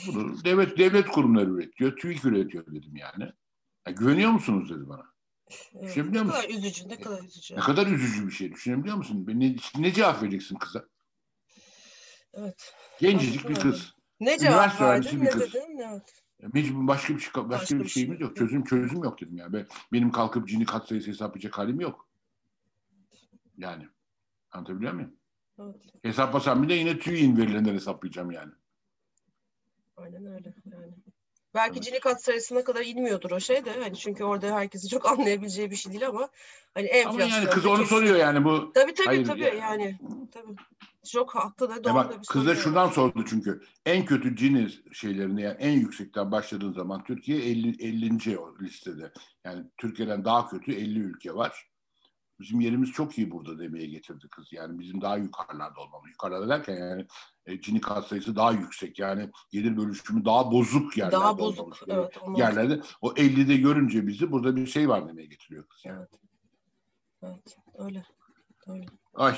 Bunu 0.06 0.44
devlet 0.44 0.78
devlet 0.78 1.08
kurumları 1.08 1.50
üretiyor. 1.50 1.96
TÜİK 1.96 2.24
üretiyor 2.24 2.66
dedim 2.66 2.96
yani. 2.96 3.32
Ya 3.86 3.92
güveniyor 3.92 4.30
musunuz 4.30 4.70
dedi 4.70 4.88
bana. 4.88 5.17
Düşünebiliyor 5.82 6.24
Ne 6.24 6.30
kadar 6.30 6.44
musun? 6.44 6.58
üzücü, 6.58 6.88
ne 6.88 7.00
kadar 7.00 7.22
üzücü. 7.22 7.56
Ne 7.56 7.60
kadar 7.60 7.86
üzücü 7.86 8.26
bir 8.26 8.32
şey 8.32 8.52
düşünebiliyor 8.52 8.96
musun? 8.96 9.24
Ne, 9.28 9.56
ne 9.78 9.92
cevap 9.92 10.22
vereceksin 10.22 10.56
kıza? 10.56 10.84
Evet. 12.34 12.74
Gencecik 13.00 13.48
bir 13.48 13.54
kız. 13.54 13.94
Ne 14.20 14.38
cevap 14.38 14.52
Üniversite 14.52 14.84
öğrencisi 14.84 15.20
verdin, 15.20 15.20
bir 15.20 15.26
ne 15.26 15.30
kız. 15.44 15.54
dedin? 15.54 15.78
Evet. 15.78 16.22
Mecbur 16.54 16.86
başka 16.86 17.14
bir 17.16 17.20
şey, 17.20 17.34
başka, 17.34 17.50
Başka 17.50 17.78
bir 17.78 17.84
bir 17.84 17.88
şeyimiz 17.88 18.18
şey 18.18 18.22
yok. 18.26 18.30
yok. 18.30 18.36
Çözüm 18.36 18.64
çözüm 18.64 19.04
yok 19.04 19.20
dedim 19.20 19.36
ya. 19.36 19.52
Ben, 19.52 19.66
benim 19.92 20.10
kalkıp 20.12 20.48
cini 20.48 20.64
katsayısı 20.64 21.10
hesaplayacak 21.10 21.58
halim 21.58 21.80
yok. 21.80 22.08
Yani. 23.58 23.88
Anlatabiliyor 24.50 24.92
muyum? 24.92 25.16
Evet. 25.60 25.74
Hesaplasam 26.02 26.62
bile 26.62 26.74
yine 26.74 26.98
TÜİK'in 26.98 27.36
verilerinden 27.36 27.74
hesaplayacağım 27.74 28.30
yani. 28.30 28.52
Aynen 29.96 30.26
öyle 30.26 30.54
yani. 30.64 30.92
Belki 31.54 31.72
Evet. 31.72 31.82
cini 31.82 32.00
kat 32.00 32.22
sayısına 32.22 32.64
kadar 32.64 32.84
inmiyordur 32.84 33.30
o 33.30 33.40
şey 33.40 33.64
de 33.64 33.70
hani 33.82 33.96
çünkü 33.96 34.24
orada 34.24 34.54
herkesi 34.54 34.88
çok 34.88 35.06
anlayabileceği 35.12 35.70
bir 35.70 35.76
şey 35.76 35.92
değil 35.92 36.06
ama 36.08 36.28
hani 36.74 36.86
enflasyon. 36.86 37.20
Ama 37.26 37.34
yani 37.36 37.50
kız 37.50 37.66
onu 37.66 37.86
soruyor 37.86 38.16
yani 38.16 38.44
bu. 38.44 38.72
Tabii 38.72 38.94
tabii 38.94 39.06
Hayır, 39.06 39.26
tabii 39.26 39.40
ya- 39.40 39.54
yani 39.54 39.98
tabii. 40.32 40.54
Çok 41.06 41.34
haklı 41.34 41.68
da 41.68 41.84
doğru 41.84 41.94
da 41.94 42.04
bir 42.10 42.16
bak 42.16 42.26
kız 42.28 42.46
da 42.46 42.54
şuradan 42.54 42.88
sordu 42.88 43.24
çünkü. 43.28 43.60
En 43.86 44.04
kötü 44.04 44.36
cini 44.36 44.68
şeylerini 44.92 45.42
yani 45.42 45.56
en 45.58 45.72
yüksekten 45.72 46.32
başladığın 46.32 46.72
zaman 46.72 47.04
Türkiye 47.04 47.38
50, 47.38 47.84
50. 47.86 48.38
o 48.38 48.54
listede. 48.62 49.12
Yani 49.44 49.64
Türkiye'den 49.78 50.24
daha 50.24 50.48
kötü 50.48 50.72
50 50.72 50.98
ülke 50.98 51.34
var. 51.34 51.68
Bizim 52.40 52.60
yerimiz 52.60 52.92
çok 52.92 53.18
iyi 53.18 53.30
burada 53.30 53.58
demeye 53.58 53.86
getirdi 53.86 54.28
kız. 54.28 54.52
Yani 54.52 54.78
bizim 54.78 55.00
daha 55.00 55.16
yukarılarda 55.16 55.80
olmamız. 55.80 56.10
Yukarıda 56.10 56.48
derken 56.48 56.76
yani 56.76 57.06
e, 57.46 57.60
cini 57.60 57.80
kat 57.80 58.06
sayısı 58.06 58.36
daha 58.36 58.52
yüksek. 58.52 58.98
Yani 58.98 59.30
gelir 59.50 59.76
bölüşümü 59.76 60.24
daha 60.24 60.52
bozuk 60.52 60.96
yerlerde 60.96 61.16
Daha 61.16 61.38
bozuk. 61.38 61.60
olmamız. 61.60 61.78
Evet. 61.88 62.18
Onu 62.22 62.38
Yerlerde 62.38 62.80
o 63.00 63.12
50'de 63.12 63.56
görünce 63.56 64.06
bizi 64.06 64.32
burada 64.32 64.56
bir 64.56 64.66
şey 64.66 64.88
var 64.88 65.08
demeye 65.08 65.26
getiriyor 65.26 65.66
kız 65.66 65.84
yani. 65.84 65.98
Evet. 65.98 66.20
Evet. 67.22 67.56
Öyle. 67.78 68.04
Öyle. 68.66 68.86
Ay 69.14 69.36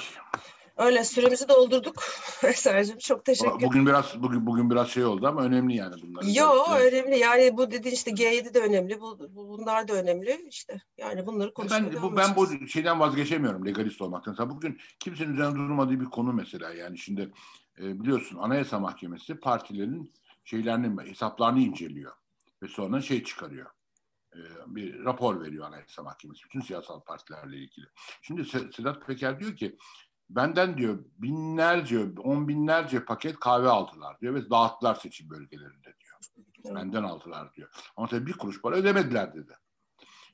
Öyle 0.81 1.05
süremizi 1.05 1.49
doldurduk. 1.49 1.95
Eser'cim 2.45 2.99
çok 2.99 3.25
teşekkür 3.25 3.63
bugün 3.63 3.87
biraz 3.87 4.23
bugün 4.23 4.47
bugün 4.47 4.71
biraz 4.71 4.89
şey 4.89 5.05
oldu 5.05 5.27
ama 5.27 5.43
önemli 5.43 5.77
yani 5.77 5.95
bunlar. 6.03 6.23
Yo 6.23 6.47
Özellikle- 6.77 7.01
önemli 7.03 7.19
yani 7.19 7.57
bu 7.57 7.71
dediğin 7.71 7.95
işte 7.95 8.11
G7 8.11 8.55
de 8.55 8.61
önemli 8.61 9.01
bu, 9.01 9.19
bu- 9.19 9.49
bunlar 9.49 9.89
da 9.89 9.93
önemli 9.93 10.47
işte 10.49 10.83
yani 10.99 11.27
bunları 11.27 11.55
konuşmaya 11.55 11.93
Ben 11.93 12.03
bu 12.03 12.17
ben 12.17 12.37
bu 12.37 12.69
şeyden 12.69 13.01
vazgeçemiyorum 13.01 13.67
legalist 13.67 14.01
olmaktan. 14.03 14.33
Mesela 14.33 14.51
bugün 14.51 14.79
kimsenin 14.99 15.33
üzerinde 15.33 15.55
durmadığı 15.59 16.01
bir 16.01 16.05
konu 16.05 16.33
mesela 16.33 16.75
yani 16.75 16.99
şimdi 16.99 17.33
e, 17.79 18.01
biliyorsun 18.01 18.39
Anayasa 18.39 18.79
Mahkemesi 18.81 19.35
partilerin 19.35 20.13
şeylerini 20.45 21.09
hesaplarını 21.09 21.61
inceliyor 21.61 22.13
ve 22.63 22.69
sonra 22.69 23.01
şey 23.01 23.25
çıkarıyor. 23.25 23.67
E, 24.35 24.39
bir 24.67 25.05
rapor 25.05 25.41
veriyor 25.41 25.67
Anayasa 25.67 26.03
Mahkemesi 26.03 26.45
bütün 26.45 26.61
siyasal 26.61 27.01
partilerle 27.01 27.57
ilgili. 27.57 27.87
Şimdi 28.23 28.41
Se- 28.41 28.73
Sedat 28.73 29.07
Peker 29.07 29.41
diyor 29.41 29.57
ki 29.57 29.77
benden 30.31 30.79
diyor 30.79 31.05
binlerce, 31.19 31.99
on 32.25 32.49
binlerce 32.49 33.05
paket 33.05 33.41
kahve 33.41 33.69
aldılar 33.69 34.21
diyor 34.21 34.35
ve 34.35 34.51
dağıttılar 34.51 34.95
seçim 34.95 35.31
bölgelerinde 35.31 35.95
diyor. 36.01 36.19
Evet. 36.65 36.77
Benden 36.77 37.03
aldılar 37.03 37.55
diyor. 37.55 37.69
Ama 37.97 38.09
tabii 38.09 38.27
bir 38.27 38.33
kuruş 38.33 38.63
para 38.63 38.77
ödemediler 38.77 39.35
dedi. 39.35 39.53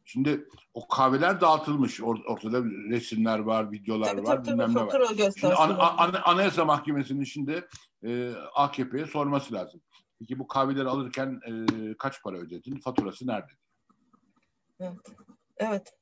Şimdi 0.05 0.49
o 0.75 0.89
kahveler 0.89 1.41
dağıtılmış. 1.41 2.01
Or- 2.01 2.25
ortada 2.27 2.65
resimler 2.65 3.39
var, 3.39 3.73
videolar 3.73 4.07
Tabii 4.07 4.27
var, 4.27 4.37
tabii 4.37 4.47
bilmem 4.47 4.75
ne 4.75 4.87
var. 4.87 5.03
Şimdi 5.41 5.55
an- 5.55 5.77
an- 5.99 6.21
Anayasa 6.25 6.65
Mahkemesi'nin 6.65 7.25
şimdi 7.25 7.69
e, 8.05 8.33
AKP'ye 8.55 9.07
sorması 9.07 9.55
lazım. 9.55 9.81
Peki 10.19 10.39
bu 10.39 10.47
kahveleri 10.47 10.89
alırken 10.89 11.41
e, 11.47 11.67
kaç 11.99 12.23
para 12.23 12.37
ödedin? 12.37 12.81
Faturası 12.81 13.27
nerede? 13.27 13.53
Evet. 14.81 14.93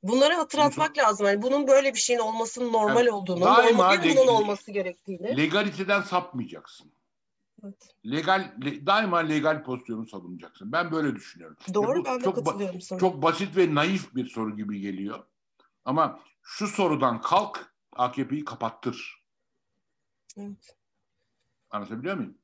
Bunları 0.03 0.35
hatırlatmak 0.35 0.99
lazım. 0.99 1.27
Yani 1.27 1.43
bunun 1.43 1.67
böyle 1.67 1.95
bir 1.95 1.99
şeyin 1.99 2.21
olmasının 2.21 2.73
normal 2.73 3.03
Evet. 3.03 3.13
olduğunu, 3.13 3.41
normal 3.41 3.65
leg- 3.97 4.17
bunun 4.17 4.27
olması 4.27 4.73
gerektiğini. 4.73 5.37
Legaliteden 5.37 6.03
sapmayacaksın. 6.03 6.93
Evet. 7.65 7.95
Legal 8.07 8.55
le- 8.65 8.87
daima 8.87 9.19
legal 9.19 9.63
pozisyonu 9.65 10.07
savunacaksın. 10.07 10.73
Ben 10.73 10.93
böyle 10.93 11.15
düşünüyorum. 11.17 11.57
Doğru 11.75 12.01
bu 12.01 12.05
ben 12.05 12.21
de 12.21 12.25
çok 12.25 12.37
ba- 12.39 12.45
katılıyorum 12.45 12.81
sana. 12.81 12.99
Çok 12.99 13.23
basit 13.23 13.57
ve 13.57 13.75
naif 13.75 14.15
bir 14.15 14.27
soru 14.27 14.57
gibi 14.57 14.81
geliyor. 14.81 15.25
Ama 15.85 16.21
şu 16.43 16.67
sorudan 16.67 17.21
kalk 17.21 17.75
AKP'yi 17.97 18.45
kapattır. 18.45 19.25
Evet. 20.39 20.77
Anlatabiliyor 21.71 22.17
muyum? 22.17 22.39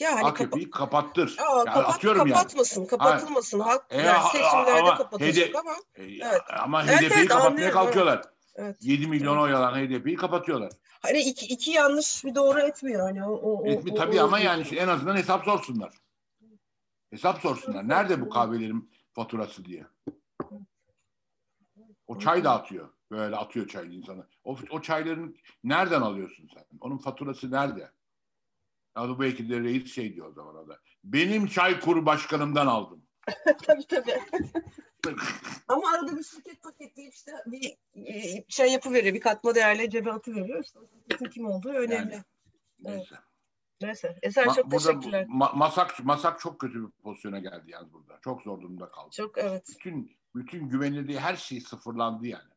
Ya 0.00 0.12
hani 0.12 0.20
kapa- 0.22 0.44
AKP'yi 0.44 0.70
kapattır. 0.70 1.36
Aa, 1.38 1.56
Yani 1.56 1.64
kapat- 1.64 1.94
atıyorum 1.94 2.18
yani. 2.20 2.30
kapatmasın, 2.32 2.86
kapatılmasın. 2.86 3.60
Halk 3.60 3.84
E, 3.90 4.00
yani 4.02 4.22
seçimlerde 4.32 4.72
ama 4.80 4.94
kapatacak 4.96 5.54
ama 5.56 5.72
E, 5.94 6.02
Evet. 6.04 6.40
Ama 6.62 6.82
Evet, 6.82 6.92
HDP'yi 7.00 7.18
evet, 7.18 7.28
kapatmaya 7.28 7.50
anlıyorum, 7.50 7.74
kalkıyorlar. 7.74 8.22
evet. 8.54 8.76
7 8.80 9.06
milyon 9.06 9.36
oy 9.38 9.54
alan 9.54 9.74
HDP'yi 9.74 10.16
kapatıyorlar. 10.16 10.72
Hani 11.02 11.18
iki, 11.20 11.46
iki 11.46 11.70
yanlış 11.70 12.24
bir 12.24 12.34
doğru 12.34 12.60
etmiyor 12.60 13.00
hani 13.00 13.24
o, 13.24 13.30
o, 13.32 13.62
o- 13.62 13.66
Etmi, 13.66 13.92
o- 13.92 13.94
tabii 13.94 14.20
o- 14.20 14.24
ama 14.24 14.38
yani 14.38 14.62
işte 14.62 14.76
en 14.76 14.88
azından 14.88 15.16
hesap 15.16 15.44
sorsunlar. 15.44 15.94
Hesap 17.10 17.40
sorsunlar. 17.40 17.88
Nerede 17.88 18.20
bu 18.20 18.28
kahvelerin 18.30 18.90
faturası 19.12 19.64
diye. 19.64 19.86
O 22.06 22.18
çay 22.18 22.44
dağıtıyor. 22.44 22.88
Böyle 23.10 23.36
atıyor 23.36 23.68
çay 23.68 23.96
insana. 23.98 24.26
O, 24.44 24.56
o 24.70 24.82
çayların 24.82 25.36
nereden 25.64 26.00
alıyorsun 26.00 26.48
sen? 26.54 26.64
Onun 26.80 26.98
faturası 26.98 27.50
nerede? 27.50 27.90
Ya 29.08 29.18
belki 29.20 29.50
de 29.50 29.60
reis 29.60 29.94
şey 29.94 30.14
diyor 30.14 30.26
o 30.26 30.32
zaman 30.32 30.56
o 30.56 30.68
da. 30.68 30.78
Benim 31.04 31.46
çay 31.46 31.80
kuru 31.80 32.06
başkanımdan 32.06 32.66
aldım. 32.66 33.02
tabii 33.66 33.86
tabii. 33.86 34.20
Ama 35.68 35.90
arada 35.90 36.16
bir 36.16 36.24
şirket 36.24 36.62
paketleyip 36.62 37.14
işte 37.14 37.32
bir 37.46 37.76
e, 38.06 38.44
şey 38.48 38.72
yapıveriyor, 38.72 39.14
bir 39.14 39.20
katma 39.20 39.54
değerle 39.54 39.90
cebe 39.90 40.12
atıveriyor. 40.12 40.64
İşte 40.64 40.78
o 40.78 40.82
şirketin 40.86 41.30
kim 41.30 41.46
olduğu 41.46 41.68
önemli. 41.68 42.12
Yani, 42.12 42.24
neyse. 42.80 43.14
Neyse. 43.80 44.18
Eser 44.22 44.46
Ma- 44.46 44.54
çok 44.54 44.70
burada 44.70 44.86
teşekkürler. 44.86 45.26
ma- 45.26 45.56
masak 45.56 46.04
masak 46.04 46.40
çok 46.40 46.60
kötü 46.60 46.82
bir 46.82 46.90
pozisyona 46.90 47.38
geldi 47.38 47.70
yalnız 47.70 47.92
burada. 47.92 48.18
Çok 48.24 48.42
zor 48.42 48.60
durumda 48.60 48.90
kaldı. 48.90 49.10
Çok 49.16 49.38
evet. 49.38 49.66
Bütün 49.68 50.16
bütün 50.34 50.68
güvenilirliği 50.68 51.20
her 51.20 51.36
şey 51.36 51.60
sıfırlandı 51.60 52.26
yani. 52.26 52.49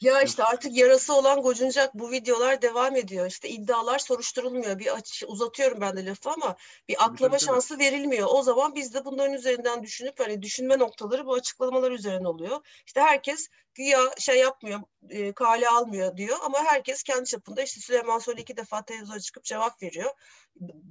Ya 0.00 0.22
işte 0.22 0.44
artık 0.44 0.76
yarası 0.76 1.14
olan 1.14 1.42
gocunacak. 1.42 1.94
Bu 1.94 2.10
videolar 2.10 2.62
devam 2.62 2.96
ediyor. 2.96 3.26
İşte 3.26 3.48
iddialar 3.48 3.98
soruşturulmuyor. 3.98 4.78
Bir 4.78 4.96
aç, 4.96 5.22
uzatıyorum 5.26 5.80
ben 5.80 5.96
de 5.96 6.06
lafı 6.06 6.30
ama 6.30 6.56
bir 6.88 7.04
aklama 7.04 7.36
tabii, 7.36 7.46
şansı 7.46 7.78
verilmiyor. 7.78 8.28
O 8.30 8.42
zaman 8.42 8.74
biz 8.74 8.94
de 8.94 9.04
bunların 9.04 9.32
üzerinden 9.32 9.82
düşünüp 9.82 10.20
hani 10.20 10.42
düşünme 10.42 10.78
noktaları 10.78 11.26
bu 11.26 11.34
açıklamalar 11.34 11.90
üzerine 11.90 12.28
oluyor. 12.28 12.66
İşte 12.86 13.00
herkes 13.00 13.48
güya 13.74 14.00
şey 14.18 14.38
yapmıyor, 14.38 14.80
e, 15.10 15.32
kale 15.32 15.68
almıyor 15.68 16.16
diyor 16.16 16.38
ama 16.44 16.64
herkes 16.64 17.02
kendi 17.02 17.24
çapında 17.24 17.62
işte 17.62 17.80
Süleyman 17.80 18.18
Soylu 18.18 18.40
iki 18.40 18.56
defa 18.56 18.84
televizyona 18.84 19.20
çıkıp 19.20 19.44
cevap 19.44 19.82
veriyor. 19.82 20.10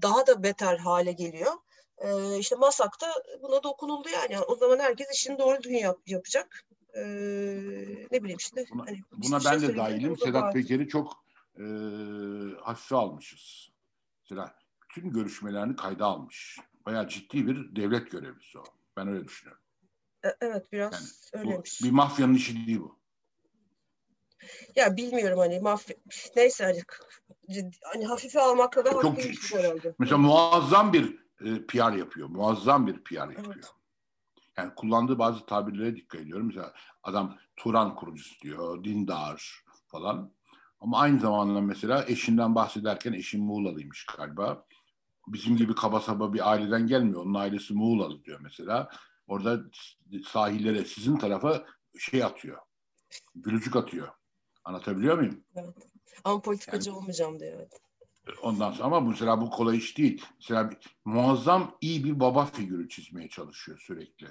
Daha 0.01 0.27
da 0.27 0.43
beter 0.43 0.77
hale 0.77 1.11
geliyor. 1.11 1.53
E, 1.97 2.37
işte 2.37 2.55
Masak'ta 2.55 3.13
buna 3.41 3.63
dokunuldu 3.63 4.09
yani. 4.09 4.39
O 4.39 4.55
zaman 4.55 4.79
herkes 4.79 5.07
işini 5.13 5.39
doğru 5.39 5.63
düzgün 5.63 5.77
yap, 5.77 5.97
yapacak. 6.07 6.65
E, 6.93 7.03
ne 8.11 8.23
bileyim 8.23 8.37
işte. 8.39 8.65
Buna, 8.71 8.85
hani 8.85 9.03
buna 9.11 9.39
şey 9.39 9.51
ben 9.51 9.55
de 9.55 9.59
söyleyecek 9.59 9.77
dahilim. 9.77 10.17
Sedat. 10.17 10.53
Peker'i 10.53 10.87
çok 10.87 11.25
e, 11.59 11.63
hafife 12.61 12.95
almışız. 12.95 13.69
Mesela 14.21 14.55
bütün 14.83 15.09
görüşmelerini 15.11 15.75
kayda 15.75 16.05
almış. 16.05 16.59
Bayağı 16.85 17.07
ciddi 17.07 17.47
bir 17.47 17.75
devlet 17.75 18.11
görevlisi 18.11 18.59
o. 18.59 18.63
Ben 18.97 19.07
öyle 19.07 19.27
düşünüyorum. 19.27 19.63
E, 20.25 20.29
Evet 20.41 20.71
biraz 20.71 20.91
Yani 21.33 21.43
Bu 21.43 21.47
öyleymiş. 21.47 21.81
bir 21.83 21.91
mafyanın 21.91 22.33
işi 22.33 22.67
değil 22.67 22.79
bu. 22.79 22.99
Ya 24.75 24.97
bilmiyorum 24.97 25.39
hani 25.39 25.59
mafya 25.59 25.95
neyse 26.35 26.63
hani, 26.63 26.81
ciddi, 27.49 27.77
hani 27.93 28.05
hafife 28.05 28.41
almakla 28.41 28.85
da 28.85 28.91
Çok- 28.91 29.17
herhalde. 29.53 29.95
Mesela 29.99 30.17
muazzam 30.17 30.93
bir 30.93 31.17
e, 31.45 31.65
PR 31.67 31.93
yapıyor. 31.97 32.27
Muazzam 32.29 32.87
bir 32.87 33.03
PR 33.03 33.13
yapıyor. 33.13 33.55
Evet. 33.55 33.65
Yani 34.57 34.75
kullandığı 34.75 35.19
bazı 35.19 35.45
tabirlere 35.45 35.95
dikkat 35.95 36.21
ediyorum. 36.21 36.47
Mesela 36.47 36.73
adam 37.03 37.37
Turan 37.55 37.95
kurucusu 37.95 38.39
diyor, 38.41 38.83
dindar 38.83 39.63
falan. 39.87 40.33
Ama 40.79 40.99
aynı 40.99 41.19
zamanda 41.19 41.61
mesela 41.61 42.05
eşinden 42.07 42.55
bahsederken 42.55 43.13
eşim 43.13 43.41
Muğla'lıymış 43.41 44.05
galiba. 44.17 44.65
Bizim 45.27 45.57
gibi 45.57 45.75
kaba 45.75 45.99
saba 45.99 46.33
bir 46.33 46.51
aileden 46.51 46.87
gelmiyor. 46.87 47.21
Onun 47.21 47.33
ailesi 47.33 47.73
Muğla'lı 47.73 48.23
diyor 48.23 48.39
mesela. 48.43 48.89
Orada 49.27 49.59
sahillere 50.27 50.85
sizin 50.85 51.17
tarafa 51.17 51.65
şey 51.99 52.23
atıyor. 52.23 52.57
Gülücük 53.35 53.75
atıyor. 53.75 54.07
Anlatabiliyor 54.63 55.17
muyum? 55.17 55.43
Ama 56.23 56.41
politikacı 56.41 56.95
olmayacağım 56.95 57.39
diyor. 57.39 57.53
Evet. 57.55 57.81
Ondan 58.41 58.71
sonra 58.71 58.85
ama 58.85 58.99
mesela 58.99 59.41
bu 59.41 59.49
kolay 59.49 59.77
iş 59.77 59.97
değil. 59.97 60.25
Mesela 60.35 60.69
muazzam 61.05 61.77
iyi 61.81 62.03
bir 62.03 62.19
baba 62.19 62.45
figürü 62.45 62.89
çizmeye 62.89 63.29
çalışıyor 63.29 63.79
sürekli. 63.79 64.27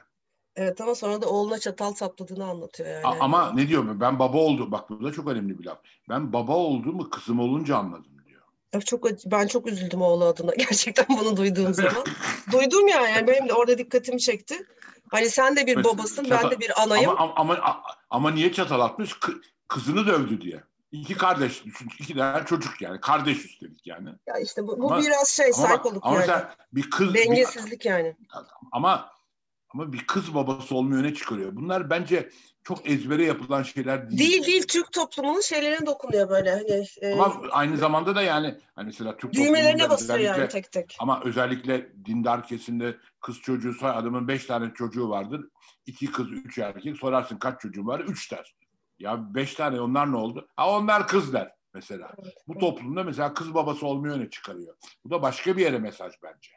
Evet 0.56 0.80
ama 0.80 0.94
sonra 0.94 1.22
da 1.22 1.28
oğluna 1.28 1.58
çatal 1.58 1.92
sapladığını 1.94 2.44
anlatıyor 2.44 2.88
yani. 2.90 3.06
A- 3.06 3.24
ama 3.24 3.52
ne 3.52 3.68
diyor? 3.68 4.00
Ben 4.00 4.18
baba 4.18 4.38
oldu. 4.38 4.72
Bak 4.72 4.90
bu 4.90 5.04
da 5.04 5.12
çok 5.12 5.28
önemli 5.28 5.58
bir 5.58 5.64
laf. 5.64 5.78
Ben 6.08 6.32
baba 6.32 6.56
olduğumu 6.56 7.10
kızım 7.10 7.40
olunca 7.40 7.76
anladım 7.76 8.12
diyor. 8.26 8.42
Evet, 8.72 8.86
Çok 8.86 9.04
ben 9.26 9.46
çok 9.46 9.66
üzüldüm 9.66 10.02
oğlu 10.02 10.24
adına 10.24 10.54
gerçekten 10.58 11.06
bunu 11.08 11.36
duyduğum 11.36 11.74
zaman. 11.74 12.04
Duydum 12.52 12.88
ya 12.88 13.08
yani 13.08 13.26
benim 13.26 13.48
de 13.48 13.52
orada 13.52 13.78
dikkatimi 13.78 14.20
çekti. 14.20 14.66
Hani 15.10 15.30
sen 15.30 15.56
de 15.56 15.66
bir 15.66 15.84
babasın, 15.84 16.24
ben 16.30 16.36
çatal- 16.36 16.50
de 16.50 16.60
bir 16.60 16.82
anayım. 16.82 17.10
Ama, 17.10 17.32
ama, 17.36 17.54
ama, 17.54 17.82
ama 18.10 18.30
niye 18.30 18.52
çatal 18.52 18.80
atmış? 18.80 19.12
Kı- 19.12 19.42
kızını 19.68 20.06
dövdü 20.06 20.40
diye. 20.40 20.64
İki 20.92 21.14
kardeş, 21.14 21.64
düşün, 21.64 21.88
iki 21.98 22.14
tane 22.16 22.44
çocuk 22.46 22.82
yani. 22.82 23.00
Kardeş 23.00 23.44
üstelik 23.44 23.86
yani. 23.86 24.08
Ya 24.26 24.38
işte 24.38 24.66
bu, 24.66 24.80
bu 24.80 24.86
Ama- 24.92 25.02
biraz 25.02 25.28
şey 25.28 25.46
Ama, 25.46 25.66
saykoluk 25.68 26.06
ama 26.06 26.14
yani. 26.14 26.20
mesela 26.20 26.54
bir 26.72 26.90
kız, 26.90 27.14
bir, 27.14 27.18
Dengesizlik 27.20 27.84
yani. 27.86 28.16
ama 28.72 29.10
ama 29.74 29.92
bir 29.92 30.06
kız 30.06 30.34
babası 30.34 30.74
olmayı 30.74 31.00
öne 31.02 31.14
çıkarıyor. 31.14 31.56
Bunlar 31.56 31.90
bence 31.90 32.30
çok 32.62 32.90
ezbere 32.90 33.24
yapılan 33.24 33.62
şeyler 33.62 34.10
değil. 34.10 34.18
Değil 34.20 34.46
değil 34.46 34.66
Türk 34.66 34.92
toplumunun 34.92 35.40
şeylerine 35.40 35.86
dokunuyor 35.86 36.28
böyle. 36.28 36.50
Hani, 36.50 36.86
e, 37.00 37.12
Ama 37.12 37.42
aynı 37.50 37.76
zamanda 37.76 38.14
da 38.16 38.22
yani 38.22 38.58
hani 38.74 38.86
mesela 38.86 39.16
Türk 39.16 39.32
düğmelerine 39.34 39.90
basıyor 39.90 40.18
yani 40.18 40.48
tek 40.48 40.72
tek. 40.72 40.96
Ama 41.00 41.20
özellikle 41.24 41.92
dindar 42.04 42.46
kesimde 42.46 42.96
kız 43.20 43.40
çocuğu 43.40 43.72
soy 43.74 43.90
adamın 43.90 44.28
beş 44.28 44.44
tane 44.46 44.74
çocuğu 44.74 45.08
vardır. 45.08 45.48
İki 45.86 46.12
kız, 46.12 46.32
üç 46.32 46.58
erkek. 46.58 46.96
Sorarsın 46.96 47.36
kaç 47.36 47.60
çocuğun 47.60 47.86
var? 47.86 48.00
Üç 48.00 48.32
der. 48.32 48.54
Ya 48.98 49.34
beş 49.34 49.54
tane 49.54 49.80
onlar 49.80 50.12
ne 50.12 50.16
oldu? 50.16 50.48
Ha 50.56 50.70
onlar 50.76 51.08
kız 51.08 51.32
der 51.32 51.52
mesela. 51.74 52.12
Evet, 52.22 52.34
Bu 52.48 52.58
toplumda 52.58 53.04
mesela 53.04 53.34
kız 53.34 53.54
babası 53.54 53.86
olmayı 53.86 54.14
öne 54.14 54.30
çıkarıyor. 54.30 54.76
Bu 55.04 55.10
da 55.10 55.22
başka 55.22 55.56
bir 55.56 55.62
yere 55.62 55.78
mesaj 55.78 56.12
bence. 56.22 56.50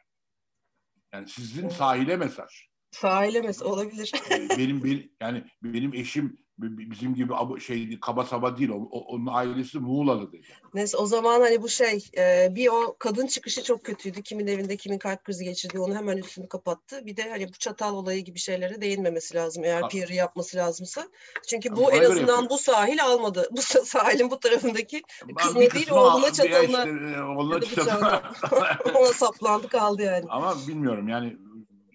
Yani 1.12 1.28
sizin 1.28 1.62
Evet. 1.62 1.72
sahile 1.72 2.16
mesaj. 2.16 2.50
Sahile 2.90 3.40
mesela 3.40 3.70
olabilir. 3.70 4.12
benim 4.58 4.84
bir 4.84 5.10
yani 5.20 5.44
benim 5.62 5.94
eşim 5.94 6.38
bizim 6.58 7.14
gibi 7.14 7.32
şey 7.60 8.00
kaba 8.00 8.24
saba 8.24 8.58
değil. 8.58 8.70
O, 8.70 8.98
onun 9.00 9.26
ailesi 9.26 9.78
Muğlalı 9.78 10.32
dedi. 10.32 10.46
Neyse 10.74 10.96
o 10.96 11.06
zaman 11.06 11.40
hani 11.40 11.62
bu 11.62 11.68
şey 11.68 12.04
e, 12.18 12.48
bir 12.54 12.68
o 12.68 12.96
kadın 12.98 13.26
çıkışı 13.26 13.62
çok 13.62 13.84
kötüydü. 13.84 14.22
Kimin 14.22 14.46
evinde 14.46 14.76
kimin 14.76 14.98
kalp 14.98 15.24
krizi 15.24 15.44
geçirdi 15.44 15.78
onu 15.78 15.94
hemen 15.96 16.16
üstünü 16.16 16.48
kapattı. 16.48 17.06
Bir 17.06 17.16
de 17.16 17.30
hani 17.30 17.48
bu 17.48 17.52
çatal 17.52 17.94
olayı 17.94 18.24
gibi 18.24 18.38
şeylere 18.38 18.80
değinmemesi 18.80 19.34
lazım 19.34 19.64
eğer. 19.64 19.88
PR'ı 19.88 20.14
yapması 20.14 20.56
lazımsa. 20.56 21.08
Çünkü 21.48 21.76
bu 21.76 21.92
en 21.92 22.02
azından 22.02 22.20
yapıyor. 22.20 22.50
bu 22.50 22.58
sahil 22.58 23.04
almadı. 23.04 23.48
Bu 23.52 23.60
sa- 23.60 23.84
sahilin 23.84 24.30
bu 24.30 24.40
tarafındaki 24.40 25.02
Kız 25.36 25.56
ne 25.56 25.70
değil, 25.70 25.90
oğluna 25.90 26.26
al- 26.26 26.30
çatalına- 26.32 26.66
işte, 26.66 27.16
e, 27.16 27.20
oğluna 27.22 27.58
çatalına- 27.60 28.22
ona 28.98 29.12
saplandı 29.12 29.68
kaldı 29.68 30.02
yani. 30.02 30.24
Ama 30.28 30.54
bilmiyorum 30.68 31.08
yani 31.08 31.36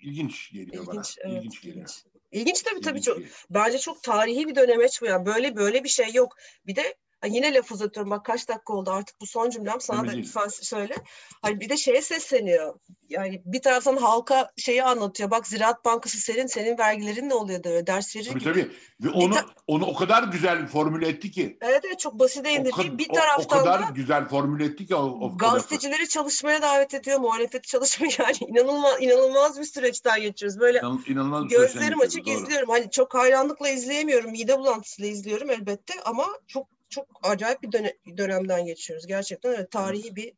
ilginç 0.01 0.51
geliyor 0.51 0.83
İlginç, 0.83 1.17
bana. 1.17 1.31
evet, 1.31 1.37
ilginç 1.37 1.61
geliyor. 1.61 1.75
ilginç. 1.77 2.03
İlginç 2.31 2.61
tabii 2.61 2.81
tabii 2.81 2.99
İlginç 2.99 3.05
çok. 3.05 3.17
Bence 3.49 3.77
çok 3.79 4.03
tarihi 4.03 4.47
bir 4.47 4.55
dönemeç 4.55 5.01
bu 5.01 5.05
yani. 5.05 5.25
Böyle 5.25 5.55
böyle 5.55 5.83
bir 5.83 5.89
şey 5.89 6.13
yok. 6.13 6.35
Bir 6.67 6.75
de 6.75 6.95
yine 7.27 7.53
laf 7.53 7.71
uzatıyorum. 7.71 8.11
Bak 8.11 8.25
kaç 8.25 8.49
dakika 8.49 8.73
oldu 8.73 8.91
artık 8.91 9.21
bu 9.21 9.25
son 9.25 9.49
cümlem. 9.49 9.81
Sana 9.81 10.01
Önemli 10.01 10.13
da 10.13 10.17
lütfen 10.17 10.47
söyle. 10.47 10.95
Hani 11.41 11.59
bir 11.59 11.69
de 11.69 11.77
şeye 11.77 12.01
sesleniyor. 12.01 12.79
Yani 13.11 13.41
bir 13.45 13.61
taraftan 13.61 13.97
halka 13.97 14.51
şeyi 14.57 14.83
anlatıyor. 14.83 15.31
Bak 15.31 15.47
Ziraat 15.47 15.85
Bankası 15.85 16.17
senin, 16.17 16.47
senin 16.47 16.77
vergilerin 16.77 17.29
ne 17.29 17.33
oluyor 17.33 17.63
diyor. 17.63 17.85
Ders 17.87 18.15
verir 18.15 18.25
Tabii 18.29 18.39
gibi. 18.39 18.49
tabii. 18.53 18.71
Ve 19.01 19.09
onu 19.09 19.33
ta- 19.33 19.45
onu 19.67 19.85
o 19.85 19.95
kadar 19.95 20.23
güzel 20.23 20.67
formüle 20.67 21.07
etti 21.07 21.31
ki. 21.31 21.57
Evet 21.61 21.81
evet 21.87 21.99
çok 21.99 22.19
basite 22.19 22.49
O, 22.49 22.51
indirdiği. 22.51 22.71
kad- 22.91 22.97
Bir 22.97 23.07
o- 23.09 23.11
o 23.11 23.15
taraftan 23.15 23.59
kadar 23.59 23.81
da 23.81 23.89
güzel 23.95 24.27
formüle 24.27 24.65
etti 24.65 24.85
ki 24.85 24.95
o, 24.95 24.99
o, 25.03 25.25
o 25.25 25.37
gazetecileri 25.37 26.07
çalışmaya 26.09 26.61
davet 26.61 26.93
ediyor. 26.93 27.19
Muhalefeti 27.19 27.67
çalışmaya 27.67 28.09
yani 28.19 28.37
inanılmaz 28.47 29.01
inanılmaz 29.01 29.59
bir 29.59 29.65
süreçten 29.65 30.21
geçiyoruz. 30.21 30.59
Böyle 30.59 30.79
İnan- 30.79 31.03
İnanılmaz 31.07 31.47
Gözlerim 31.47 32.01
açık 32.01 32.25
doğru. 32.25 32.33
izliyorum. 32.33 32.69
Hani 32.69 32.91
çok 32.91 33.13
hayranlıkla 33.15 33.69
izleyemiyorum. 33.69 34.31
Mide 34.31 34.59
bulantısıyla 34.59 35.11
izliyorum 35.11 35.49
elbette 35.49 35.93
ama 36.05 36.25
çok 36.47 36.67
çok 36.89 37.05
acayip 37.23 37.63
bir 37.63 37.71
döne- 37.71 37.97
dönemden 38.17 38.65
geçiyoruz. 38.65 39.07
Gerçekten 39.07 39.49
evet 39.51 39.71
tarihi 39.71 40.15
bir 40.15 40.33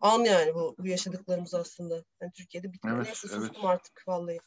an 0.00 0.24
yani 0.24 0.54
bu, 0.54 0.76
bu 0.78 0.86
yaşadıklarımız 0.86 1.54
aslında. 1.54 2.04
Yani 2.20 2.32
Türkiye'de 2.32 2.72
bitmiyor. 2.72 2.96
Evet, 2.96 3.06
Neyse 3.06 3.28
evet. 3.32 3.46
sustum 3.46 3.66
artık 3.66 4.08
vallahi. 4.08 4.38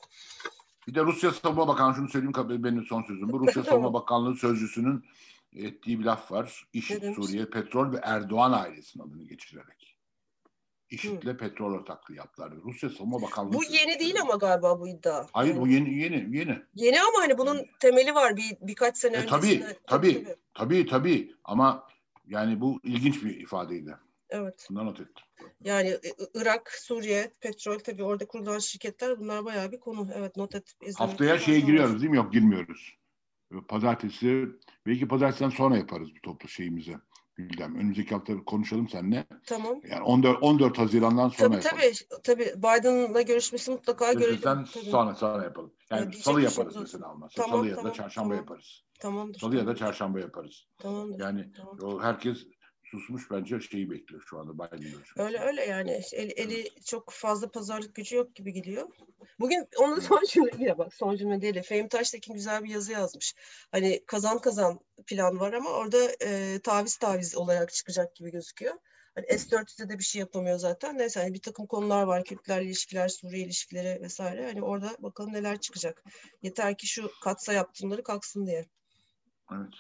Bir 0.88 0.96
de 0.96 1.04
Rusya 1.04 1.32
Savunma 1.32 1.68
Bakanı 1.68 1.96
şunu 1.96 2.10
söyleyeyim 2.10 2.64
benim 2.64 2.86
son 2.86 3.02
sözüm. 3.02 3.32
Bu 3.32 3.40
Rusya 3.48 3.64
Savunma 3.64 3.94
Bakanlığı 3.94 4.36
sözcüsünün 4.36 5.06
ettiği 5.54 6.00
bir 6.00 6.06
laf 6.06 6.32
var. 6.32 6.68
Demiş? 6.74 7.16
Suriye, 7.16 7.46
Petrol 7.46 7.94
ve 7.94 8.00
Erdoğan 8.04 8.52
ailesinin 8.54 9.04
adını 9.04 9.24
geçirerek. 9.24 9.98
IŞİD'le 10.90 11.38
petrol 11.38 11.74
ortaklığı 11.74 12.16
yaptılar. 12.16 12.54
Rusya 12.64 12.90
Savunma 12.90 13.22
Bakanlığı 13.22 13.54
Bu 13.54 13.64
yeni 13.64 14.00
değil 14.00 14.22
ama 14.22 14.36
galiba 14.36 14.80
bu 14.80 14.88
iddia. 14.88 15.26
Hayır 15.34 15.54
Yani 15.54 15.62
bu 15.62 15.68
yeni 15.68 15.94
yeni 15.94 16.38
yeni. 16.38 16.62
Yeni 16.76 17.02
ama 17.02 17.20
hani 17.20 17.38
bunun 17.38 17.66
temeli 17.80 18.16
var 18.16 18.38
bir 18.38 18.58
birkaç 18.62 18.98
sene 18.98 19.18
E, 19.18 19.20
öncesinde. 19.20 19.78
tabii, 19.88 20.20
tabii. 20.22 20.36
Tabii 20.54 20.86
tabii 20.86 21.36
ama 21.44 21.88
yani 22.26 22.62
bu 22.62 22.80
ilginç 22.84 23.24
bir 23.24 23.40
ifadeydi. 23.40 23.98
Evet. 24.32 24.68
Bundan 24.70 24.86
not 24.86 25.00
ettim. 25.00 25.26
Yani 25.64 25.90
I- 25.90 26.40
Irak, 26.42 26.72
Suriye, 26.72 27.32
petrol 27.40 27.80
tabii 27.80 28.04
orada 28.04 28.26
kurulan 28.28 28.60
şirketler 28.60 29.20
bunlar 29.20 29.46
bayağı 29.46 29.72
bir 29.72 29.80
konu. 29.80 30.08
Evet 30.16 30.38
not 30.38 30.56
et. 30.56 30.68
izlemekte 30.82 31.04
Haftaya 31.04 31.40
şeye 31.40 31.60
giriyoruz 31.60 32.02
değil 32.02 32.12
mi? 32.12 32.18
Yok 32.18 32.34
girmiyoruz. 32.34 32.98
Pazartesi 33.68 34.48
belki 34.88 35.08
pazartesiden 35.08 35.50
sonra 35.50 35.78
yaparız 35.78 36.10
bu 36.16 36.22
toplu 36.22 36.50
şeyimizi. 36.50 36.98
Güldem. 37.36 37.76
Önümüzdeki 37.76 38.16
hafta 38.16 38.44
konuşalım 38.44 38.90
seninle. 38.90 39.26
Tamam. 39.46 39.82
Yani 39.90 40.02
14 40.04 40.44
14 40.44 40.78
Haziran'dan 40.78 41.30
sonra 41.30 41.60
Tabii 41.60 41.66
yapalım. 41.66 41.94
tabii. 42.22 42.22
Tabii 42.24 42.54
Biden'la 42.58 43.22
görüşmesi 43.22 43.72
mutlaka 43.72 44.14
görelim. 44.14 44.42
Tabii. 44.42 44.66
sonra 44.68 45.16
sonra 45.16 45.44
yapalım. 45.44 45.74
Yani 45.92 46.00
Evet, 46.02 46.12
diyecek 46.12 46.24
salı 46.26 46.38
bir 46.38 46.44
yaparız 46.44 46.68
olsun. 46.78 46.82
mesela. 46.82 47.04
Tamam, 47.04 47.30
salı 47.32 47.68
ya 47.68 47.84
da 47.84 47.94
çarşamba 47.94 48.30
tamam. 48.30 48.38
yaparız. 48.38 48.84
Tamamdır. 49.00 49.40
Salı 49.40 49.56
ya 49.58 49.68
da 49.68 49.76
çarşamba 49.76 50.20
yaparız. 50.20 50.68
Tamamdır. 50.78 51.20
Yani 51.20 51.52
tamam. 51.58 51.78
o 51.82 52.02
herkes 52.02 52.48
susmuş 52.92 53.32
bence 53.32 53.60
şeyi 53.60 53.92
bekliyor 53.92 54.24
şu 54.30 54.40
anda 54.40 54.54
Biden 54.54 54.82
görüşmesi. 54.82 55.22
Öyle 55.22 55.40
öyle 55.40 55.66
yani 55.66 56.02
eli, 56.14 56.32
eli 56.32 56.70
çok 56.86 57.12
fazla 57.12 57.52
pazarlık 57.52 57.96
gücü 57.96 58.16
yok 58.16 58.36
gibi 58.36 58.54
gidiyor. 58.54 58.90
Bugün 59.40 59.68
onun 59.80 60.00
son 60.00 60.24
cümle 60.30 60.78
bak 60.78 60.94
son 60.94 61.16
cümle 61.16 61.42
değil. 61.42 61.56
de 61.56 61.62
Fehmi 61.62 61.90
Taştekin 61.90 62.34
güzel 62.34 62.64
bir 62.64 62.70
yazı 62.70 62.92
yazmış. 62.92 63.36
Hani 63.72 64.04
kazan 64.08 64.40
kazan 64.40 64.80
plan 65.08 65.40
var 65.40 65.54
ama 65.54 65.70
orada 65.70 65.98
e, 66.22 66.60
taviz 66.64 66.98
taviz 66.98 67.36
olarak 67.36 67.74
çıkacak 67.74 68.16
gibi 68.16 68.32
gözüküyor. 68.32 68.76
Hani 69.16 69.40
S-400'de 69.40 69.90
de 69.90 70.00
bir 70.00 70.04
şey 70.04 70.20
yapamıyor 70.20 70.58
zaten. 70.58 70.98
Neyse 70.98 71.20
hani 71.20 71.34
bir 71.34 71.42
takım 71.42 71.68
konular 71.68 72.04
var. 72.04 72.24
Kürtlerle 72.24 72.66
ilişkiler, 72.66 73.10
Suriye 73.10 73.46
ilişkileri 73.46 74.02
vesaire. 74.02 74.46
Hani 74.46 74.64
orada 74.64 74.98
bakalım 75.00 75.34
neler 75.34 75.60
çıkacak. 75.60 76.04
Yeter 76.42 76.78
ki 76.78 76.88
şu 76.88 77.12
katsa 77.24 77.54
yaptırımları 77.54 78.04
kalksın 78.04 78.46
diye. 78.46 78.66
Evet. 79.52 79.74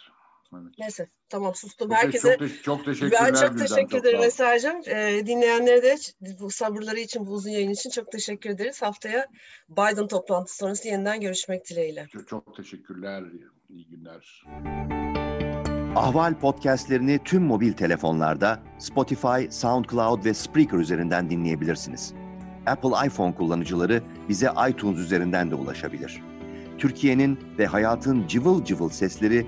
Evet. 0.53 0.73
Neyse 0.79 1.07
tamam 1.29 1.55
sustum. 1.55 1.89
Çok, 1.89 1.97
Herkese 1.97 2.29
çok, 2.29 2.39
te- 2.39 2.61
çok 2.61 2.85
teşekkürler 2.85 3.21
ben 3.33 3.47
çok 3.47 3.59
teşekkür 3.59 3.97
ederim. 3.97 4.23
Eser'cim. 4.23 4.75
Ee, 4.87 5.25
dinleyenlere 5.25 5.83
de 5.83 5.97
bu 6.39 6.51
sabırları 6.51 6.99
için, 6.99 7.25
bu 7.25 7.31
uzun 7.31 7.49
yayın 7.49 7.69
için 7.69 7.89
çok 7.89 8.11
teşekkür 8.11 8.49
ederiz. 8.49 8.81
Haftaya 8.81 9.27
Biden 9.69 10.07
toplantısı 10.07 10.57
sonrası 10.57 10.87
yeniden 10.87 11.21
görüşmek 11.21 11.69
dileğiyle. 11.69 12.07
Çok, 12.11 12.27
çok 12.27 12.55
teşekkürler. 12.55 13.23
İyi 13.69 13.87
günler. 13.87 14.43
Ahval 15.95 16.39
podcastlerini 16.39 17.19
tüm 17.25 17.43
mobil 17.43 17.73
telefonlarda 17.73 18.59
Spotify, 18.79 19.49
SoundCloud 19.49 20.25
ve 20.25 20.33
Spreaker 20.33 20.77
üzerinden 20.77 21.29
dinleyebilirsiniz. 21.29 22.13
Apple 22.65 23.07
iPhone 23.07 23.35
kullanıcıları 23.35 24.03
bize 24.29 24.49
iTunes 24.69 24.99
üzerinden 24.99 25.51
de 25.51 25.55
ulaşabilir. 25.55 26.21
Türkiye'nin 26.77 27.39
ve 27.57 27.65
hayatın 27.65 28.27
cıvıl 28.27 28.63
cıvıl 28.63 28.89
sesleri 28.89 29.47